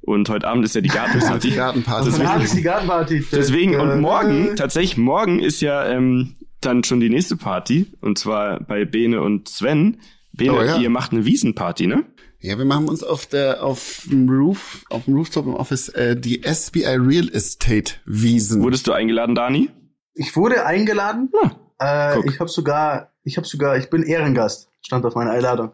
Und 0.00 0.28
heute 0.28 0.48
Abend 0.48 0.64
ist 0.64 0.74
ja 0.74 0.80
die 0.80 0.88
die 0.88 0.94
Gartenparty. 0.94 1.50
Gartenparty. 1.52 2.06
Deswegen- 2.10 2.28
Dann 2.28 2.42
ist 2.42 2.56
die 2.56 2.62
Gartenparty. 2.62 3.24
Deswegen, 3.30 3.72
Äh, 3.74 3.76
und 3.76 4.00
morgen, 4.00 4.48
äh, 4.48 4.54
tatsächlich, 4.56 4.96
morgen 4.96 5.38
ist 5.38 5.60
ja 5.60 5.86
ähm, 5.88 6.34
dann 6.60 6.82
schon 6.84 6.98
die 7.00 7.08
nächste 7.10 7.36
Party. 7.36 7.92
Und 8.00 8.18
zwar 8.18 8.58
bei 8.60 8.84
Bene 8.84 9.20
und 9.22 9.48
Sven. 9.48 9.98
Bene, 10.32 10.52
Oh 10.54 10.62
ja. 10.62 10.78
ihr 10.78 10.88
macht 10.90 11.12
eine 11.12 11.24
Wiesenparty, 11.26 11.86
ne? 11.86 12.04
Ja, 12.42 12.58
wir 12.58 12.64
machen 12.64 12.88
uns 12.88 13.04
auf 13.04 13.26
der 13.26 13.62
auf 13.62 14.02
dem 14.10 14.28
Roof, 14.28 14.84
auf 14.90 15.04
dem 15.04 15.14
Rooftop 15.14 15.46
im 15.46 15.54
Office 15.54 15.90
äh, 15.90 16.16
die 16.16 16.42
SBI 16.42 16.96
Real 16.96 17.28
Estate 17.32 17.94
Wiesen. 18.04 18.60
Wurdest 18.64 18.88
du 18.88 18.92
eingeladen, 18.92 19.36
Dani? 19.36 19.70
Ich 20.14 20.34
wurde 20.34 20.66
eingeladen. 20.66 21.30
Ah, 21.78 22.14
äh, 22.14 22.28
ich 22.28 22.40
habe 22.40 22.50
sogar, 22.50 23.12
ich 23.22 23.36
habe 23.36 23.46
sogar, 23.46 23.76
ich 23.76 23.90
bin 23.90 24.02
Ehrengast. 24.02 24.68
Stand 24.80 25.06
auf 25.06 25.14
meiner 25.14 25.30
Einladung. 25.30 25.70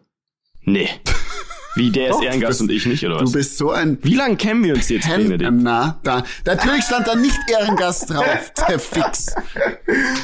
Nee. 0.60 0.90
Wie, 1.74 1.90
der 1.90 2.10
ist 2.10 2.22
Ehrengast 2.22 2.48
bist- 2.48 2.60
und 2.62 2.70
ich 2.72 2.86
nicht, 2.86 3.04
oder 3.04 3.16
was? 3.20 3.30
du 3.30 3.38
bist 3.38 3.56
so 3.58 3.70
ein 3.70 3.98
Wie 4.02 4.14
lange 4.14 4.36
kennen 4.36 4.64
wir 4.64 4.74
uns 4.74 4.88
jetzt, 4.88 5.06
Benedikt? 5.08 5.40
Pen 5.42 5.62
na, 5.62 6.00
da. 6.02 6.24
Natürlich 6.44 6.82
stand 6.84 7.06
da 7.06 7.14
nicht 7.14 7.38
Ehrengast 7.50 8.10
drauf, 8.10 8.52
der 8.68 8.78
Fix. 8.78 9.34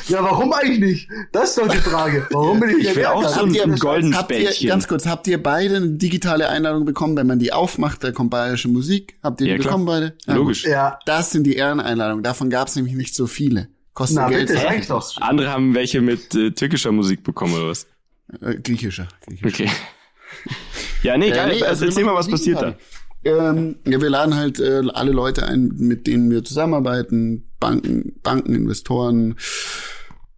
Ja, 0.09 0.23
warum 0.23 0.53
eigentlich 0.53 0.81
nicht? 0.81 1.09
Das 1.33 1.51
ist 1.51 1.59
doch 1.59 1.69
die 1.69 1.77
Frage. 1.79 2.27
Warum 2.31 2.61
bin 2.61 2.71
ich, 2.81 2.89
Ich 2.89 2.97
will 2.97 3.07
auch 3.07 3.23
so 3.29 3.45
ein 3.45 3.55
Habt 3.55 3.67
ihr- 3.69 3.79
goldenes 3.79 4.17
habt 4.19 4.31
ihr, 4.33 4.39
Bällchen. 4.39 4.69
ganz 4.69 4.89
kurz, 4.89 5.07
habt 5.07 5.27
ihr 5.27 5.43
beide 5.43 5.77
eine 5.77 5.91
digitale 5.91 6.49
Einladung 6.49 6.85
bekommen, 6.85 7.17
wenn 7.17 7.27
man 7.27 7.39
die 7.39 7.53
aufmacht, 7.53 8.03
da 8.03 8.11
kommt 8.11 8.31
bayerische 8.31 8.69
Musik? 8.69 9.17
Habt 9.23 9.41
ihr 9.41 9.47
die 9.47 9.53
Ja, 9.53 9.59
bekommen 9.59 9.85
beide? 9.85 10.15
Ja, 10.27 10.35
Logisch. 10.35 10.65
Ja, 10.65 10.99
Das 11.07 11.31
sind 11.31 11.45
die 11.45 11.55
Ehreneinladungen. 11.57 12.25
Davon 12.25 12.51
gab 12.51 12.69
es 12.69 12.77
nämlich 12.77 12.95
nicht 12.95 13.15
so 13.15 13.27
viele. 13.27 13.69
Kostet 13.93 14.17
na 14.17 14.29
Geld. 14.29 14.49
bitte, 14.49 14.61
sag 14.61 14.79
ich 14.79 14.87
doch. 14.89 15.17
Andere 15.21 15.51
haben 15.51 15.75
welche 15.75 16.01
mit 16.01 16.35
äh, 16.35 16.51
türkischer 16.51 16.91
Musik 16.91 17.23
bekommen, 17.23 17.55
oder 17.55 17.69
was? 17.69 17.87
Äh, 18.41 18.57
griechischer. 18.57 19.07
griechischer. 19.27 19.65
Okay. 19.65 19.71
Ja, 21.03 21.17
nee, 21.19 21.31
geil. 21.31 21.49
nee, 21.55 21.63
also, 21.63 21.83
wir 21.83 21.89
erzähl 21.89 22.05
mal, 22.05 22.15
was 22.15 22.29
passiert 22.29 22.63
da. 22.63 22.75
Ähm, 23.25 23.77
ja, 23.87 24.01
wir 24.01 24.11
laden 24.11 24.35
halt 24.35 24.61
äh, 24.61 24.83
alle 24.93 25.13
Leute 25.13 25.47
ein, 25.47 25.73
mit 25.77 26.07
denen 26.07 26.31
wir 26.31 26.45
zusammenarbeiten. 26.45 27.51
Banken, 27.59 28.21
Banken, 28.23 28.55
Investoren, 28.55 29.37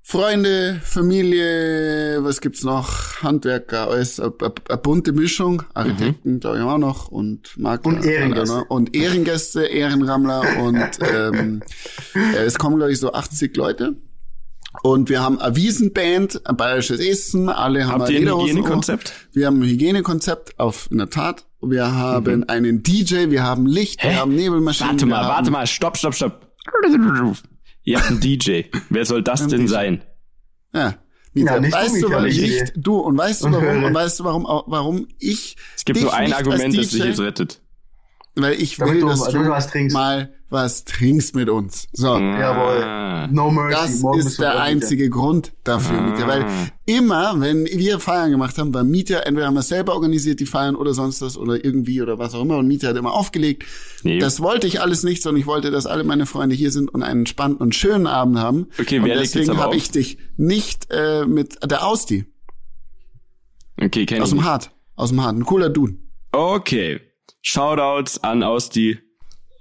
Freunde, 0.09 0.81
Familie, 0.85 2.23
was 2.23 2.41
gibt's 2.41 2.63
noch? 2.63 3.23
Handwerker, 3.23 3.91
alles, 3.91 4.21
eine 4.21 4.31
bunte 4.81 5.13
Mischung. 5.13 5.65
Architekten, 5.75 6.39
glaube 6.39 6.59
ich, 6.59 6.63
auch 6.63 6.79
noch. 6.79 7.09
Und 7.09 7.59
Makler. 7.59 7.93
Und 7.93 8.05
Ehrengäste. 8.05 8.65
Und 8.69 8.95
Ehrengäste, 8.95 9.65
Ehrenrammler. 9.65 10.45
und 10.63 10.91
ähm, 11.01 11.63
äh, 12.15 12.45
es 12.45 12.57
kommen, 12.57 12.77
glaube 12.77 12.93
ich, 12.93 13.01
so 13.01 13.13
80 13.13 13.57
Leute. 13.57 13.97
Und 14.83 15.09
wir 15.09 15.23
haben 15.23 15.39
eine 15.39 15.57
Wiesenband, 15.57 16.47
ein 16.47 16.57
bayerisches 16.57 17.01
Essen, 17.01 17.49
alle 17.49 17.87
haben 17.87 18.03
Habt 18.03 18.11
ihr 18.11 18.21
ein. 18.21 18.41
Hygienekonzept? 18.41 19.13
Wir 19.33 19.47
haben 19.47 19.61
ein 19.61 19.69
Hygienekonzept 19.69 20.59
auf, 20.59 20.89
in 20.91 20.99
der 20.99 21.11
Tat. 21.11 21.47
Wir 21.61 21.93
haben 21.93 22.45
einen 22.45 22.83
DJ, 22.83 23.31
wir 23.31 23.43
haben 23.43 23.67
Licht, 23.67 24.03
Hä? 24.03 24.11
wir 24.11 24.17
haben 24.17 24.35
Nebelmaschinen. 24.35 24.93
Warte 24.93 25.07
mal, 25.07 25.29
warte 25.29 25.51
mal, 25.51 25.67
stopp, 25.67 25.97
stopp, 25.97 26.15
stopp. 26.15 26.47
Ihr 27.83 27.99
habt 27.99 28.11
einen 28.11 28.21
DJ. 28.21 28.63
Wer 28.91 29.05
soll 29.05 29.23
das 29.23 29.47
denn 29.47 29.63
DJ. 29.63 29.67
sein? 29.69 30.03
Ja. 30.75 30.95
Mieter, 31.33 31.63
Ja, 31.63 31.73
weißt 31.73 32.03
du, 32.03 32.11
warum 32.11 32.27
ich, 32.27 32.41
nicht 32.41 32.73
du, 32.77 32.97
und 32.99 33.17
weißt 33.17 33.45
du 33.45 33.53
warum, 33.53 33.85
und 33.85 33.95
weißt 33.95 34.21
du, 34.21 34.25
warum, 34.25 34.45
warum 34.45 35.09
ich, 35.19 35.57
Es 35.77 35.85
gibt 35.85 35.97
dich 35.99 36.05
nur 36.05 36.15
ein 36.15 36.33
Argument, 36.33 36.77
das 36.77 36.89
dich 36.89 37.05
jetzt 37.05 37.21
rettet. 37.21 37.61
Weil 38.37 38.61
ich 38.61 38.77
Damit 38.77 38.95
will, 38.95 39.01
du- 39.03 39.09
dass 39.09 39.25
du 39.25 39.39
du 39.43 39.49
was 39.51 39.67
trinkst. 39.69 39.95
mal 39.95 40.33
was 40.49 40.85
trinkst 40.85 41.35
mit 41.35 41.49
uns. 41.51 41.89
So. 41.93 42.17
Jawohl. 42.17 42.83
Ah. 42.85 43.27
No 43.27 43.51
mercy. 43.51 43.73
Das 43.75 43.99
Morgen 44.01 44.21
ist 44.21 44.39
der 44.39 44.61
einzige 44.61 45.11
Grund 45.11 45.53
dafür, 45.65 45.99
Ah. 45.99 46.01
Mieter. 46.03 46.29
Weil 46.29 46.47
immer, 46.87 47.35
wenn 47.41 47.65
wir 47.67 47.99
Feiern 47.99 48.31
gemacht 48.31 48.57
haben, 48.57 48.73
war 48.73 48.85
Mieter, 48.85 49.27
entweder 49.27 49.49
haben 49.49 49.55
wir 49.55 49.63
selber 49.63 49.95
organisiert 49.95 50.39
die 50.39 50.47
Feiern 50.47 50.77
oder 50.77 50.95
sonst 50.95 51.21
was 51.21 51.37
oder 51.37 51.65
irgendwie 51.65 52.01
oder 52.01 52.21
was 52.21 52.35
auch 52.35 52.43
immer 52.43 52.59
und 52.59 52.69
Mieter 52.69 52.89
hat 52.91 52.97
immer 52.97 53.13
aufgelegt. 53.13 53.65
Nee. 54.05 54.21
Das 54.21 54.39
wollte 54.41 54.69
ich 54.69 54.81
alles 54.81 55.03
nicht, 55.03 55.21
sondern 55.21 55.41
ich 55.41 55.47
wollte, 55.49 55.73
dass 55.73 55.87
alle 55.87 56.05
meine 56.05 56.27
Freunde 56.27 56.55
hier 56.55 56.71
sind 56.71 56.95
und 56.95 57.03
einen 57.03 57.27
spannenden 57.27 57.63
und 57.63 57.75
schönen 57.75 58.07
Abend 58.07 58.39
haben. 58.39 58.69
Okay, 58.81 59.01
und 59.01 59.07
wer 59.07 59.17
legt 59.17 59.35
jetzt 59.35 59.35
deswegen 59.49 59.59
habe 59.59 59.75
ich 59.75 59.91
dich 59.91 60.19
nicht 60.37 60.87
äh, 60.91 61.25
mit 61.27 61.59
der 61.69 61.85
Austi 61.85 62.25
Okay, 63.83 64.07
kenn 64.07 64.23
aus 64.23 64.29
ich 64.29 64.35
dem 64.35 64.39
nicht. 64.39 64.47
Hart, 64.47 64.71
aus 64.95 65.11
dem 65.11 65.23
Hart, 65.23 65.37
ein 65.37 65.45
cooler 65.45 65.69
Dude. 65.71 65.95
Okay. 66.33 67.01
Shoutouts 67.47 68.19
an 68.25 68.43
Austi 68.43 68.99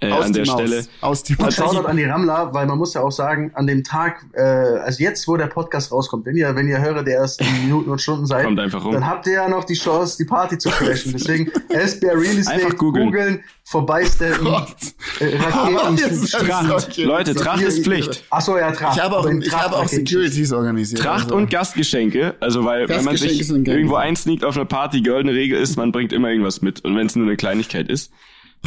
äh, 0.10 0.12
aus 0.14 0.26
an 0.26 0.34
der 0.34 0.44
die 0.44 0.50
Maus. 0.50 0.62
Stelle. 0.62 0.86
Aus 1.02 1.24
die 1.24 1.36
Maus. 1.40 1.56
Shoutout 1.56 1.88
an 1.88 1.98
die 1.98 2.04
Rammler, 2.06 2.54
weil 2.54 2.66
man 2.66 2.78
muss 2.78 2.94
ja 2.94 3.02
auch 3.02 3.12
sagen, 3.12 3.52
an 3.56 3.68
dem 3.68 3.84
Tag, 3.84 4.26
äh, 4.34 4.42
also 4.42 5.04
jetzt, 5.04 5.28
wo 5.28 5.38
der 5.38 5.48
Podcast 5.48 5.92
rauskommt, 5.92 6.26
wenn 6.26 6.36
ihr, 6.36 6.56
wenn 6.56 6.68
ihr 6.68 6.80
Hörer 6.82 7.04
der 7.04 7.16
ersten 7.18 7.46
Minuten 7.64 7.90
und 7.90 8.02
Stunden 8.02 8.26
seid, 8.26 8.46
Kommt 8.46 8.60
einfach 8.60 8.84
rum. 8.84 8.94
dann 8.94 9.08
habt 9.08 9.28
ihr 9.28 9.34
ja 9.34 9.50
noch 9.50 9.64
die 9.64 9.74
Chance, 9.76 10.18
die 10.18 10.26
Party 10.26 10.58
zu 10.58 10.70
crashen. 10.70 11.12
Deswegen 11.14 11.52
SBR 11.70 12.14
Real 12.16 12.38
Estate 12.38 12.56
Einfach 12.64 12.78
googeln. 12.78 13.06
googeln, 13.08 13.44
vorbeisteppen, 13.64 14.48
äh, 15.20 15.36
Raketen. 15.38 17.06
Leute, 17.06 17.36
Tracht 17.36 17.62
ist 17.62 17.84
Pflicht. 17.84 18.24
Achso, 18.30 18.58
ja, 18.58 18.72
Tracht. 18.72 18.98
Ich 18.98 19.04
habe 19.04 19.18
auch, 19.18 19.26
ich 19.28 19.48
Tracht 19.50 19.64
habe 19.64 19.78
auch 19.78 19.88
Securities 19.88 20.52
organisiert. 20.54 21.02
Tracht 21.02 21.26
also. 21.26 21.36
und 21.36 21.50
Gastgeschenke. 21.50 22.36
Also, 22.40 22.66
weil, 22.66 22.88
wenn 22.90 23.04
man 23.04 23.18
sich 23.18 23.50
irgendwo 23.50 23.96
einsneakt 23.96 24.44
auf 24.44 24.56
einer 24.56 24.66
Party, 24.66 25.02
goldene 25.02 25.34
Regel 25.36 25.60
ist, 25.60 25.78
man 25.78 25.92
bringt 25.92 26.14
immer 26.14 26.30
irgendwas 26.30 26.62
mit. 26.62 26.84
Und 26.84 26.96
wenn 26.96 27.08
es 27.08 27.16
nur 27.16 27.26
eine 27.26 27.36
Kleinigkeit 27.38 27.90
ist. 27.90 28.12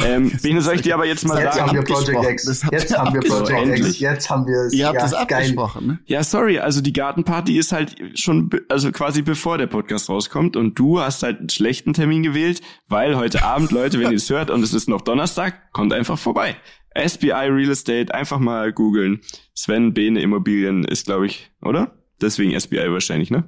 Ähm, 0.05 0.31
Bene, 0.41 0.61
soll 0.61 0.75
ich 0.75 0.81
dir 0.81 0.93
aber 0.93 1.05
jetzt 1.05 1.27
mal 1.27 1.41
Jetzt 1.41 1.55
sagen? 1.55 1.69
haben 1.69 1.75
wir 1.75 1.83
Project 1.83 2.09
abgesprochen. 2.09 2.31
X. 2.31 2.45
Das 2.45 2.63
habt 2.63 2.73
Jetzt 2.73 2.97
haben 2.97 3.13
wir. 3.13 3.21
Project 3.21 3.49
X. 3.49 3.77
Endlich. 3.77 3.99
Jetzt 3.99 4.29
haben 4.29 4.47
wir 4.47 4.61
es. 4.67 4.73
Ihr 4.73 4.87
habt 4.87 4.95
ja, 4.95 5.01
das 5.01 5.11
geil. 5.11 5.23
abgesprochen, 5.23 5.87
ne? 5.87 5.99
Ja, 6.05 6.23
sorry, 6.23 6.59
also 6.59 6.81
die 6.81 6.93
Gartenparty 6.93 7.57
ist 7.57 7.71
halt 7.71 7.95
schon, 8.15 8.49
also 8.69 8.91
quasi 8.91 9.21
bevor 9.21 9.57
der 9.57 9.67
Podcast 9.67 10.09
rauskommt 10.09 10.55
und 10.55 10.77
du 10.77 10.99
hast 10.99 11.23
halt 11.23 11.39
einen 11.39 11.49
schlechten 11.49 11.93
Termin 11.93 12.23
gewählt, 12.23 12.61
weil 12.87 13.17
heute 13.17 13.43
Abend, 13.43 13.71
Leute, 13.71 13.99
wenn 13.99 14.11
ihr 14.11 14.17
es 14.17 14.29
hört 14.29 14.49
und 14.49 14.63
es 14.63 14.73
ist 14.73 14.89
noch 14.89 15.01
Donnerstag, 15.01 15.71
kommt 15.71 15.93
einfach 15.93 16.17
vorbei. 16.17 16.55
SBI 16.95 17.31
Real 17.31 17.69
Estate, 17.69 18.13
einfach 18.13 18.39
mal 18.39 18.73
googeln. 18.73 19.21
Sven 19.53 19.93
Bene 19.93 20.21
Immobilien 20.21 20.83
ist, 20.83 21.05
glaube 21.05 21.27
ich, 21.27 21.51
oder? 21.61 21.91
Deswegen 22.21 22.59
SBI 22.59 22.91
wahrscheinlich, 22.91 23.31
ne? 23.31 23.45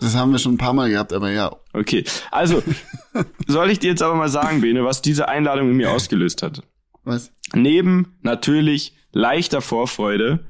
Das 0.00 0.14
haben 0.14 0.32
wir 0.32 0.38
schon 0.38 0.54
ein 0.54 0.58
paar 0.58 0.72
Mal 0.72 0.90
gehabt, 0.90 1.12
aber 1.12 1.30
ja. 1.30 1.54
Okay, 1.72 2.04
also 2.30 2.62
soll 3.46 3.70
ich 3.70 3.78
dir 3.78 3.90
jetzt 3.90 4.02
aber 4.02 4.14
mal 4.14 4.28
sagen, 4.28 4.60
Bene, 4.60 4.84
was 4.84 5.02
diese 5.02 5.28
Einladung 5.28 5.70
in 5.70 5.76
mir 5.76 5.90
ausgelöst 5.90 6.42
hat? 6.42 6.62
Was? 7.04 7.32
Neben 7.54 8.16
natürlich 8.22 8.94
leichter 9.12 9.60
Vorfreude 9.60 10.46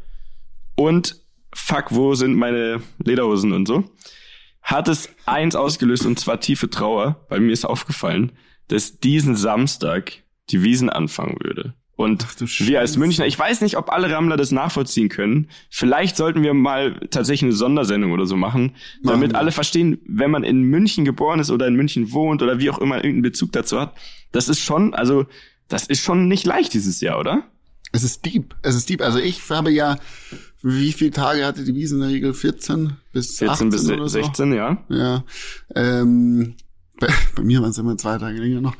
und 0.76 1.16
fuck, 1.55 1.86
wo 1.90 2.14
sind 2.14 2.34
meine 2.34 2.82
Lederhosen 3.03 3.53
und 3.53 3.66
so, 3.66 3.84
hat 4.62 4.88
es 4.88 5.09
eins 5.24 5.57
ausgelöst 5.57 6.05
und 6.05 6.18
zwar 6.18 6.40
tiefe 6.40 6.68
Trauer, 6.68 7.24
weil 7.28 7.40
mir 7.40 7.53
ist 7.53 7.64
aufgefallen, 7.64 8.32
dass 8.68 9.01
diesen 9.01 9.34
Samstag 9.34 10.24
die 10.51 10.62
Wiesen 10.62 10.90
anfangen 10.90 11.38
würde. 11.42 11.74
Und 11.99 12.24
wir 12.61 12.78
als. 12.78 12.96
Münchner, 12.96 13.26
ich 13.26 13.36
weiß 13.36 13.61
nicht, 13.61 13.76
ob 13.76 13.90
alle 13.90 14.09
Rammler 14.09 14.36
das 14.36 14.53
nachvollziehen 14.53 15.09
können. 15.09 15.49
Vielleicht 15.68 16.16
sollten 16.16 16.44
wir 16.44 16.55
mal 16.55 17.01
tatsächlich 17.11 17.49
eine 17.49 17.57
Sondersendung 17.57 18.12
oder 18.12 18.24
so 18.24 18.36
machen, 18.36 18.76
damit 19.03 19.34
alle 19.34 19.51
verstehen, 19.51 19.99
wenn 20.07 20.30
man 20.30 20.44
in 20.44 20.62
München 20.62 21.05
geboren 21.05 21.40
ist 21.40 21.51
oder 21.51 21.66
in 21.66 21.74
München 21.74 22.12
wohnt 22.12 22.40
oder 22.40 22.61
wie 22.61 22.70
auch 22.70 22.78
immer 22.78 22.99
irgendeinen 22.99 23.22
Bezug 23.22 23.51
dazu 23.51 23.80
hat. 23.80 23.96
Das 24.30 24.49
ist 24.49 24.61
schon, 24.61 24.94
also, 24.94 25.26
das 25.66 25.88
ist 25.88 26.05
schon 26.05 26.28
nicht 26.28 26.46
leicht 26.46 26.72
dieses 26.72 27.01
Jahr, 27.01 27.18
oder? 27.18 27.42
Es 27.90 28.05
ist 28.05 28.24
deep. 28.24 28.55
Es 28.62 28.76
ist 28.76 28.88
deep. 28.88 29.01
Also 29.03 29.18
ich 29.18 29.51
habe 29.51 29.72
ja, 29.72 29.99
wie 30.62 30.92
viele 30.92 31.11
Tage 31.11 31.44
hatte 31.44 31.64
die 31.64 31.74
Wiesen 31.74 31.96
in 31.96 32.03
der 32.03 32.14
Regel? 32.14 32.32
14 32.32 32.92
bis 33.12 33.38
14 33.38 33.49
18 33.49 33.70
bis 33.70 33.82
so? 33.82 34.07
16, 34.07 34.53
ja. 34.53 34.84
Ja. 34.88 35.24
Ähm, 35.74 36.55
bei, 37.01 37.09
bei 37.34 37.42
mir 37.42 37.61
waren 37.61 37.70
es 37.70 37.78
immer 37.78 37.96
zwei 37.96 38.18
Tage 38.18 38.38
länger 38.38 38.61
noch. 38.61 38.76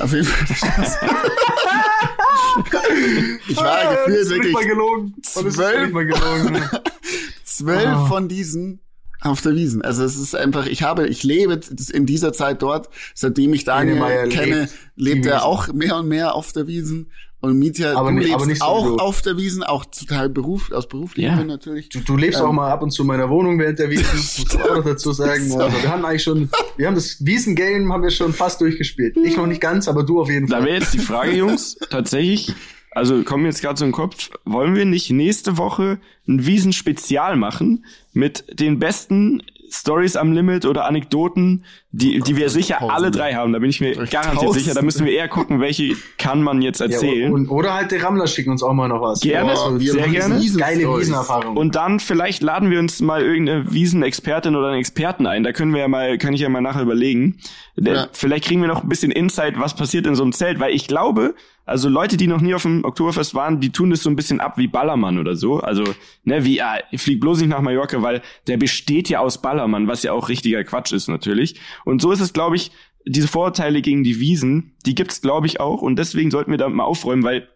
Auf 0.00 0.12
jeden 0.12 0.24
Fall. 0.24 0.98
ich 3.48 3.56
war 3.56 3.94
gefühlt 4.06 4.28
wirklich 4.30 4.56
gelogen. 4.66 5.14
zwölf- 5.22 5.92
mal 5.92 6.06
gelogen. 6.06 6.62
zwölf 7.44 7.86
Ah. 7.86 8.06
von 8.06 8.28
diesen 8.28 8.80
auf 9.20 9.40
der 9.40 9.54
Wiesen. 9.54 9.82
Also 9.82 10.04
es 10.04 10.16
ist 10.16 10.34
einfach, 10.36 10.66
ich 10.66 10.82
habe, 10.82 11.06
ich 11.08 11.22
lebe 11.22 11.60
in 11.92 12.06
dieser 12.06 12.32
Zeit 12.32 12.62
dort, 12.62 12.88
seitdem 13.14 13.52
ich 13.54 13.64
Daniel 13.64 13.96
Meyer 13.96 14.28
kenne, 14.28 14.68
lebt 14.96 15.24
lebt 15.24 15.26
er 15.26 15.44
auch 15.44 15.72
mehr 15.72 15.96
und 15.96 16.08
mehr 16.08 16.34
auf 16.34 16.52
der 16.52 16.66
Wiesen. 16.66 17.10
Und 17.40 17.56
Mietja, 17.56 17.94
Aber 17.96 18.08
du 18.10 18.16
nicht- 18.16 18.24
lebst 18.24 18.34
aber 18.34 18.46
nicht 18.46 18.58
so 18.58 18.64
auch 18.64 18.86
du. 18.86 18.96
auf 18.96 19.22
der 19.22 19.36
Wiesen, 19.36 19.62
auch 19.62 19.84
total 19.84 20.28
Beruf, 20.28 20.72
aus 20.72 20.88
beruflichen 20.88 21.28
Ja. 21.28 21.34
Gründen 21.36 21.52
natürlich. 21.52 21.88
Du, 21.88 22.00
du 22.00 22.16
lebst 22.16 22.40
Ähm, 22.40 22.46
auch 22.46 22.52
mal 22.52 22.68
ab 22.72 22.82
und 22.82 22.90
zu 22.90 23.02
in 23.02 23.06
meiner 23.06 23.30
Wohnung 23.30 23.60
während 23.60 23.78
der 23.78 23.90
Wiesen, 23.90 24.04
muss 24.16 24.54
man 24.54 24.62
auch 24.64 24.76
noch 24.78 24.84
dazu 24.84 25.12
sagen. 25.12 25.44
So. 25.48 25.58
Also 25.60 25.80
wir 25.80 25.88
haben 25.88 26.04
eigentlich 26.04 26.24
schon, 26.24 26.50
wir 26.76 26.88
haben 26.88 26.96
das 26.96 27.24
Wiesen-Game 27.24 27.92
haben 27.92 28.02
wir 28.02 28.10
schon 28.10 28.32
fast 28.32 28.60
durchgespielt. 28.60 29.16
Ich 29.22 29.36
noch 29.36 29.46
nicht 29.46 29.60
ganz, 29.60 29.86
aber 29.86 30.02
du 30.02 30.20
auf 30.20 30.28
jeden 30.28 30.48
Da 30.48 30.56
Fall. 30.56 30.66
wäre 30.66 30.78
jetzt 30.80 30.94
die 30.94 30.98
Frage, 30.98 31.30
Jungs, 31.36 31.76
tatsächlich, 31.90 32.52
also 32.98 33.22
kommen 33.22 33.42
mir 33.44 33.48
jetzt 33.48 33.62
gerade 33.62 33.78
so 33.78 33.84
im 33.84 33.92
Kopf, 33.92 34.30
wollen 34.44 34.74
wir 34.74 34.84
nicht 34.84 35.10
nächste 35.10 35.56
Woche 35.56 35.98
ein 36.28 36.44
Wiesen-Spezial 36.46 37.36
machen 37.36 37.84
mit 38.12 38.44
den 38.60 38.78
besten 38.78 39.42
Stories 39.70 40.16
am 40.16 40.32
Limit 40.32 40.64
oder 40.64 40.86
Anekdoten, 40.86 41.62
die, 41.90 42.20
die 42.20 42.36
wir 42.38 42.48
sicher 42.48 42.76
Tausende. 42.76 42.94
alle 42.94 43.10
drei 43.10 43.34
haben. 43.34 43.52
Da 43.52 43.58
bin 43.58 43.68
ich 43.68 43.82
mir 43.82 43.94
Durch 43.94 44.08
garantiert 44.10 44.44
Tausende. 44.44 44.60
sicher. 44.60 44.74
Da 44.74 44.80
müssen 44.80 45.04
wir 45.04 45.12
eher 45.12 45.28
gucken, 45.28 45.60
welche 45.60 45.94
kann 46.16 46.42
man 46.42 46.62
jetzt 46.62 46.80
Ja, 46.80 46.86
erzählen. 46.86 47.30
und, 47.30 47.48
oder 47.50 47.74
halt 47.74 47.90
die 47.90 47.96
Rammler 47.96 48.26
schicken 48.28 48.50
uns 48.50 48.62
auch 48.62 48.72
mal 48.72 48.88
noch 48.88 49.02
was. 49.02 49.20
Gerne. 49.20 49.52
Boah, 49.52 49.78
wir 49.78 49.92
sehr 49.92 50.08
gerne. 50.08 50.40
Wiesen- 50.40 50.58
Geile. 50.58 50.88
Wiesenerfahrung. 50.98 51.54
Und 51.58 51.74
dann 51.76 52.00
vielleicht 52.00 52.42
laden 52.42 52.70
wir 52.70 52.78
uns 52.78 53.02
mal 53.02 53.20
irgendeine 53.22 53.70
Wiesenexpertin 53.70 54.56
oder 54.56 54.68
einen 54.68 54.78
Experten 54.80 55.26
ein. 55.26 55.42
Da 55.44 55.52
können 55.52 55.74
wir 55.74 55.80
ja 55.80 55.88
mal, 55.88 56.16
kann 56.16 56.32
ich 56.32 56.40
ja 56.40 56.48
mal 56.48 56.62
nachher 56.62 56.80
überlegen. 56.82 57.36
Ja. 57.76 58.08
Vielleicht 58.12 58.46
kriegen 58.46 58.62
wir 58.62 58.68
noch 58.68 58.82
ein 58.82 58.88
bisschen 58.88 59.12
Insight, 59.12 59.60
was 59.60 59.76
passiert 59.76 60.06
in 60.06 60.14
so 60.14 60.22
einem 60.22 60.32
Zelt, 60.32 60.60
weil 60.60 60.74
ich 60.74 60.86
glaube, 60.88 61.34
also 61.68 61.88
Leute, 61.88 62.16
die 62.16 62.26
noch 62.26 62.40
nie 62.40 62.54
auf 62.54 62.62
dem 62.62 62.84
Oktoberfest 62.84 63.34
waren, 63.34 63.60
die 63.60 63.70
tun 63.70 63.90
das 63.90 64.02
so 64.02 64.10
ein 64.10 64.16
bisschen 64.16 64.40
ab 64.40 64.56
wie 64.56 64.66
Ballermann 64.66 65.18
oder 65.18 65.36
so. 65.36 65.60
Also, 65.60 65.84
ne, 66.24 66.44
wie, 66.44 66.62
ah, 66.62 66.78
flieg 66.96 67.20
bloß 67.20 67.40
nicht 67.40 67.50
nach 67.50 67.60
Mallorca, 67.60 68.02
weil 68.02 68.22
der 68.46 68.56
besteht 68.56 69.08
ja 69.08 69.20
aus 69.20 69.42
Ballermann, 69.42 69.86
was 69.86 70.02
ja 70.02 70.12
auch 70.12 70.28
richtiger 70.28 70.64
Quatsch 70.64 70.92
ist 70.92 71.08
natürlich. 71.08 71.60
Und 71.84 72.00
so 72.00 72.10
ist 72.10 72.20
es, 72.20 72.32
glaube 72.32 72.56
ich, 72.56 72.72
diese 73.06 73.28
Vorurteile 73.28 73.82
gegen 73.82 74.02
die 74.02 74.18
Wiesen, 74.18 74.72
die 74.86 74.94
gibt's, 74.94 75.20
glaube 75.20 75.46
ich, 75.46 75.60
auch. 75.60 75.82
Und 75.82 75.96
deswegen 75.96 76.30
sollten 76.30 76.50
wir 76.50 76.58
da 76.58 76.68
mal 76.68 76.84
aufräumen, 76.84 77.22
weil 77.22 77.48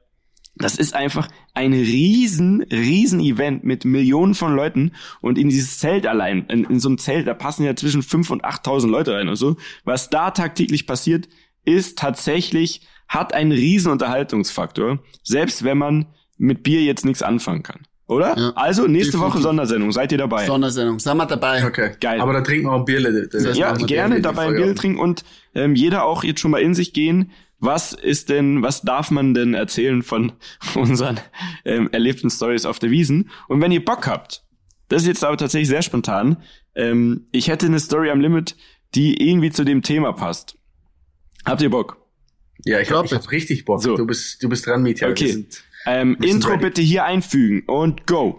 das 0.57 0.77
ist 0.77 0.95
einfach 0.95 1.29
ein 1.55 1.73
riesen, 1.73 2.63
riesen 2.63 3.21
Event 3.21 3.65
mit 3.65 3.85
Millionen 3.85 4.35
von 4.35 4.55
Leuten 4.55 4.93
und 5.23 5.39
in 5.39 5.49
dieses 5.49 5.79
Zelt 5.79 6.07
allein, 6.07 6.45
in, 6.47 6.65
in 6.65 6.79
so 6.79 6.91
ein 6.91 6.99
Zelt, 6.99 7.27
da 7.27 7.33
passen 7.33 7.65
ja 7.65 7.75
zwischen 7.75 8.03
5 8.03 8.31
und 8.31 8.45
8.000 8.45 8.89
Leute 8.89 9.15
rein 9.15 9.29
und 9.29 9.37
so. 9.37 9.57
Was 9.85 10.11
da 10.11 10.31
tagtäglich 10.31 10.87
passiert, 10.87 11.29
ist 11.65 11.99
tatsächlich, 11.99 12.83
hat 13.13 13.35
einen 13.35 13.53
riesen 13.53 13.93
Unterhaltungsfaktor, 13.93 14.99
selbst 15.23 15.65
wenn 15.65 15.77
man 15.77 16.07
mit 16.39 16.63
Bier 16.63 16.83
jetzt 16.83 17.05
nichts 17.05 17.23
anfangen 17.23 17.63
kann. 17.63 17.83
Oder? 18.07 18.37
Ja, 18.37 18.53
also 18.55 18.87
nächste 18.87 19.13
definitiv. 19.13 19.35
Woche 19.35 19.43
Sondersendung, 19.43 19.93
seid 19.93 20.13
ihr 20.13 20.19
dabei? 20.19 20.47
Sondersendung. 20.47 20.99
Sind 20.99 21.17
wir 21.19 21.27
dabei? 21.27 21.65
Okay. 21.67 21.93
Geil. 22.01 22.21
Aber 22.21 22.33
da 22.33 22.41
trinken 22.41 22.67
wir 22.67 22.73
auch 22.73 22.85
Bierle. 22.85 23.29
Das 23.29 23.43
Das 23.43 23.57
ja, 23.57 23.73
gerne 23.75 24.17
definitiv 24.17 24.23
dabei 24.23 24.47
ein. 24.49 24.55
Bier 24.55 24.75
trinken 24.75 24.99
und 24.99 25.25
ähm, 25.55 25.75
jeder 25.75 26.05
auch 26.05 26.25
jetzt 26.25 26.41
schon 26.41 26.51
mal 26.51 26.63
in 26.63 26.75
sich 26.75 26.93
gehen. 26.95 27.31
Was 27.59 27.93
ist 27.93 28.29
denn, 28.29 28.63
was 28.63 28.83
darf 28.83 29.11
man 29.11 29.35
denn 29.35 29.55
erzählen 29.55 30.03
von 30.03 30.33
unseren 30.75 31.21
ähm, 31.65 31.91
erlebten 31.93 32.31
Stories 32.31 32.65
auf 32.65 32.79
der 32.79 32.91
Wiesen? 32.91 33.31
Und 33.47 33.61
wenn 33.61 33.73
ihr 33.73 33.85
Bock 33.85 34.07
habt, 34.07 34.43
das 34.89 35.03
ist 35.03 35.09
jetzt 35.09 35.25
aber 35.25 35.37
tatsächlich 35.37 35.69
sehr 35.69 35.83
spontan, 35.83 36.39
ähm, 36.75 37.29
ich 37.31 37.49
hätte 37.49 37.67
eine 37.67 37.79
Story 37.79 38.11
am 38.11 38.21
Limit, 38.21 38.57
die 38.95 39.29
irgendwie 39.29 39.51
zu 39.51 39.65
dem 39.65 39.83
Thema 39.83 40.13
passt. 40.13 40.57
Habt 41.45 41.63
ihr 41.63 41.71
Bock? 41.71 42.02
Ja, 42.65 42.81
ich, 42.81 42.89
Glaub 42.89 42.99
hab, 43.01 43.07
ich 43.07 43.13
hab 43.15 43.31
richtig 43.33 43.65
Bock. 43.65 43.83
So. 43.83 43.97
Du 43.97 44.07
bist, 44.07 44.43
du 44.43 44.49
bist 44.49 44.67
dran, 44.67 44.83
Mietja. 44.83 45.09
Okay. 45.09 45.29
Sind- 45.33 45.63
Ähm, 45.85 46.17
Intro 46.23 46.51
ready. 46.51 46.63
bitte 46.67 46.81
hier 46.83 47.05
einfügen 47.05 47.65
und 47.67 48.07
go. 48.07 48.39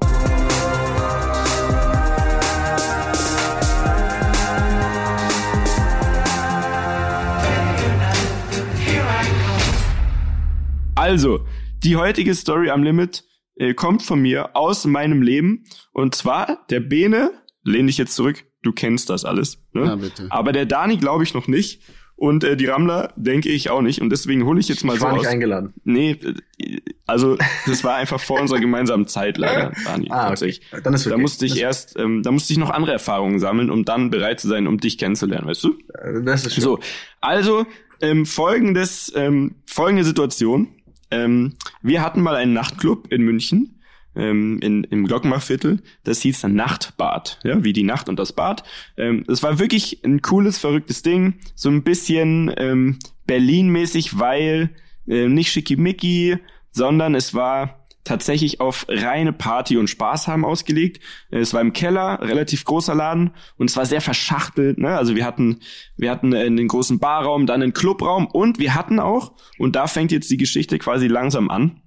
Also, 10.95 11.45
die 11.83 11.95
heutige 11.95 12.33
Story 12.35 12.69
am 12.69 12.83
Limit 12.83 13.23
äh, 13.55 13.73
kommt 13.73 14.03
von 14.03 14.21
mir 14.21 14.55
aus 14.55 14.85
meinem 14.85 15.21
Leben. 15.21 15.63
Und 15.91 16.15
zwar 16.15 16.65
der 16.69 16.79
Bene, 16.79 17.31
lehn 17.63 17.87
dich 17.87 17.97
jetzt 17.97 18.15
zurück, 18.15 18.45
du 18.61 18.71
kennst 18.71 19.09
das 19.09 19.25
alles. 19.25 19.57
Ne? 19.73 19.85
Ja, 19.85 19.95
bitte. 19.95 20.27
Aber 20.29 20.51
der 20.51 20.65
Dani 20.65 20.97
glaube 20.97 21.23
ich 21.23 21.33
noch 21.33 21.47
nicht. 21.47 21.81
Und 22.15 22.43
äh, 22.43 22.55
die 22.55 22.67
Rammler 22.67 23.11
denke 23.17 23.49
ich 23.49 23.69
auch 23.69 23.81
nicht. 23.81 23.99
Und 24.01 24.09
deswegen 24.09 24.45
hole 24.45 24.59
ich 24.59 24.67
jetzt 24.69 24.83
mal 24.85 24.93
Ich 24.93 24.99
so 24.99 25.05
war 25.05 25.13
nicht 25.13 25.21
aus. 25.21 25.27
eingeladen. 25.27 25.73
Nee, 25.83 26.11
äh, 26.59 26.77
also 27.05 27.37
das 27.65 27.83
war 27.83 27.95
einfach 27.95 28.19
vor 28.19 28.39
unserer 28.39 28.59
gemeinsamen 28.59 29.07
Zeit 29.07 29.37
leider, 29.37 29.71
Dani. 29.85 30.07
Ah, 30.09 30.31
okay. 30.31 30.55
Dann 30.83 30.93
ist 30.93 31.05
okay. 31.05 31.15
Da 31.15 31.17
musste 31.21 31.45
ich 31.45 31.53
Das- 31.53 31.59
erst, 31.61 31.99
ähm, 31.99 32.23
da 32.23 32.31
musste 32.31 32.53
ich 32.53 32.59
noch 32.59 32.69
andere 32.69 32.93
Erfahrungen 32.93 33.39
sammeln, 33.39 33.69
um 33.69 33.83
dann 33.83 34.09
bereit 34.09 34.39
zu 34.39 34.47
sein, 34.47 34.67
um 34.67 34.77
dich 34.79 34.97
kennenzulernen, 34.97 35.47
weißt 35.47 35.63
du? 35.63 35.73
Äh, 36.01 36.23
Das 36.23 36.45
ist 36.45 36.53
schön. 36.55 36.63
So, 36.63 36.79
also 37.19 37.65
ähm, 38.01 38.25
folgendes, 38.25 39.11
ähm, 39.15 39.55
folgende 39.65 40.03
Situation. 40.03 40.67
Ähm, 41.11 41.53
wir 41.81 42.01
hatten 42.01 42.21
mal 42.21 42.35
einen 42.35 42.53
Nachtclub 42.53 43.11
in 43.11 43.21
München, 43.23 43.81
ähm, 44.15 44.59
in, 44.61 44.83
im 44.85 45.05
Glockenbachviertel. 45.07 45.81
Das 46.03 46.21
hieß 46.21 46.41
dann 46.41 46.55
Nachtbad, 46.55 47.39
ja, 47.43 47.63
wie 47.63 47.73
die 47.73 47.83
Nacht 47.83 48.09
und 48.09 48.19
das 48.19 48.33
Bad. 48.33 48.63
Ähm, 48.97 49.23
es 49.27 49.43
war 49.43 49.59
wirklich 49.59 50.03
ein 50.03 50.21
cooles, 50.21 50.57
verrücktes 50.59 51.01
Ding, 51.01 51.35
so 51.55 51.69
ein 51.69 51.83
bisschen 51.83 52.53
ähm, 52.57 52.99
Berlin-mäßig, 53.27 54.19
weil 54.19 54.69
äh, 55.07 55.27
nicht 55.27 55.51
schickimicki, 55.51 56.37
sondern 56.71 57.15
es 57.15 57.33
war 57.33 57.79
tatsächlich 58.03 58.59
auf 58.59 58.85
reine 58.89 59.31
Party 59.31 59.77
und 59.77 59.89
Spaß 59.89 60.27
haben 60.27 60.43
ausgelegt. 60.43 60.99
Äh, 61.31 61.39
Es 61.39 61.53
war 61.53 61.61
im 61.61 61.73
Keller, 61.73 62.19
relativ 62.21 62.65
großer 62.65 62.93
Laden 62.93 63.31
und 63.57 63.69
es 63.69 63.77
war 63.77 63.85
sehr 63.85 64.01
verschachtelt. 64.01 64.77
Ne? 64.77 64.89
Also 64.97 65.15
wir 65.15 65.25
hatten, 65.25 65.59
wir 65.95 66.11
hatten 66.11 66.33
einen 66.33 66.67
großen 66.67 66.99
Barraum, 66.99 67.45
dann 67.45 67.61
einen 67.61 67.73
Clubraum 67.73 68.27
und 68.27 68.59
wir 68.59 68.75
hatten 68.75 68.99
auch, 68.99 69.33
und 69.57 69.75
da 69.75 69.87
fängt 69.87 70.11
jetzt 70.11 70.29
die 70.29 70.37
Geschichte 70.37 70.79
quasi 70.79 71.07
langsam 71.07 71.49
an, 71.49 71.79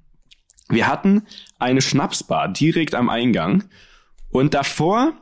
wir 0.69 0.89
hatten 0.89 1.23
eine 1.59 1.81
Schnapsbar 1.81 2.49
direkt 2.53 2.95
am 2.95 3.09
Eingang 3.09 3.65
und 4.31 4.55
davor 4.55 5.15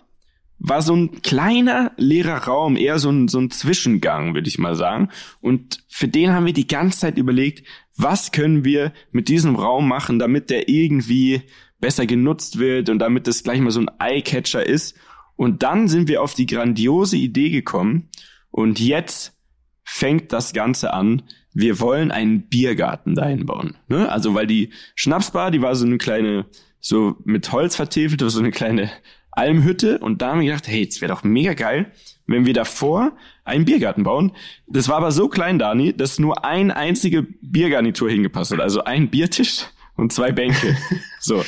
war 0.59 0.83
so 0.83 0.95
ein 0.95 1.23
kleiner 1.23 1.93
leerer 1.97 2.39
Raum, 2.45 2.77
eher 2.77 2.99
so 2.99 3.11
ein, 3.11 3.29
so 3.29 3.39
ein 3.39 3.51
Zwischengang, 3.51 4.35
würde 4.35 4.49
ich 4.49 4.59
mal 4.59 4.75
sagen. 4.75 5.11
Und 5.41 5.85
für 5.89 6.09
den 6.09 6.33
haben 6.33 6.47
wir 6.47 6.53
die 6.53 6.67
ganze 6.67 7.01
Zeit 7.01 7.19
überlegt, 7.19 7.67
was 7.97 8.33
können 8.33 8.65
wir 8.65 8.93
mit 9.11 9.29
diesem 9.29 9.57
Raum 9.57 9.89
machen, 9.89 10.19
damit 10.19 10.51
der 10.51 10.69
irgendwie 10.69 11.43
besser 11.81 12.07
genutzt 12.07 12.59
wird 12.59 12.89
und 12.89 12.99
damit 12.99 13.27
das 13.27 13.43
gleich 13.43 13.61
mal 13.61 13.73
so 13.73 13.81
ein 13.81 13.91
Eyecatcher 13.99 14.65
ist. 14.65 14.97
Und 15.37 15.63
dann 15.63 15.89
sind 15.89 16.09
wir 16.09 16.23
auf 16.23 16.35
die 16.35 16.47
grandiose 16.47 17.17
Idee 17.17 17.51
gekommen 17.51 18.09
und 18.51 18.81
jetzt 18.81 19.37
fängt 19.83 20.33
das 20.33 20.53
Ganze 20.53 20.95
an. 20.95 21.23
Wir 21.55 21.81
wollen 21.81 22.11
einen 22.11 22.43
Biergarten 22.43 23.15
dahin 23.15 23.47
bauen. 23.47 23.77
Ne? 23.89 24.11
Also 24.11 24.35
weil 24.35 24.47
die 24.47 24.71
Schnapsbar, 24.95 25.51
die 25.51 25.63
war 25.63 25.75
so 25.77 25.87
eine 25.87 25.99
kleine, 25.99 26.47
so 26.81 27.17
mit 27.25 27.51
Holz 27.53 27.77
vertäfelt, 27.77 28.21
so 28.21 28.39
eine 28.39 28.51
kleine 28.51 28.91
Almhütte. 29.31 29.99
Und 29.99 30.21
da 30.21 30.33
haben 30.33 30.41
wir 30.41 30.49
gedacht, 30.49 30.69
hey, 30.69 30.87
es 30.87 31.01
wäre 31.01 31.13
doch 31.13 31.23
mega 31.25 31.55
geil, 31.55 31.93
wenn 32.27 32.47
wir 32.47 32.55
davor 32.55 33.13
einen 33.45 33.65
Biergarten 33.65 34.03
bauen. 34.03 34.33
Das 34.67 34.89
war 34.89 34.97
aber 34.97 35.13
so 35.13 35.29
klein, 35.29 35.59
Dani, 35.59 35.97
dass 35.97 36.19
nur 36.19 36.45
ein 36.45 36.71
einzige 36.71 37.23
Biergarnitur 37.23 38.11
hingepasst 38.11 38.53
hat. 38.53 38.61
Also 38.61 38.85
ein 38.85 39.11
Biertisch 39.11 39.67
und 39.97 40.13
zwei 40.13 40.33
Bänke. 40.33 40.77
so. 41.21 41.45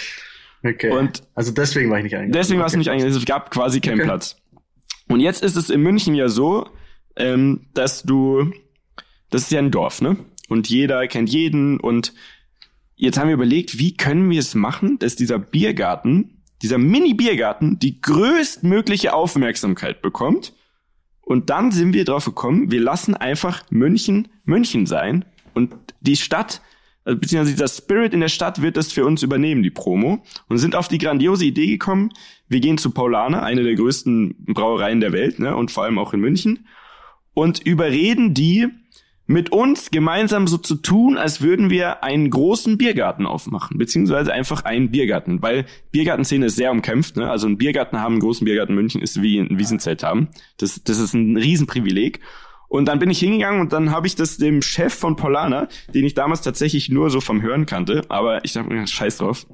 Okay. 0.63 0.91
Und 0.91 1.23
also 1.35 1.53
deswegen 1.53 1.91
war 1.91 1.99
ich 1.99 2.05
nicht 2.05 2.15
eingeladen. 2.15 2.33
Deswegen 2.33 2.61
war 2.61 2.67
es 2.67 2.73
okay. 2.73 2.79
nicht 2.79 2.91
eigentlich, 2.91 3.17
es 3.17 3.25
gab 3.25 3.51
quasi 3.51 3.81
keinen 3.81 4.01
Okay. 4.01 4.05
Platz. 4.05 4.37
Und 5.09 5.21
jetzt 5.21 5.43
ist 5.43 5.57
es 5.57 5.71
in 5.71 5.81
München 5.83 6.15
ja 6.15 6.29
so, 6.29 6.69
ähm, 7.17 7.67
dass 7.75 8.03
du, 8.03 8.53
das 9.31 9.43
ist 9.43 9.51
ja 9.51 9.59
ein 9.59 9.71
Dorf, 9.71 10.01
ne? 10.01 10.17
Und 10.49 10.69
jeder 10.69 11.07
kennt 11.09 11.31
jeden 11.31 11.81
und 11.81 12.15
jetzt 12.95 13.19
haben 13.19 13.29
wir 13.29 13.35
überlegt, 13.35 13.79
wie 13.79 13.97
können 13.97 14.31
wir 14.31 14.39
es 14.39 14.55
machen, 14.55 14.99
dass 14.99 15.17
dieser 15.17 15.39
Biergarten, 15.39 16.43
dieser 16.63 16.79
Mini-Biergarten, 16.79 17.79
die 17.79 18.01
größtmögliche 18.01 19.13
Aufmerksamkeit 19.13 20.03
bekommt. 20.03 20.55
Und 21.21 21.51
dann 21.51 21.73
sind 21.73 21.93
wir 21.93 22.05
drauf 22.05 22.25
gekommen, 22.25 22.71
wir 22.71 22.81
lassen 22.81 23.15
einfach 23.15 23.65
München 23.71 24.29
München 24.45 24.87
sein 24.87 25.25
und 25.55 25.75
die 26.01 26.17
Stadt 26.17 26.63
also 27.07 27.21
beziehungsweise 27.21 27.55
dieser 27.55 27.69
Spirit 27.69 28.13
in 28.13 28.21
der 28.21 28.29
Stadt 28.29 28.61
wird 28.61 28.77
das 28.77 28.93
für 28.93 29.07
uns 29.07 29.23
übernehmen, 29.23 29.63
die 29.63 29.71
Promo. 29.71 30.25
Und 30.49 30.59
sind 30.59 30.75
auf 30.75 30.89
die 30.89 30.99
grandiose 30.99 31.45
Idee 31.45 31.69
gekommen, 31.69 32.11
wir 32.49 32.59
gehen 32.59 32.79
zu 32.79 32.91
Paulaner, 32.91 33.45
eine 33.45 33.63
der 33.63 33.77
größten 33.77 34.45
Brauereien 34.47 35.01
der 35.01 35.13
Welt, 35.13 35.39
ne, 35.39 35.55
und 35.55 35.71
vor 35.71 35.85
allem 35.85 36.01
auch 36.01 36.13
in 36.13 36.21
München, 36.21 36.67
und 37.33 37.61
überreden 37.61 38.35
die, 38.35 38.67
mit 39.27 39.51
uns 39.51 39.91
gemeinsam 39.91 40.47
so 40.47 40.57
zu 40.57 40.77
tun, 40.77 41.19
als 41.19 41.41
würden 41.41 41.69
wir 41.71 42.05
einen 42.05 42.31
großen 42.31 42.79
Biergarten 42.79 43.27
aufmachen, 43.27 43.79
beziehungsweise 43.79 44.33
einfach 44.33 44.65
einen 44.65 44.91
Biergarten, 44.91 45.43
weil 45.43 45.67
Biergartenszene 45.91 46.47
ist 46.47 46.57
sehr 46.57 46.71
umkämpft. 46.71 47.17
Ne? 47.17 47.29
Also 47.29 47.49
ein 47.49 47.59
Biergarten 47.59 48.01
haben, 48.01 48.15
einen 48.15 48.21
großen 48.21 48.45
Biergarten 48.45 48.75
München 48.75 49.03
ist 49.03 49.21
wie 49.21 49.39
ein 49.39 49.59
Wiesenzelt 49.59 50.03
haben. 50.03 50.29
Das, 50.59 50.83
das 50.85 50.99
ist 50.99 51.15
ein 51.15 51.37
Riesenprivileg. 51.37 52.21
Und 52.69 52.87
dann 52.87 52.99
bin 52.99 53.11
ich 53.11 53.19
hingegangen 53.21 53.61
und 53.61 53.73
dann 53.73 53.91
habe 53.91 54.07
ich 54.07 54.17
das 54.17 54.39
dem 54.39 54.61
Chef 54.63 54.93
von 54.93 55.17
Polana, 55.17 55.69
den 55.95 56.05
ich 56.05 56.15
damals 56.15 56.43
tatsächlich 56.43 56.89
nur 56.89 57.11
so 57.11 57.21
vom 57.21 57.43
Hören 57.43 57.67
kannte, 57.67 58.03
aber 58.09 58.45
ich 58.45 58.53
dachte 58.55 58.73
mir, 58.73 58.87
scheiß 58.87 59.19
drauf, 59.19 59.47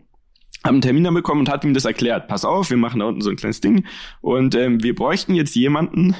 haben 0.64 0.76
einen 0.76 0.82
Termin 0.82 1.04
dann 1.04 1.14
bekommen 1.14 1.40
und 1.40 1.48
hat 1.48 1.64
ihm 1.64 1.74
das 1.74 1.84
erklärt. 1.84 2.28
Pass 2.28 2.44
auf, 2.44 2.70
wir 2.70 2.76
machen 2.76 3.00
da 3.00 3.06
unten 3.06 3.20
so 3.20 3.30
ein 3.30 3.36
kleines 3.36 3.60
Ding. 3.60 3.84
Und 4.20 4.54
ähm, 4.54 4.82
wir 4.82 4.94
bräuchten 4.94 5.34
jetzt 5.34 5.54
jemanden, 5.54 6.14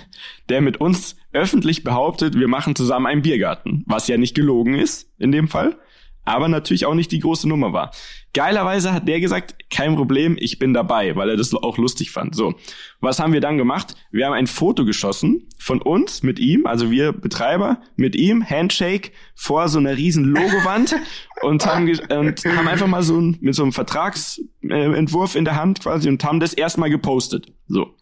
der 0.49 0.61
mit 0.61 0.81
uns 0.81 1.17
öffentlich 1.33 1.85
behauptet, 1.85 2.39
wir 2.39 2.49
machen 2.49 2.75
zusammen 2.75 3.07
einen 3.07 3.23
Biergarten, 3.23 3.85
was 3.87 4.09
ja 4.09 4.17
nicht 4.17 4.35
gelogen 4.35 4.75
ist 4.75 5.11
in 5.19 5.33
dem 5.33 5.49
Fall 5.49 5.77
aber 6.25 6.49
natürlich 6.49 6.87
auch 6.87 6.95
nicht 6.95 7.13
die 7.13 7.19
große 7.19 7.49
Nummer 7.49 7.73
war. 7.73 7.93
Geilerweise 8.35 8.93
hat 8.93 9.09
der 9.09 9.21
gesagt, 9.21 9.57
kein 9.69 9.95
Problem, 9.95 10.37
ich 10.39 10.59
bin 10.59 10.73
dabei, 10.73 11.17
weil 11.17 11.29
er 11.29 11.37
das 11.37 11.53
auch 11.53 11.77
lustig 11.77 12.11
fand. 12.11 12.35
So, 12.35 12.55
was 13.01 13.19
haben 13.19 13.35
wir 13.35 13.41
dann 13.43 13.59
gemacht? 13.59 13.95
Wir 14.11 14.27
haben 14.27 14.33
ein 14.33 14.47
Foto 14.47 14.85
geschossen 14.87 15.49
von 15.59 15.83
uns 15.83 16.23
mit 16.23 16.39
ihm, 16.39 16.67
also 16.67 16.91
wir 16.91 17.13
Betreiber 17.13 17.81
mit 17.97 18.17
ihm, 18.17 18.49
Handshake 18.49 19.11
vor 19.35 19.69
so 19.69 19.79
einer 19.79 19.97
riesen 19.97 20.25
Logowand 20.25 20.97
und 21.43 21.67
haben, 21.67 21.89
und 21.89 22.45
haben 22.45 22.69
einfach 22.69 22.87
mal 22.87 23.03
so 23.03 23.21
ein, 23.21 23.37
mit 23.41 23.55
so 23.55 23.63
einem 23.65 23.73
Vertragsentwurf 23.73 25.35
in 25.35 25.45
der 25.45 25.57
Hand 25.57 25.81
quasi 25.81 26.09
und 26.09 26.25
haben 26.25 26.41
das 26.41 26.55
erstmal 26.55 26.89
gepostet. 26.89 27.53
So. 27.67 27.97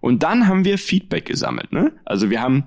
Und 0.00 0.22
dann 0.22 0.48
haben 0.48 0.64
wir 0.64 0.78
Feedback 0.78 1.26
gesammelt, 1.26 1.72
ne? 1.72 1.92
Also 2.04 2.30
wir 2.30 2.40
haben, 2.40 2.64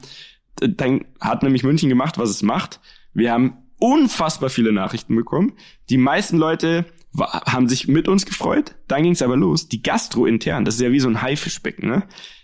dann 0.57 1.05
hat 1.19 1.43
nämlich 1.43 1.63
München 1.63 1.89
gemacht, 1.89 2.17
was 2.17 2.29
es 2.29 2.41
macht. 2.41 2.79
Wir 3.13 3.31
haben 3.31 3.57
unfassbar 3.81 4.49
viele 4.49 4.71
Nachrichten 4.71 5.15
bekommen. 5.15 5.53
Die 5.89 5.97
meisten 5.97 6.37
Leute 6.37 6.85
haben 7.17 7.67
sich 7.67 7.87
mit 7.87 8.07
uns 8.07 8.25
gefreut. 8.25 8.75
Dann 8.87 9.03
ging 9.03 9.13
es 9.13 9.21
aber 9.21 9.35
los. 9.35 9.67
Die 9.67 9.81
Gastro 9.81 10.25
intern, 10.25 10.63
das 10.63 10.75
ist 10.75 10.81
ja 10.81 10.91
wie 10.91 10.99
so 10.99 11.09
ein 11.09 11.21
Haifischbecken, 11.21 11.89
ne? 11.89 12.03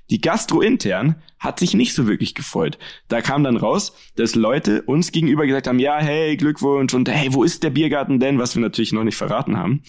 Die 0.10 0.22
Gastro 0.22 0.62
intern 0.62 1.16
hat 1.38 1.60
sich 1.60 1.74
nicht 1.74 1.94
so 1.94 2.08
wirklich 2.08 2.34
gefreut. 2.34 2.78
Da 3.10 3.22
kam 3.22 3.44
dann 3.44 3.58
raus, 3.58 3.94
dass 4.16 4.36
Leute 4.36 4.82
uns 4.84 5.12
gegenüber 5.12 5.46
gesagt 5.46 5.68
haben, 5.68 5.80
ja, 5.80 5.98
hey, 6.00 6.38
Glückwunsch 6.38 6.94
und 6.94 7.10
hey, 7.10 7.34
wo 7.34 7.44
ist 7.44 7.62
der 7.64 7.72
Biergarten 7.72 8.20
denn? 8.20 8.40
Was 8.40 8.56
wir 8.56 8.62
natürlich 8.62 8.94
noch 8.94 9.04
nicht 9.04 9.18
verraten 9.18 9.58
haben. 9.58 9.84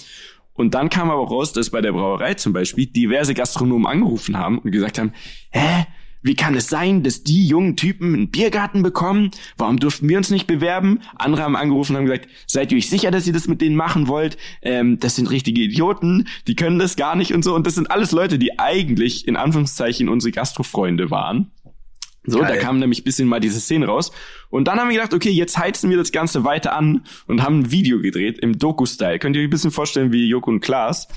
Und 0.55 0.75
dann 0.75 0.91
kam 0.91 1.09
aber 1.09 1.25
raus, 1.29 1.53
dass 1.53 1.71
bei 1.71 1.81
der 1.81 1.93
Brauerei 1.93 2.35
zum 2.35 2.53
Beispiel 2.53 2.87
diverse 2.87 3.33
Gastronomen 3.33 3.87
angerufen 3.87 4.37
haben 4.37 4.59
und 4.59 4.73
gesagt 4.73 4.99
haben, 4.99 5.13
hä, 5.51 5.87
wie 6.23 6.35
kann 6.35 6.55
es 6.57 6.69
sein, 6.69 7.03
dass 7.03 7.23
die 7.23 7.47
jungen 7.47 7.77
Typen 7.77 8.15
einen 8.15 8.31
Biergarten 8.31 8.83
bekommen? 8.83 9.31
Warum 9.57 9.79
durften 9.79 10.09
wir 10.09 10.19
uns 10.19 10.31
nicht 10.31 10.47
bewerben? 10.47 11.01
Andere 11.17 11.43
haben 11.43 11.57
angerufen 11.57 11.93
und 11.93 11.99
haben 11.99 12.07
gesagt, 12.07 12.29
seid 12.47 12.73
ihr 12.73 12.79
euch 12.79 12.91
sicher, 12.91 13.11
dass 13.11 13.27
ihr 13.27 13.33
das 13.33 13.49
mit 13.49 13.61
denen 13.61 13.77
machen 13.77 14.09
wollt? 14.09 14.37
Ähm, 14.63 14.99
das 14.99 15.17
sind 15.17 15.31
richtige 15.31 15.61
Idioten, 15.61 16.29
die 16.47 16.57
können 16.57 16.79
das 16.79 16.97
gar 16.97 17.17
nicht 17.17 17.33
und 17.33 17.45
so. 17.45 17.55
Und 17.55 17.67
das 17.67 17.75
sind 17.75 17.91
alles 17.91 18.13
Leute, 18.13 18.39
die 18.39 18.59
eigentlich 18.59 19.29
in 19.29 19.37
Anführungszeichen 19.37 20.09
unsere 20.09 20.33
Gastrofreunde 20.33 21.11
waren. 21.11 21.51
So, 22.25 22.41
Geil. 22.41 22.57
da 22.57 22.57
kam 22.57 22.79
nämlich 22.79 23.05
bisschen 23.05 23.27
mal 23.27 23.41
diese 23.41 23.59
Szene 23.59 23.87
raus. 23.87 24.13
Und 24.51 24.69
dann 24.69 24.79
haben 24.79 24.89
wir 24.89 24.97
gedacht, 24.97 25.15
okay, 25.15 25.31
jetzt 25.31 25.57
heizen 25.57 25.89
wir 25.89 25.97
das 25.97 26.13
Ganze 26.13 26.45
weiter 26.45 26.77
an 26.77 27.05
und 27.27 27.43
haben 27.43 27.61
ein 27.61 27.71
Video 27.71 28.01
gedreht 28.01 28.39
im 28.39 28.59
Doku-Style. 28.59 29.19
Könnt 29.19 29.35
ihr 29.37 29.41
euch 29.41 29.49
ein 29.49 29.51
bisschen 29.51 29.71
vorstellen 29.71 30.13
wie 30.13 30.29
Joko 30.29 30.51
und 30.51 30.61
Klaas? 30.61 31.09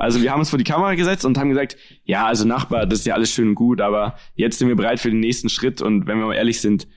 Also 0.00 0.22
wir 0.22 0.32
haben 0.32 0.40
uns 0.40 0.48
vor 0.48 0.58
die 0.58 0.64
Kamera 0.64 0.94
gesetzt 0.94 1.26
und 1.26 1.36
haben 1.36 1.50
gesagt, 1.50 1.76
ja, 2.04 2.24
also 2.24 2.46
Nachbar, 2.46 2.86
das 2.86 3.00
ist 3.00 3.04
ja 3.04 3.12
alles 3.12 3.30
schön 3.30 3.48
und 3.48 3.54
gut, 3.54 3.82
aber 3.82 4.16
jetzt 4.34 4.58
sind 4.58 4.68
wir 4.68 4.74
bereit 4.74 4.98
für 4.98 5.10
den 5.10 5.20
nächsten 5.20 5.50
Schritt 5.50 5.82
und 5.82 6.06
wenn 6.06 6.18
wir 6.18 6.24
mal 6.24 6.34
ehrlich 6.34 6.62
sind, 6.62 6.88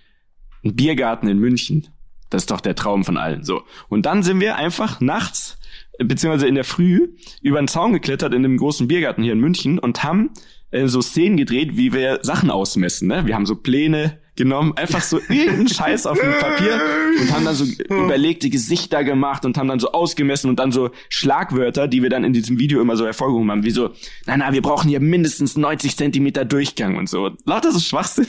ein 0.63 0.73
Biergarten 0.73 1.27
in 1.27 1.37
München, 1.37 1.89
das 2.29 2.43
ist 2.43 2.51
doch 2.51 2.61
der 2.61 2.75
Traum 2.75 3.03
von 3.03 3.17
allen. 3.17 3.43
So. 3.43 3.63
Und 3.89 4.05
dann 4.05 4.23
sind 4.23 4.39
wir 4.39 4.55
einfach 4.55 5.01
nachts, 5.01 5.59
beziehungsweise 5.99 6.47
in 6.47 6.55
der 6.55 6.63
Früh, 6.63 7.09
über 7.41 7.61
den 7.61 7.67
Zaun 7.67 7.91
geklettert 7.91 8.33
in 8.33 8.41
dem 8.41 8.55
großen 8.55 8.87
Biergarten 8.87 9.21
hier 9.21 9.33
in 9.33 9.39
München 9.41 9.79
und 9.79 10.05
haben 10.05 10.29
äh, 10.71 10.87
so 10.87 11.01
Szenen 11.01 11.35
gedreht, 11.35 11.75
wie 11.75 11.91
wir 11.91 12.19
Sachen 12.21 12.49
ausmessen. 12.49 13.09
Ne? 13.09 13.25
Wir 13.25 13.35
haben 13.35 13.45
so 13.45 13.57
Pläne 13.57 14.17
genommen, 14.35 14.73
einfach 14.75 15.01
so 15.01 15.19
irgendeinen 15.29 15.67
Scheiß 15.67 16.07
auf 16.07 16.19
dem 16.19 16.33
Papier 16.39 16.79
und 17.21 17.31
haben 17.31 17.45
dann 17.45 17.55
so 17.55 17.65
überlegte 17.89 18.49
Gesichter 18.49 19.03
gemacht 19.03 19.45
und 19.45 19.57
haben 19.57 19.67
dann 19.67 19.79
so 19.79 19.91
ausgemessen 19.91 20.49
und 20.49 20.57
dann 20.57 20.71
so 20.71 20.89
Schlagwörter, 21.09 21.87
die 21.87 22.01
wir 22.01 22.09
dann 22.09 22.23
in 22.23 22.33
diesem 22.33 22.57
Video 22.57 22.81
immer 22.81 22.97
so 22.97 23.05
hervorgehoben 23.05 23.51
haben, 23.51 23.63
wie 23.63 23.71
so, 23.71 23.91
na 24.25 24.37
na, 24.37 24.51
wir 24.51 24.61
brauchen 24.61 24.89
hier 24.89 24.99
mindestens 24.99 25.55
90 25.55 25.97
Zentimeter 25.97 26.45
Durchgang 26.45 26.97
und 26.97 27.09
so. 27.09 27.31
Lauter 27.45 27.71
so 27.71 27.79
Schwachsinn. 27.79 28.27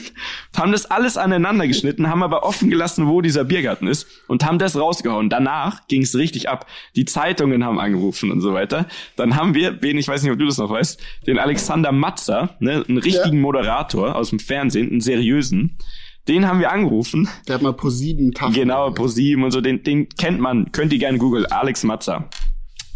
Haben 0.55 0.71
das 0.71 0.85
alles 0.85 1.17
aneinander 1.17 1.67
geschnitten, 1.67 2.09
haben 2.09 2.21
aber 2.21 2.43
offen 2.43 2.69
gelassen, 2.69 3.07
wo 3.07 3.21
dieser 3.21 3.43
Biergarten 3.43 3.87
ist 3.87 4.07
und 4.27 4.45
haben 4.45 4.59
das 4.59 4.77
rausgehauen. 4.77 5.29
Danach 5.29 5.87
ging 5.87 6.03
es 6.03 6.15
richtig 6.15 6.49
ab. 6.49 6.67
Die 6.95 7.05
Zeitungen 7.05 7.63
haben 7.63 7.79
angerufen 7.79 8.31
und 8.31 8.41
so 8.41 8.53
weiter. 8.53 8.87
Dann 9.15 9.35
haben 9.35 9.55
wir, 9.55 9.81
wen, 9.81 9.97
ich 9.97 10.07
weiß 10.07 10.21
nicht, 10.21 10.31
ob 10.31 10.37
du 10.37 10.45
das 10.45 10.57
noch 10.57 10.69
weißt, 10.69 11.01
den 11.25 11.39
Alexander 11.39 11.91
Matzer, 11.91 12.55
ne, 12.59 12.83
einen 12.87 12.97
richtigen 12.97 13.37
ja. 13.37 13.41
Moderator 13.41 14.15
aus 14.15 14.29
dem 14.29 14.39
Fernsehen, 14.39 14.89
einen 14.89 15.01
seriösen, 15.01 15.77
den 16.27 16.47
haben 16.47 16.59
wir 16.59 16.71
angerufen. 16.71 17.29
Der 17.47 17.55
hat 17.55 17.61
mal 17.61 17.73
Pro7 17.73 18.33
Tafel. 18.33 18.55
Genau, 18.55 18.89
Pro7 18.89 19.43
und 19.43 19.51
so, 19.51 19.61
den, 19.61 19.83
den 19.83 20.09
kennt 20.09 20.39
man, 20.39 20.71
könnt 20.71 20.91
ihr 20.93 20.99
gerne 20.99 21.17
googeln, 21.17 21.45
Alex 21.45 21.83
Matzer. 21.83 22.29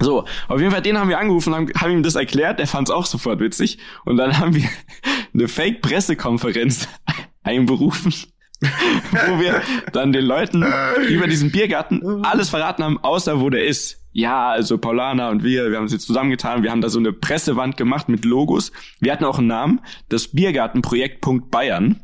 So, 0.01 0.23
auf 0.47 0.59
jeden 0.59 0.71
Fall, 0.71 0.81
den 0.81 0.97
haben 0.97 1.09
wir 1.09 1.19
angerufen, 1.19 1.53
haben, 1.53 1.69
haben 1.75 1.91
ihm 1.91 2.03
das 2.03 2.15
erklärt, 2.15 2.59
der 2.59 2.67
fand 2.67 2.87
es 2.87 2.95
auch 2.95 3.05
sofort 3.05 3.39
witzig. 3.41 3.79
Und 4.05 4.17
dann 4.17 4.39
haben 4.39 4.55
wir 4.55 4.63
eine 5.33 5.47
Fake-Pressekonferenz 5.47 6.87
einberufen, 7.43 8.13
wo 8.61 9.39
wir 9.39 9.61
dann 9.91 10.13
den 10.13 10.25
Leuten 10.25 10.65
über 11.09 11.27
diesen 11.27 11.51
Biergarten 11.51 12.23
alles 12.23 12.49
verraten 12.49 12.83
haben, 12.83 12.97
außer 12.97 13.41
wo 13.41 13.49
der 13.49 13.65
ist. 13.65 13.97
Ja, 14.11 14.49
also 14.49 14.79
Paulana 14.79 15.29
und 15.29 15.43
wir, 15.43 15.69
wir 15.69 15.77
haben 15.77 15.83
uns 15.83 15.93
jetzt 15.93 16.07
zusammengetan, 16.07 16.63
wir 16.63 16.71
haben 16.71 16.81
da 16.81 16.89
so 16.89 16.97
eine 16.97 17.13
Pressewand 17.13 17.77
gemacht 17.77 18.09
mit 18.09 18.25
Logos. 18.25 18.71
Wir 18.99 19.11
hatten 19.11 19.23
auch 19.23 19.37
einen 19.37 19.47
Namen, 19.47 19.81
das 20.09 20.29
Biergartenprojekt 20.29 21.23
Bayern. 21.51 22.01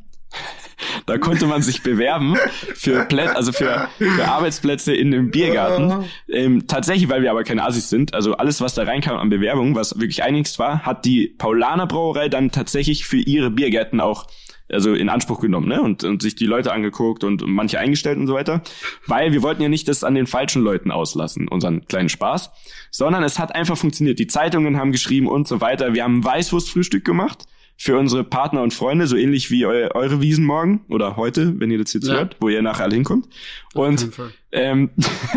Da 1.05 1.17
konnte 1.17 1.47
man 1.47 1.61
sich 1.61 1.83
bewerben 1.83 2.35
für 2.73 3.05
Plä 3.05 3.27
also 3.27 3.51
für, 3.51 3.89
für 3.97 4.27
Arbeitsplätze 4.27 4.93
in 4.93 5.11
dem 5.11 5.31
Biergarten. 5.31 6.05
Ähm, 6.29 6.67
tatsächlich, 6.67 7.09
weil 7.09 7.21
wir 7.21 7.31
aber 7.31 7.43
keine 7.43 7.63
Assis 7.63 7.89
sind, 7.89 8.13
also 8.13 8.37
alles, 8.37 8.61
was 8.61 8.73
da 8.75 8.83
reinkam 8.83 9.17
an 9.17 9.29
Bewerbungen, 9.29 9.75
was 9.75 9.99
wirklich 9.99 10.23
einigst 10.23 10.59
war, 10.59 10.85
hat 10.85 11.05
die 11.05 11.27
Paulaner 11.27 11.87
Brauerei 11.87 12.29
dann 12.29 12.51
tatsächlich 12.51 13.05
für 13.05 13.17
ihre 13.17 13.51
Biergärten 13.51 13.99
auch 13.99 14.27
also 14.67 14.93
in 14.93 15.09
Anspruch 15.09 15.41
genommen, 15.41 15.67
ne? 15.67 15.81
Und, 15.81 16.03
und 16.03 16.21
sich 16.23 16.35
die 16.35 16.47
Leute 16.47 16.71
angeguckt 16.71 17.23
und, 17.23 17.45
manche 17.45 17.79
eingestellt 17.79 18.17
und 18.17 18.27
so 18.27 18.33
weiter. 18.33 18.61
Weil 19.05 19.31
wir 19.31 19.43
wollten 19.43 19.61
ja 19.61 19.69
nicht 19.69 19.87
das 19.87 20.03
an 20.03 20.15
den 20.15 20.25
falschen 20.25 20.63
Leuten 20.63 20.91
auslassen, 20.91 21.47
unseren 21.47 21.85
kleinen 21.85 22.09
Spaß, 22.09 22.51
sondern 22.89 23.23
es 23.23 23.37
hat 23.37 23.53
einfach 23.53 23.77
funktioniert. 23.77 24.17
Die 24.17 24.27
Zeitungen 24.27 24.77
haben 24.77 24.91
geschrieben 24.91 25.27
und 25.27 25.47
so 25.47 25.61
weiter. 25.61 25.93
Wir 25.93 26.03
haben 26.03 26.23
Weißwurstfrühstück 26.23 27.05
gemacht 27.05 27.45
für 27.77 27.97
unsere 27.97 28.23
Partner 28.23 28.61
und 28.61 28.73
Freunde, 28.73 29.05
so 29.05 29.17
ähnlich 29.17 29.51
wie 29.51 29.65
eu 29.65 29.89
eure 29.93 30.21
Wiesen 30.21 30.45
morgen 30.45 30.85
oder 30.87 31.17
heute, 31.17 31.59
wenn 31.59 31.71
ihr 31.71 31.77
das 31.77 31.93
jetzt 31.93 32.07
ja. 32.07 32.15
hört, 32.15 32.37
wo 32.39 32.47
ihr 32.47 32.61
nachher 32.61 32.85
alle 32.85 32.95
hinkommt. 32.95 33.27
Und 33.73 34.09
ähm, 34.53 34.91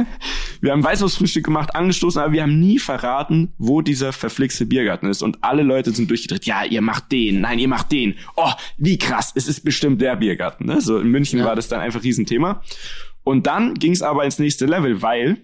wir 0.61 0.70
haben 0.70 0.84
Weißwurstfrühstück 0.84 1.45
gemacht, 1.45 1.74
angestoßen, 1.74 2.22
aber 2.22 2.32
wir 2.32 2.43
haben 2.43 2.61
nie 2.61 2.78
verraten, 2.78 3.53
wo 3.59 3.82
dieser 3.82 4.12
verflixte 4.12 4.66
Biergarten 4.66 5.09
ist. 5.09 5.22
Und 5.22 5.43
alle 5.43 5.64
Leute 5.64 5.91
sind 5.91 6.09
durchgedreht. 6.11 6.47
Ja, 6.47 6.64
ihr 6.64 6.80
macht 6.80 7.11
den, 7.11 7.41
nein, 7.41 7.59
ihr 7.59 7.68
macht 7.68 7.91
den. 7.91 8.14
Oh, 8.36 8.53
wie 8.76 8.99
krass, 8.99 9.32
es 9.34 9.49
ist 9.49 9.64
bestimmt 9.64 10.01
der 10.01 10.14
Biergarten. 10.16 10.66
Ne? 10.66 10.80
So 10.80 11.01
in 11.01 11.09
München 11.09 11.41
ja. 11.41 11.45
war 11.45 11.57
das 11.57 11.68
dann 11.68 11.80
einfach 11.80 12.05
Riesenthema. 12.05 12.62
Und 13.24 13.49
dann 13.49 13.74
ging 13.74 13.93
es 13.93 14.01
aber 14.01 14.24
ins 14.24 14.39
nächste 14.39 14.66
Level, 14.66 15.03
weil 15.03 15.39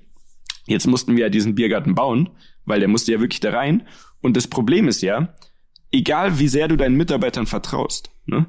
jetzt 0.67 0.87
mussten 0.87 1.17
wir 1.17 1.25
ja 1.25 1.29
diesen 1.29 1.57
Biergarten 1.57 1.97
bauen, 1.97 2.31
weil 2.65 2.79
der 2.79 2.89
musste 2.89 3.13
ja 3.13 3.21
wirklich 3.21 3.41
da 3.41 3.51
rein. 3.51 3.83
Und 4.23 4.37
das 4.37 4.47
Problem 4.47 4.89
ist 4.89 5.03
ja, 5.03 5.35
egal 5.95 6.39
wie 6.39 6.49
sehr 6.49 6.69
du 6.69 6.77
deinen 6.77 6.97
Mitarbeitern 6.97 7.47
vertraust, 7.47 8.11
ne, 8.27 8.47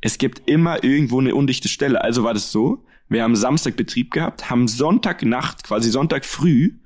es 0.00 0.18
gibt 0.18 0.48
immer 0.48 0.82
irgendwo 0.82 1.20
eine 1.20 1.34
undichte 1.34 1.68
Stelle. 1.68 2.02
Also 2.02 2.24
war 2.24 2.34
das 2.34 2.50
so, 2.50 2.84
wir 3.08 3.22
haben 3.22 3.36
Samstag 3.36 3.76
Betrieb 3.76 4.10
gehabt, 4.12 4.50
haben 4.50 4.66
Sonntagnacht, 4.66 5.62
quasi 5.62 5.90
Sonntag 5.90 6.24
früh, 6.24 6.78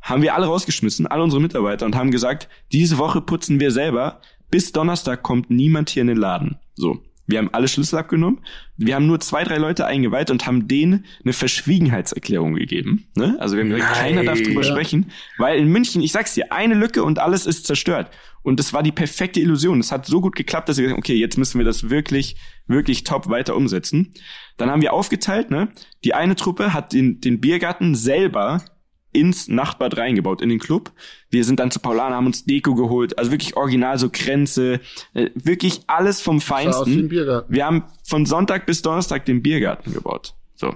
haben 0.00 0.22
wir 0.22 0.34
alle 0.34 0.46
rausgeschmissen, 0.46 1.06
alle 1.06 1.22
unsere 1.22 1.40
Mitarbeiter 1.40 1.86
und 1.86 1.94
haben 1.94 2.10
gesagt, 2.10 2.48
diese 2.72 2.98
Woche 2.98 3.20
putzen 3.20 3.60
wir 3.60 3.70
selber, 3.70 4.20
bis 4.50 4.72
Donnerstag 4.72 5.22
kommt 5.22 5.50
niemand 5.50 5.90
hier 5.90 6.02
in 6.02 6.08
den 6.08 6.16
Laden. 6.16 6.58
So. 6.74 7.02
Wir 7.26 7.38
haben 7.38 7.50
alle 7.52 7.68
Schlüssel 7.68 7.98
abgenommen. 7.98 8.40
Wir 8.76 8.94
haben 8.96 9.06
nur 9.06 9.20
zwei, 9.20 9.44
drei 9.44 9.56
Leute 9.56 9.86
eingeweiht 9.86 10.30
und 10.30 10.46
haben 10.46 10.66
denen 10.66 11.06
eine 11.22 11.32
Verschwiegenheitserklärung 11.32 12.54
gegeben. 12.54 13.06
Ne? 13.14 13.36
Also 13.38 13.56
wir 13.56 13.62
haben 13.62 13.70
gesagt, 13.70 13.92
Nein, 13.92 14.02
keiner 14.02 14.24
darf 14.24 14.42
drüber 14.42 14.62
ja. 14.62 14.68
sprechen, 14.70 15.10
weil 15.38 15.58
in 15.58 15.68
München, 15.68 16.02
ich 16.02 16.12
sag's 16.12 16.34
dir, 16.34 16.52
eine 16.52 16.74
Lücke 16.74 17.04
und 17.04 17.18
alles 17.18 17.46
ist 17.46 17.66
zerstört. 17.66 18.10
Und 18.42 18.58
das 18.58 18.72
war 18.72 18.82
die 18.82 18.90
perfekte 18.90 19.40
Illusion. 19.40 19.78
Es 19.78 19.92
hat 19.92 20.04
so 20.06 20.20
gut 20.20 20.34
geklappt, 20.34 20.68
dass 20.68 20.76
wir 20.76 20.82
gesagt 20.82 20.96
haben, 20.96 21.02
okay, 21.02 21.14
jetzt 21.14 21.38
müssen 21.38 21.58
wir 21.58 21.64
das 21.64 21.90
wirklich, 21.90 22.36
wirklich 22.66 23.04
top 23.04 23.28
weiter 23.28 23.54
umsetzen. 23.54 24.12
Dann 24.56 24.68
haben 24.68 24.82
wir 24.82 24.92
aufgeteilt, 24.92 25.50
ne? 25.50 25.68
Die 26.04 26.14
eine 26.14 26.34
Truppe 26.34 26.74
hat 26.74 26.92
den, 26.92 27.20
den 27.20 27.40
Biergarten 27.40 27.94
selber 27.94 28.64
ins 29.12 29.48
Nachtbad 29.48 29.96
reingebaut, 29.96 30.40
in 30.40 30.48
den 30.48 30.58
Club. 30.58 30.90
Wir 31.30 31.44
sind 31.44 31.60
dann 31.60 31.70
zu 31.70 31.80
Paulaner, 31.80 32.16
haben 32.16 32.26
uns 32.26 32.44
Deko 32.44 32.74
geholt, 32.74 33.18
also 33.18 33.30
wirklich 33.30 33.56
original 33.56 33.98
so 33.98 34.08
Kränze, 34.10 34.80
äh, 35.14 35.30
wirklich 35.34 35.82
alles 35.86 36.20
vom 36.20 36.40
Feinsten. 36.40 37.10
Wir 37.10 37.66
haben 37.66 37.84
von 38.04 38.26
Sonntag 38.26 38.66
bis 38.66 38.82
Donnerstag 38.82 39.24
den 39.26 39.42
Biergarten 39.42 39.92
gebaut. 39.92 40.34
So. 40.54 40.74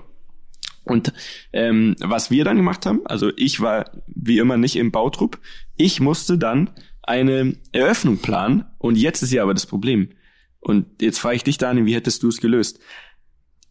Und 0.84 1.12
ähm, 1.52 1.96
was 2.00 2.30
wir 2.30 2.44
dann 2.44 2.56
gemacht 2.56 2.86
haben, 2.86 3.00
also 3.06 3.32
ich 3.36 3.60
war 3.60 3.90
wie 4.06 4.38
immer 4.38 4.56
nicht 4.56 4.76
im 4.76 4.92
Bautrupp, 4.92 5.38
ich 5.76 6.00
musste 6.00 6.38
dann 6.38 6.70
eine 7.02 7.56
Eröffnung 7.72 8.18
planen 8.18 8.64
und 8.78 8.96
jetzt 8.96 9.22
ist 9.22 9.32
ja 9.32 9.42
aber 9.42 9.54
das 9.54 9.66
Problem. 9.66 10.10
Und 10.60 11.00
jetzt 11.00 11.20
frage 11.20 11.36
ich 11.36 11.44
dich, 11.44 11.58
Daniel, 11.58 11.86
wie 11.86 11.94
hättest 11.94 12.22
du 12.22 12.28
es 12.28 12.40
gelöst? 12.40 12.80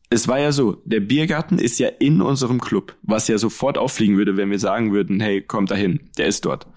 Es 0.09 0.27
war 0.27 0.39
ja 0.39 0.51
so, 0.51 0.81
der 0.85 0.99
Biergarten 0.99 1.57
ist 1.57 1.79
ja 1.79 1.87
in 1.87 2.21
unserem 2.21 2.61
Club, 2.61 2.95
was 3.01 3.27
ja 3.27 3.37
sofort 3.37 3.77
auffliegen 3.77 4.17
würde, 4.17 4.37
wenn 4.37 4.51
wir 4.51 4.59
sagen 4.59 4.93
würden, 4.93 5.19
hey, 5.19 5.41
kommt 5.41 5.71
dahin, 5.71 6.09
der 6.17 6.27
ist 6.27 6.45
dort. 6.45 6.67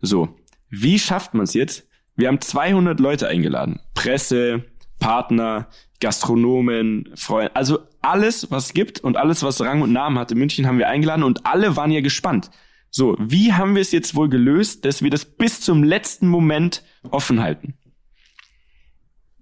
So, 0.00 0.36
wie 0.70 0.98
schafft 0.98 1.34
man 1.34 1.44
es 1.44 1.54
jetzt? 1.54 1.88
Wir 2.14 2.28
haben 2.28 2.40
200 2.40 3.00
Leute 3.00 3.28
eingeladen. 3.28 3.80
Presse, 3.94 4.64
Partner, 4.98 5.68
Gastronomen, 6.00 7.08
Freunde, 7.14 7.54
also 7.56 7.80
alles, 8.00 8.50
was 8.50 8.72
gibt 8.72 9.00
und 9.00 9.16
alles, 9.16 9.42
was 9.42 9.60
Rang 9.60 9.82
und 9.82 9.92
Namen 9.92 10.18
hat 10.18 10.30
in 10.30 10.38
München, 10.38 10.66
haben 10.66 10.78
wir 10.78 10.88
eingeladen 10.88 11.24
und 11.24 11.46
alle 11.46 11.76
waren 11.76 11.90
ja 11.90 12.00
gespannt. 12.00 12.50
So, 12.90 13.16
wie 13.18 13.52
haben 13.52 13.74
wir 13.74 13.82
es 13.82 13.92
jetzt 13.92 14.14
wohl 14.14 14.28
gelöst, 14.28 14.84
dass 14.84 15.02
wir 15.02 15.10
das 15.10 15.24
bis 15.24 15.60
zum 15.60 15.82
letzten 15.82 16.28
Moment 16.28 16.82
offen 17.10 17.40
halten? 17.40 17.74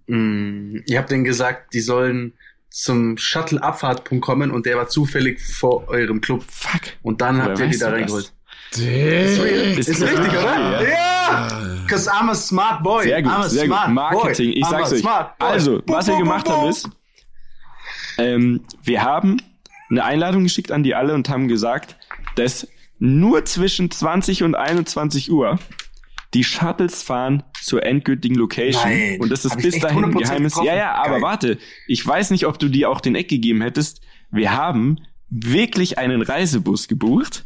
Mm, 0.07 0.79
ihr 0.87 0.99
habt 0.99 1.11
denen 1.11 1.25
gesagt, 1.25 1.75
die 1.75 1.81
sollen 1.81 2.35
zum 2.83 3.17
Shuttle-Abfahrtpunkt 3.17 4.23
kommen 4.23 4.51
und 4.51 4.67
der 4.67 4.77
war 4.77 4.87
zufällig 4.89 5.41
vor 5.41 5.89
eurem 5.89 6.21
Club. 6.21 6.45
Fuck. 6.47 6.83
Und 7.03 7.23
dann 7.23 7.43
habt 7.43 7.59
ihr 7.59 7.69
die 7.69 7.79
da 7.79 7.91
du 7.91 7.93
das? 7.93 8.01
reingeholt. 8.01 8.33
Ist 9.79 9.89
Ist 9.89 9.97
klar, 9.97 10.11
richtig, 10.11 10.39
oder? 10.39 10.83
ja. 10.83 10.83
Ja! 10.83 11.49
Cause 11.89 12.11
I'm 12.11 12.31
a 12.31 12.35
smart 12.35 12.83
boy. 12.83 13.05
Sehr 13.05 13.23
gut, 13.23 13.33
I'm 13.33 13.37
a 13.37 13.49
sehr 13.49 13.67
gut. 13.67 13.77
smart 13.77 13.91
Marketing, 13.91 14.51
boy. 14.51 14.61
ich 14.61 14.67
sag's 14.67 14.93
euch. 14.93 15.05
Also, 15.39 15.81
Bo, 15.87 15.95
was 15.95 16.07
bo, 16.07 16.13
wir 16.13 16.19
gemacht 16.19 16.45
bo. 16.47 16.53
haben 16.53 16.69
ist, 16.69 16.89
ähm, 18.19 18.61
wir 18.83 19.03
haben 19.03 19.41
eine 19.89 20.05
Einladung 20.05 20.43
geschickt 20.43 20.71
an 20.71 20.83
die 20.83 20.95
alle 20.95 21.15
und 21.15 21.29
haben 21.31 21.49
gesagt, 21.49 21.97
dass 22.35 22.69
nur 22.99 23.45
zwischen 23.47 23.91
20 23.91 24.43
und 24.43 24.55
21 24.55 25.31
Uhr 25.31 25.59
die 26.35 26.45
Shuttles 26.45 27.03
fahren 27.03 27.43
zur 27.63 27.85
endgültigen 27.85 28.35
Location 28.35 28.83
Nein. 28.83 29.21
und 29.21 29.31
das 29.31 29.45
ist 29.45 29.57
bis 29.59 29.79
dahin 29.79 30.05
ein 30.05 30.15
100% 30.15 30.19
Geheimnis. 30.19 30.55
Ja, 30.57 30.61
getroffen. 30.63 30.79
ja, 30.79 30.95
aber 30.95 31.11
Geil. 31.13 31.23
warte, 31.23 31.59
ich 31.87 32.07
weiß 32.07 32.31
nicht, 32.31 32.47
ob 32.47 32.59
du 32.59 32.69
dir 32.69 32.91
auch 32.91 33.01
den 33.01 33.15
Eck 33.15 33.29
gegeben 33.29 33.63
hättest. 33.63 34.01
Wir 34.31 34.53
haben 34.53 34.99
wirklich 35.29 35.99
einen 35.99 36.23
Reisebus 36.23 36.89
gebucht, 36.89 37.45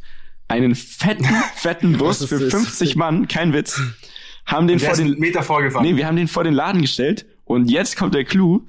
einen 0.48 0.74
fetten, 0.74 1.24
fetten 1.54 1.98
Bus 1.98 2.24
für 2.24 2.36
ist 2.36 2.54
das? 2.54 2.62
50 2.62 2.96
Mann, 2.96 3.28
kein 3.28 3.52
Witz. 3.52 3.80
Haben 4.46 4.66
den 4.66 4.80
vor 4.80 4.94
den 4.96 5.18
Meter 5.18 5.42
vorgefahren. 5.42 5.86
Nee, 5.86 5.96
wir 5.96 6.06
haben 6.06 6.16
den 6.16 6.28
vor 6.28 6.44
den 6.44 6.54
Laden 6.54 6.80
gestellt 6.82 7.26
und 7.44 7.70
jetzt 7.70 7.96
kommt 7.96 8.14
der 8.14 8.24
Clou, 8.24 8.66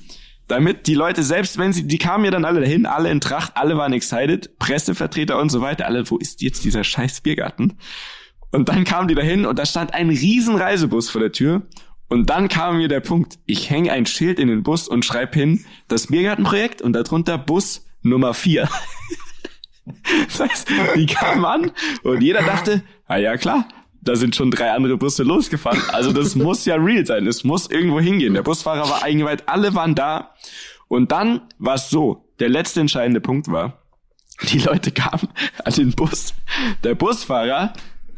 damit 0.47 0.85
die 0.87 0.95
Leute, 0.95 1.23
selbst 1.23 1.57
wenn 1.57 1.73
sie, 1.73 1.87
die 1.87 1.97
kamen 1.97 2.25
ja 2.25 2.31
dann 2.31 2.45
alle 2.45 2.59
dahin, 2.59 2.85
alle 2.85 3.09
in 3.09 3.21
Tracht, 3.21 3.53
alle 3.55 3.77
waren 3.77 3.93
excited, 3.93 4.59
Pressevertreter 4.59 5.39
und 5.39 5.49
so 5.49 5.61
weiter, 5.61 5.85
alle, 5.85 6.09
wo 6.09 6.17
ist 6.17 6.41
jetzt 6.41 6.63
dieser 6.65 6.83
scheiß 6.83 7.21
Biergarten? 7.21 7.77
Und 8.51 8.69
dann 8.69 8.83
kamen 8.83 9.07
die 9.07 9.15
dahin 9.15 9.45
und 9.45 9.57
da 9.57 9.65
stand 9.65 9.93
ein 9.93 10.09
riesen 10.09 10.55
Reisebus 10.55 11.09
vor 11.09 11.21
der 11.21 11.31
Tür 11.31 11.63
und 12.11 12.29
dann 12.29 12.49
kam 12.49 12.77
mir 12.77 12.89
der 12.89 12.99
Punkt, 12.99 13.39
ich 13.45 13.69
hänge 13.69 13.93
ein 13.93 14.05
Schild 14.05 14.37
in 14.37 14.49
den 14.49 14.63
Bus 14.63 14.89
und 14.89 15.05
schreibe 15.05 15.39
hin, 15.39 15.63
das 15.87 16.07
Biergartenprojekt 16.07 16.81
und 16.81 16.91
darunter 16.91 17.37
Bus 17.37 17.85
Nummer 18.01 18.33
4. 18.33 18.69
Das 20.27 20.39
heißt, 20.39 20.69
die 20.95 21.07
kamen 21.07 21.43
an 21.43 21.71
und 22.03 22.21
jeder 22.21 22.43
dachte, 22.43 22.83
ah 23.07 23.17
ja 23.17 23.35
klar, 23.35 23.67
da 24.01 24.15
sind 24.15 24.35
schon 24.35 24.51
drei 24.51 24.71
andere 24.71 24.95
Busse 24.95 25.23
losgefahren. 25.23 25.81
Also 25.91 26.13
das 26.13 26.35
muss 26.35 26.65
ja 26.65 26.75
real 26.75 27.05
sein. 27.05 27.25
Es 27.27 27.43
muss 27.43 27.69
irgendwo 27.69 27.99
hingehen. 27.99 28.35
Der 28.35 28.43
Busfahrer 28.43 28.89
war 28.89 29.03
eingeweiht, 29.03 29.49
alle 29.49 29.73
waren 29.73 29.95
da. 29.95 30.35
Und 30.87 31.11
dann 31.11 31.41
war 31.57 31.75
es 31.75 31.89
so, 31.89 32.31
der 32.39 32.49
letzte 32.49 32.79
entscheidende 32.79 33.21
Punkt 33.21 33.47
war, 33.51 33.81
die 34.49 34.59
Leute 34.59 34.91
kamen 34.91 35.29
an 35.63 35.73
den 35.73 35.91
Bus. 35.91 36.33
Der 36.83 36.95
Busfahrer 36.95 37.73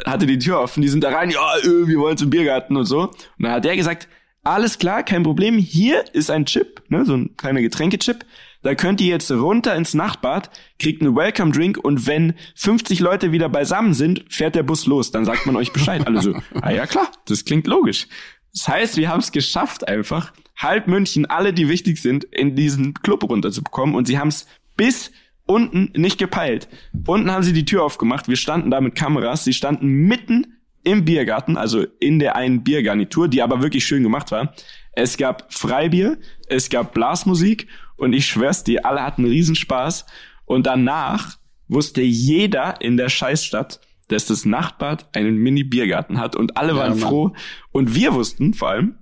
hatte 0.05 0.25
die 0.25 0.37
Tür 0.37 0.59
offen, 0.59 0.81
die 0.81 0.89
sind 0.89 1.03
da 1.03 1.09
rein, 1.09 1.29
ja, 1.29 1.39
wir 1.63 1.99
wollen 1.99 2.17
zum 2.17 2.29
Biergarten 2.29 2.75
und 2.75 2.85
so. 2.85 3.09
Und 3.09 3.15
dann 3.39 3.51
hat 3.51 3.65
der 3.65 3.75
gesagt, 3.75 4.07
alles 4.43 4.77
klar, 4.77 5.03
kein 5.03 5.23
Problem, 5.23 5.57
hier 5.57 6.03
ist 6.13 6.29
ein 6.29 6.45
Chip, 6.45 6.81
ne, 6.89 7.05
so 7.05 7.15
ein 7.15 7.35
kleiner 7.37 7.61
Getränkechip. 7.61 8.25
Da 8.61 8.75
könnt 8.75 9.01
ihr 9.01 9.07
jetzt 9.07 9.29
runter 9.29 9.75
ins 9.75 9.93
Nachtbad, 9.93 10.49
kriegt 10.79 11.01
einen 11.01 11.15
Welcome 11.15 11.51
Drink 11.51 11.77
und 11.77 12.07
wenn 12.07 12.33
50 12.55 12.99
Leute 13.01 13.31
wieder 13.33 13.49
beisammen 13.49 13.93
sind, 13.93 14.23
fährt 14.29 14.55
der 14.55 14.63
Bus 14.63 14.85
los. 14.85 15.11
Dann 15.11 15.25
sagt 15.25 15.45
man 15.45 15.57
euch 15.57 15.73
Bescheid. 15.73 16.07
Alle 16.07 16.21
so, 16.21 16.33
ah 16.61 16.71
ja 16.71 16.85
klar, 16.85 17.11
das 17.25 17.43
klingt 17.43 17.67
logisch. 17.67 18.07
Das 18.53 18.67
heißt, 18.67 18.97
wir 18.97 19.09
haben 19.09 19.19
es 19.19 19.31
geschafft 19.31 19.87
einfach, 19.87 20.31
halb 20.55 20.87
München, 20.87 21.25
alle, 21.25 21.53
die 21.53 21.67
wichtig 21.67 22.01
sind, 22.01 22.23
in 22.25 22.55
diesen 22.55 22.93
Club 22.93 23.23
runterzubekommen 23.29 23.95
und 23.95 24.07
sie 24.07 24.17
haben 24.17 24.29
es 24.29 24.47
bis 24.77 25.11
unten 25.45 25.91
nicht 25.95 26.17
gepeilt. 26.17 26.67
Unten 27.05 27.31
haben 27.31 27.43
sie 27.43 27.53
die 27.53 27.65
Tür 27.65 27.83
aufgemacht, 27.83 28.27
wir 28.27 28.35
standen 28.35 28.71
da 28.71 28.81
mit 28.81 28.95
Kameras, 28.95 29.43
sie 29.43 29.53
standen 29.53 29.87
mitten 29.87 30.57
im 30.83 31.05
Biergarten, 31.05 31.57
also 31.57 31.85
in 31.99 32.19
der 32.19 32.35
einen 32.35 32.63
Biergarnitur, 32.63 33.27
die 33.27 33.41
aber 33.41 33.61
wirklich 33.61 33.85
schön 33.85 34.03
gemacht 34.03 34.31
war. 34.31 34.53
Es 34.93 35.17
gab 35.17 35.51
Freibier, 35.53 36.17
es 36.47 36.69
gab 36.69 36.93
Blasmusik 36.93 37.67
und 37.95 38.13
ich 38.13 38.25
schwör's 38.25 38.63
dir, 38.63 38.85
alle 38.85 39.01
hatten 39.01 39.25
Riesenspaß. 39.25 40.05
Und 40.45 40.67
danach 40.67 41.37
wusste 41.67 42.01
jeder 42.01 42.81
in 42.81 42.97
der 42.97 43.09
Scheißstadt, 43.09 43.79
dass 44.09 44.25
das 44.25 44.45
Nachtbad 44.45 45.15
einen 45.15 45.37
Mini-Biergarten 45.37 46.19
hat 46.19 46.35
und 46.35 46.57
alle 46.57 46.75
waren 46.75 46.99
Mann. 46.99 47.09
froh. 47.09 47.33
Und 47.71 47.95
wir 47.95 48.13
wussten 48.13 48.53
vor 48.53 48.69
allem, 48.69 48.97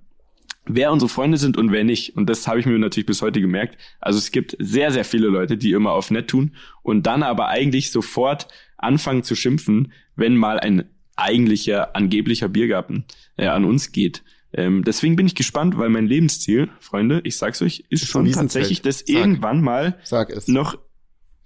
wer 0.76 0.92
unsere 0.92 1.10
Freunde 1.10 1.38
sind 1.38 1.58
und 1.58 1.72
wer 1.72 1.84
nicht. 1.84 2.16
Und 2.16 2.30
das 2.30 2.48
habe 2.48 2.60
ich 2.60 2.66
mir 2.66 2.78
natürlich 2.78 3.06
bis 3.06 3.22
heute 3.22 3.42
gemerkt. 3.42 3.78
Also 4.00 4.18
es 4.20 4.32
gibt 4.32 4.56
sehr, 4.60 4.92
sehr 4.92 5.06
viele 5.06 5.28
Leute, 5.28 5.58
die 5.58 5.72
immer 5.72 5.92
auf 5.92 6.12
nett 6.12 6.28
tun 6.30 6.56
und 6.84 7.06
dann 7.08 7.24
aber 7.24 7.48
eigentlich 7.48 7.92
sofort 7.92 8.48
anfangen 8.78 9.24
zu 9.24 9.36
schimpfen, 9.36 9.92
wenn 10.16 10.36
mal 10.36 10.60
ein 10.60 10.90
eigentlicher, 11.16 11.96
angeblicher 11.96 12.50
Biergarten 12.50 13.06
äh, 13.38 13.48
an 13.48 13.66
uns 13.66 13.92
geht. 13.92 14.24
Ähm, 14.54 14.84
deswegen 14.84 15.16
bin 15.16 15.28
ich 15.28 15.36
gespannt, 15.36 15.78
weil 15.78 15.90
mein 15.90 16.08
Lebensziel, 16.08 16.70
Freunde, 16.80 17.22
ich 17.24 17.38
sag's 17.38 17.62
euch, 17.62 17.86
ist 17.90 18.04
Ist 18.04 18.10
schon 18.10 18.30
tatsächlich, 18.32 18.82
das 18.82 19.00
Sag. 19.00 19.10
irgendwann 19.10 19.62
mal 19.62 19.98
Sag 20.04 20.30
es. 20.30 20.48
noch 20.48 20.78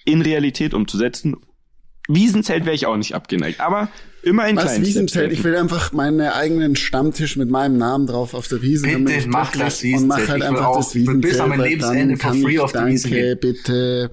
in 0.05 0.21
Realität 0.21 0.73
umzusetzen. 0.73 1.35
Wiesenzelt 2.07 2.65
wäre 2.65 2.75
ich 2.75 2.85
auch 2.85 2.97
nicht 2.97 3.13
abgeneigt, 3.15 3.59
aber 3.59 3.89
immer 4.21 4.43
ein 4.43 4.55
Was 4.55 4.65
kleines 4.65 4.87
Wiesenzelt? 4.87 5.31
Ich 5.31 5.43
will 5.43 5.55
einfach 5.55 5.91
meinen 5.91 6.21
eigenen 6.21 6.75
Stammtisch 6.75 7.35
mit 7.35 7.49
meinem 7.49 7.77
Namen 7.77 8.07
drauf 8.07 8.33
auf 8.33 8.47
der 8.47 8.61
Wiese. 8.61 8.87
Bitte 8.87 9.13
ich 9.13 9.27
mach 9.27 9.51
das 9.55 9.81
Wiesenzelt. 9.83 10.01
Und 10.01 10.07
mach 10.07 10.27
halt 10.29 10.43
einfach 10.43 10.65
auch- 10.65 10.77
das 10.77 10.93
bis 10.93 11.01
Wiesenzelt. 11.01 11.39
an 11.41 11.49
mein 11.49 11.59
weil 11.59 11.69
Lebensende 11.69 12.17
for 12.17 12.31
kann 12.31 12.41
free 12.41 12.59
auf 12.59 12.71
die 12.71 12.85
Wiese 12.85 13.09
Danke, 13.09 13.35
bitte. 13.35 14.11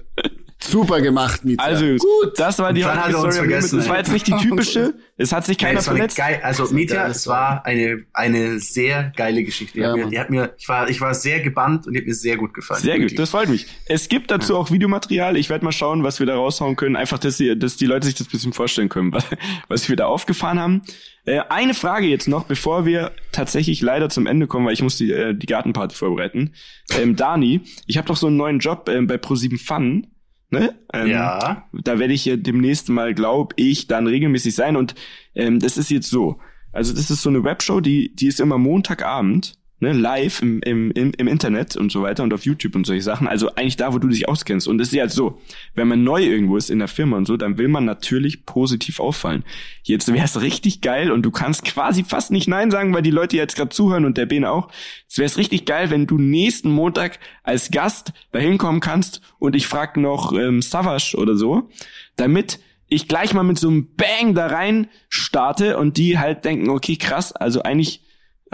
Super 0.69 1.01
gemacht, 1.01 1.43
Mieter. 1.45 1.63
Also 1.63 1.85
gut, 1.97 2.37
das 2.37 2.57
war 2.59 2.71
die 2.73 2.85
hat 2.85 3.07
uns 3.07 3.17
Story. 3.17 3.33
vergessen, 3.33 3.79
Das 3.79 3.89
war 3.89 3.97
jetzt 3.97 4.11
nicht 4.11 4.27
die 4.27 4.35
typische. 4.37 4.93
Es 5.15 5.31
hat 5.31 5.45
sich 5.45 5.57
Nein, 5.59 5.75
keiner 5.75 5.79
eine 5.79 5.83
verletzt. 5.85 6.17
geil, 6.17 6.39
also 6.43 6.65
Mietja, 6.73 7.03
geil, 7.03 7.11
es 7.11 7.27
war 7.27 7.63
eine, 7.67 8.03
eine 8.13 8.57
sehr 8.59 9.11
geile 9.15 9.43
Geschichte. 9.43 9.73
Die, 9.75 9.81
Ja, 9.81 9.89
hat 9.89 9.95
mir, 9.95 10.01
Mann. 10.01 10.09
die 10.11 10.19
hat 10.19 10.29
mir, 10.31 10.53
ich 10.57 10.67
war, 10.67 10.89
ich 10.89 11.01
war 11.01 11.13
sehr 11.13 11.39
gebannt 11.41 11.85
und 11.85 11.93
die 11.93 11.99
hat 11.99 12.07
mir 12.07 12.15
sehr 12.15 12.35
gut 12.35 12.55
gefallen. 12.55 12.81
Sehr 12.81 12.93
Wirklich. 12.95 13.11
gut, 13.11 13.19
das 13.19 13.29
freut 13.29 13.47
mich. 13.47 13.67
Es 13.85 14.09
gibt 14.09 14.31
dazu 14.31 14.57
auch 14.57 14.71
Videomaterial. 14.71 15.37
Ich 15.37 15.51
werde 15.51 15.65
mal 15.65 15.71
schauen, 15.71 16.01
was 16.03 16.19
wir 16.19 16.25
da 16.25 16.33
raushauen 16.35 16.75
können. 16.75 16.95
Einfach, 16.95 17.19
dass 17.19 17.37
die, 17.37 17.57
dass 17.57 17.77
die 17.77 17.85
Leute 17.85 18.07
sich 18.07 18.15
das 18.15 18.25
ein 18.27 18.31
bisschen 18.31 18.53
vorstellen 18.53 18.89
können, 18.89 19.13
was, 19.13 19.23
was 19.67 19.87
wir 19.87 19.95
da 19.95 20.07
aufgefahren 20.07 20.59
haben. 20.59 20.81
Äh, 21.25 21.41
eine 21.47 21.75
Frage 21.75 22.07
jetzt 22.07 22.27
noch, 22.27 22.45
bevor 22.45 22.87
wir 22.87 23.11
tatsächlich 23.31 23.81
leider 23.81 24.09
zum 24.09 24.25
Ende 24.25 24.47
kommen, 24.47 24.65
weil 24.65 24.73
ich 24.73 24.81
muss 24.81 24.97
die, 24.97 25.11
äh, 25.11 25.35
die 25.35 25.45
Gartenparty 25.45 25.95
vorbereiten. 25.95 26.53
Ähm, 26.99 27.15
Dani, 27.15 27.61
ich 27.85 27.97
habe 27.99 28.07
doch 28.07 28.17
so 28.17 28.25
einen 28.27 28.37
neuen 28.37 28.57
Job 28.57 28.89
ähm, 28.89 29.05
bei 29.05 29.15
Pro7 29.15 29.63
Fun. 29.63 30.07
Ne? 30.53 30.75
Ähm, 30.93 31.07
Ja. 31.07 31.67
Da 31.73 31.99
werde 31.99 32.13
ich 32.13 32.27
äh, 32.27 32.37
demnächst 32.37 32.89
mal, 32.89 33.13
glaube 33.13 33.53
ich, 33.57 33.87
dann 33.87 34.07
regelmäßig 34.07 34.55
sein. 34.55 34.75
Und 34.77 34.95
ähm, 35.35 35.59
das 35.59 35.77
ist 35.77 35.89
jetzt 35.89 36.09
so. 36.09 36.39
Also 36.71 36.93
das 36.93 37.11
ist 37.11 37.21
so 37.21 37.29
eine 37.29 37.43
Webshow, 37.43 37.81
die, 37.81 38.15
die 38.15 38.27
ist 38.27 38.39
immer 38.39 38.57
Montagabend. 38.57 39.55
Ne, 39.83 39.93
live 39.93 40.41
im, 40.41 40.61
im, 40.61 40.91
im, 40.91 41.11
im 41.17 41.27
Internet 41.27 41.75
und 41.77 41.91
so 41.91 42.01
weiter 42.01 42.23
und 42.23 42.33
auf 42.33 42.45
YouTube 42.45 42.75
und 42.75 42.87
solche 42.87 43.03
Sachen. 43.03 43.27
Also 43.27 43.53
eigentlich 43.55 43.75
da, 43.75 43.93
wo 43.93 43.99
du 43.99 44.07
dich 44.07 44.27
auskennst. 44.27 44.67
Und 44.67 44.79
es 44.79 44.87
ist 44.87 44.93
ja 44.93 45.07
so, 45.07 45.39
wenn 45.75 45.87
man 45.87 46.03
neu 46.03 46.23
irgendwo 46.23 46.57
ist 46.57 46.69
in 46.69 46.79
der 46.79 46.87
Firma 46.87 47.17
und 47.17 47.25
so, 47.25 47.37
dann 47.37 47.57
will 47.57 47.67
man 47.67 47.85
natürlich 47.85 48.45
positiv 48.45 48.99
auffallen. 48.99 49.43
Jetzt 49.83 50.11
wäre 50.11 50.25
es 50.25 50.41
richtig 50.41 50.81
geil 50.81 51.11
und 51.11 51.21
du 51.23 51.31
kannst 51.31 51.65
quasi 51.65 52.03
fast 52.03 52.31
nicht 52.31 52.47
Nein 52.47 52.71
sagen, 52.71 52.93
weil 52.93 53.03
die 53.03 53.11
Leute 53.11 53.37
jetzt 53.37 53.55
gerade 53.55 53.69
zuhören 53.69 54.05
und 54.05 54.17
der 54.17 54.25
Ben 54.25 54.45
auch. 54.45 54.69
Es 55.09 55.17
wäre 55.17 55.37
richtig 55.37 55.65
geil, 55.65 55.89
wenn 55.91 56.07
du 56.07 56.17
nächsten 56.17 56.71
Montag 56.71 57.19
als 57.43 57.69
Gast 57.69 58.13
dahin 58.31 58.57
kommen 58.57 58.79
kannst 58.79 59.21
und 59.37 59.55
ich 59.55 59.67
frag 59.67 59.97
noch 59.97 60.33
ähm, 60.33 60.61
Savage 60.61 61.15
oder 61.17 61.35
so, 61.35 61.69
damit 62.15 62.59
ich 62.87 63.07
gleich 63.07 63.33
mal 63.33 63.43
mit 63.43 63.59
so 63.59 63.67
einem 63.67 63.87
Bang 63.95 64.33
da 64.33 64.47
rein 64.47 64.87
starte 65.09 65.77
und 65.77 65.97
die 65.97 66.19
halt 66.19 66.45
denken, 66.45 66.69
okay, 66.69 66.95
krass, 66.95 67.33
also 67.33 67.63
eigentlich 67.63 68.01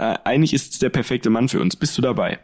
äh, 0.00 0.18
eigentlich 0.24 0.54
ist 0.54 0.72
es 0.72 0.78
der 0.78 0.88
perfekte 0.88 1.28
Mann 1.28 1.48
für 1.48 1.60
uns. 1.60 1.76
Bist 1.76 1.96
du 1.98 2.02
dabei? 2.02 2.40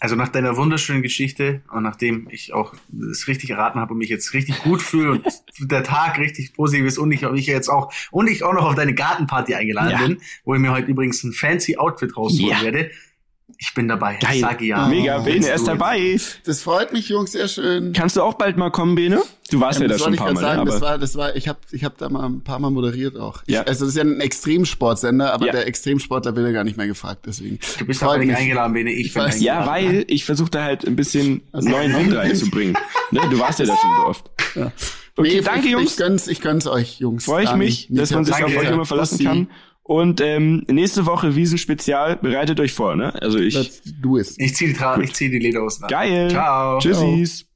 Also 0.00 0.16
nach 0.16 0.30
deiner 0.30 0.56
wunderschönen 0.56 1.02
Geschichte 1.02 1.62
und 1.70 1.82
nachdem 1.82 2.28
ich 2.30 2.54
auch 2.54 2.74
es 3.10 3.28
richtig 3.28 3.50
erraten 3.50 3.78
habe 3.78 3.92
und 3.92 3.98
mich 3.98 4.08
jetzt 4.08 4.32
richtig 4.32 4.62
gut 4.62 4.82
fühle 4.82 5.12
und 5.12 5.24
der 5.70 5.84
Tag 5.84 6.18
richtig 6.18 6.54
positiv 6.54 6.86
ist 6.86 6.98
und 6.98 7.12
ich, 7.12 7.22
ich 7.22 7.46
jetzt 7.46 7.68
auch 7.68 7.92
und 8.10 8.28
ich 8.28 8.42
auch 8.42 8.54
noch 8.54 8.64
auf 8.64 8.74
deine 8.74 8.94
Gartenparty 8.94 9.54
eingeladen 9.54 9.90
ja. 9.90 9.98
bin, 9.98 10.20
wo 10.44 10.54
ich 10.54 10.60
mir 10.60 10.72
heute 10.72 10.90
übrigens 10.90 11.22
ein 11.22 11.32
fancy 11.32 11.76
Outfit 11.76 12.16
rausholen 12.16 12.48
ja. 12.48 12.62
werde, 12.62 12.90
ich 13.62 13.74
bin 13.74 13.86
dabei. 13.86 14.16
Geil. 14.16 14.40
Sage 14.40 14.64
ja. 14.64 14.88
Mega, 14.88 15.20
oh, 15.20 15.22
Bene, 15.22 15.46
er 15.46 15.54
ist 15.54 15.68
dabei. 15.68 16.18
Das 16.44 16.62
freut 16.62 16.92
mich, 16.92 17.08
Jungs, 17.08 17.30
sehr 17.30 17.46
schön. 17.46 17.92
Kannst 17.92 18.16
du 18.16 18.22
auch 18.22 18.34
bald 18.34 18.56
mal 18.56 18.70
kommen, 18.70 18.96
Bene? 18.96 19.22
Du 19.52 19.60
warst 19.60 19.78
ja, 19.78 19.86
ja 19.86 19.92
da 19.92 19.98
schon 19.98 20.14
ein 20.14 20.16
paar 20.16 20.32
Mal. 20.32 20.40
Sagen, 20.40 20.60
aber 20.62 20.70
das 20.72 20.80
war, 20.80 20.98
das 20.98 21.14
war, 21.14 21.36
ich 21.36 21.46
habe 21.46 21.60
ich 21.70 21.84
hab 21.84 21.96
da 21.96 22.08
mal 22.08 22.26
ein 22.26 22.40
paar 22.40 22.58
Mal 22.58 22.70
moderiert 22.70 23.16
auch. 23.16 23.44
Ich, 23.46 23.54
ja. 23.54 23.62
Also 23.62 23.84
das 23.84 23.94
ist 23.94 23.96
ja 23.96 24.02
ein 24.02 24.20
Extremsportsender, 24.20 25.32
aber 25.32 25.46
ja. 25.46 25.52
der 25.52 25.68
Extremsportler 25.68 26.34
wird 26.34 26.44
ja 26.44 26.52
gar 26.52 26.64
nicht 26.64 26.76
mehr 26.76 26.88
gefragt, 26.88 27.20
deswegen. 27.26 27.60
Du 27.78 27.86
bist 27.86 28.02
aber 28.02 28.18
nicht 28.18 28.34
eingeladen, 28.34 28.72
Bene. 28.72 28.90
Ich, 28.90 29.14
bin 29.14 29.22
eingeladen. 29.22 29.44
Ja, 29.44 29.64
weil 29.64 30.06
ich 30.08 30.24
versuche 30.24 30.50
da 30.50 30.64
halt 30.64 30.84
ein 30.84 30.96
bisschen 30.96 31.42
also, 31.52 31.68
neuen 31.68 31.94
Wind 31.94 32.12
reinzubringen. 32.16 32.76
ne, 33.12 33.20
du 33.30 33.38
warst 33.38 33.60
ja 33.60 33.66
da 33.66 33.76
schon 33.76 33.90
so 33.96 34.06
oft. 34.08 34.30
Ja. 34.56 34.72
Okay, 35.14 35.36
nee, 35.36 35.40
danke, 35.40 35.66
ich, 35.66 35.72
Jungs. 35.72 35.92
Ich 35.92 35.96
gönn's, 35.98 36.26
ich 36.26 36.40
gönn's 36.40 36.66
euch, 36.66 36.98
Jungs. 36.98 37.26
Freue 37.26 37.44
ich 37.44 37.54
mich, 37.54 37.86
dass 37.90 38.10
man 38.10 38.24
sich 38.24 38.42
auf 38.42 38.56
euch 38.56 38.68
immer 38.68 38.86
verlassen 38.86 39.24
kann. 39.24 39.48
Und 39.84 40.20
ähm, 40.20 40.64
nächste 40.68 41.06
Woche 41.06 41.34
Wiesen-Spezial, 41.34 42.16
bereitet 42.16 42.60
euch 42.60 42.72
vor, 42.72 42.94
ne? 42.94 43.14
Also 43.20 43.38
ich. 43.38 43.54
Let's 43.54 43.82
do 44.00 44.18
it. 44.18 44.32
Ich 44.38 44.54
zieh 44.54 44.68
die, 44.68 44.74
Tra 44.74 45.00
ich 45.00 45.12
zieh 45.12 45.28
die 45.28 45.40
Lederhosen 45.40 45.84
an. 45.84 45.90
Geil. 45.90 46.30
Ciao. 46.30 46.78
Tschüssis. 46.78 47.38
Ciao. 47.38 47.51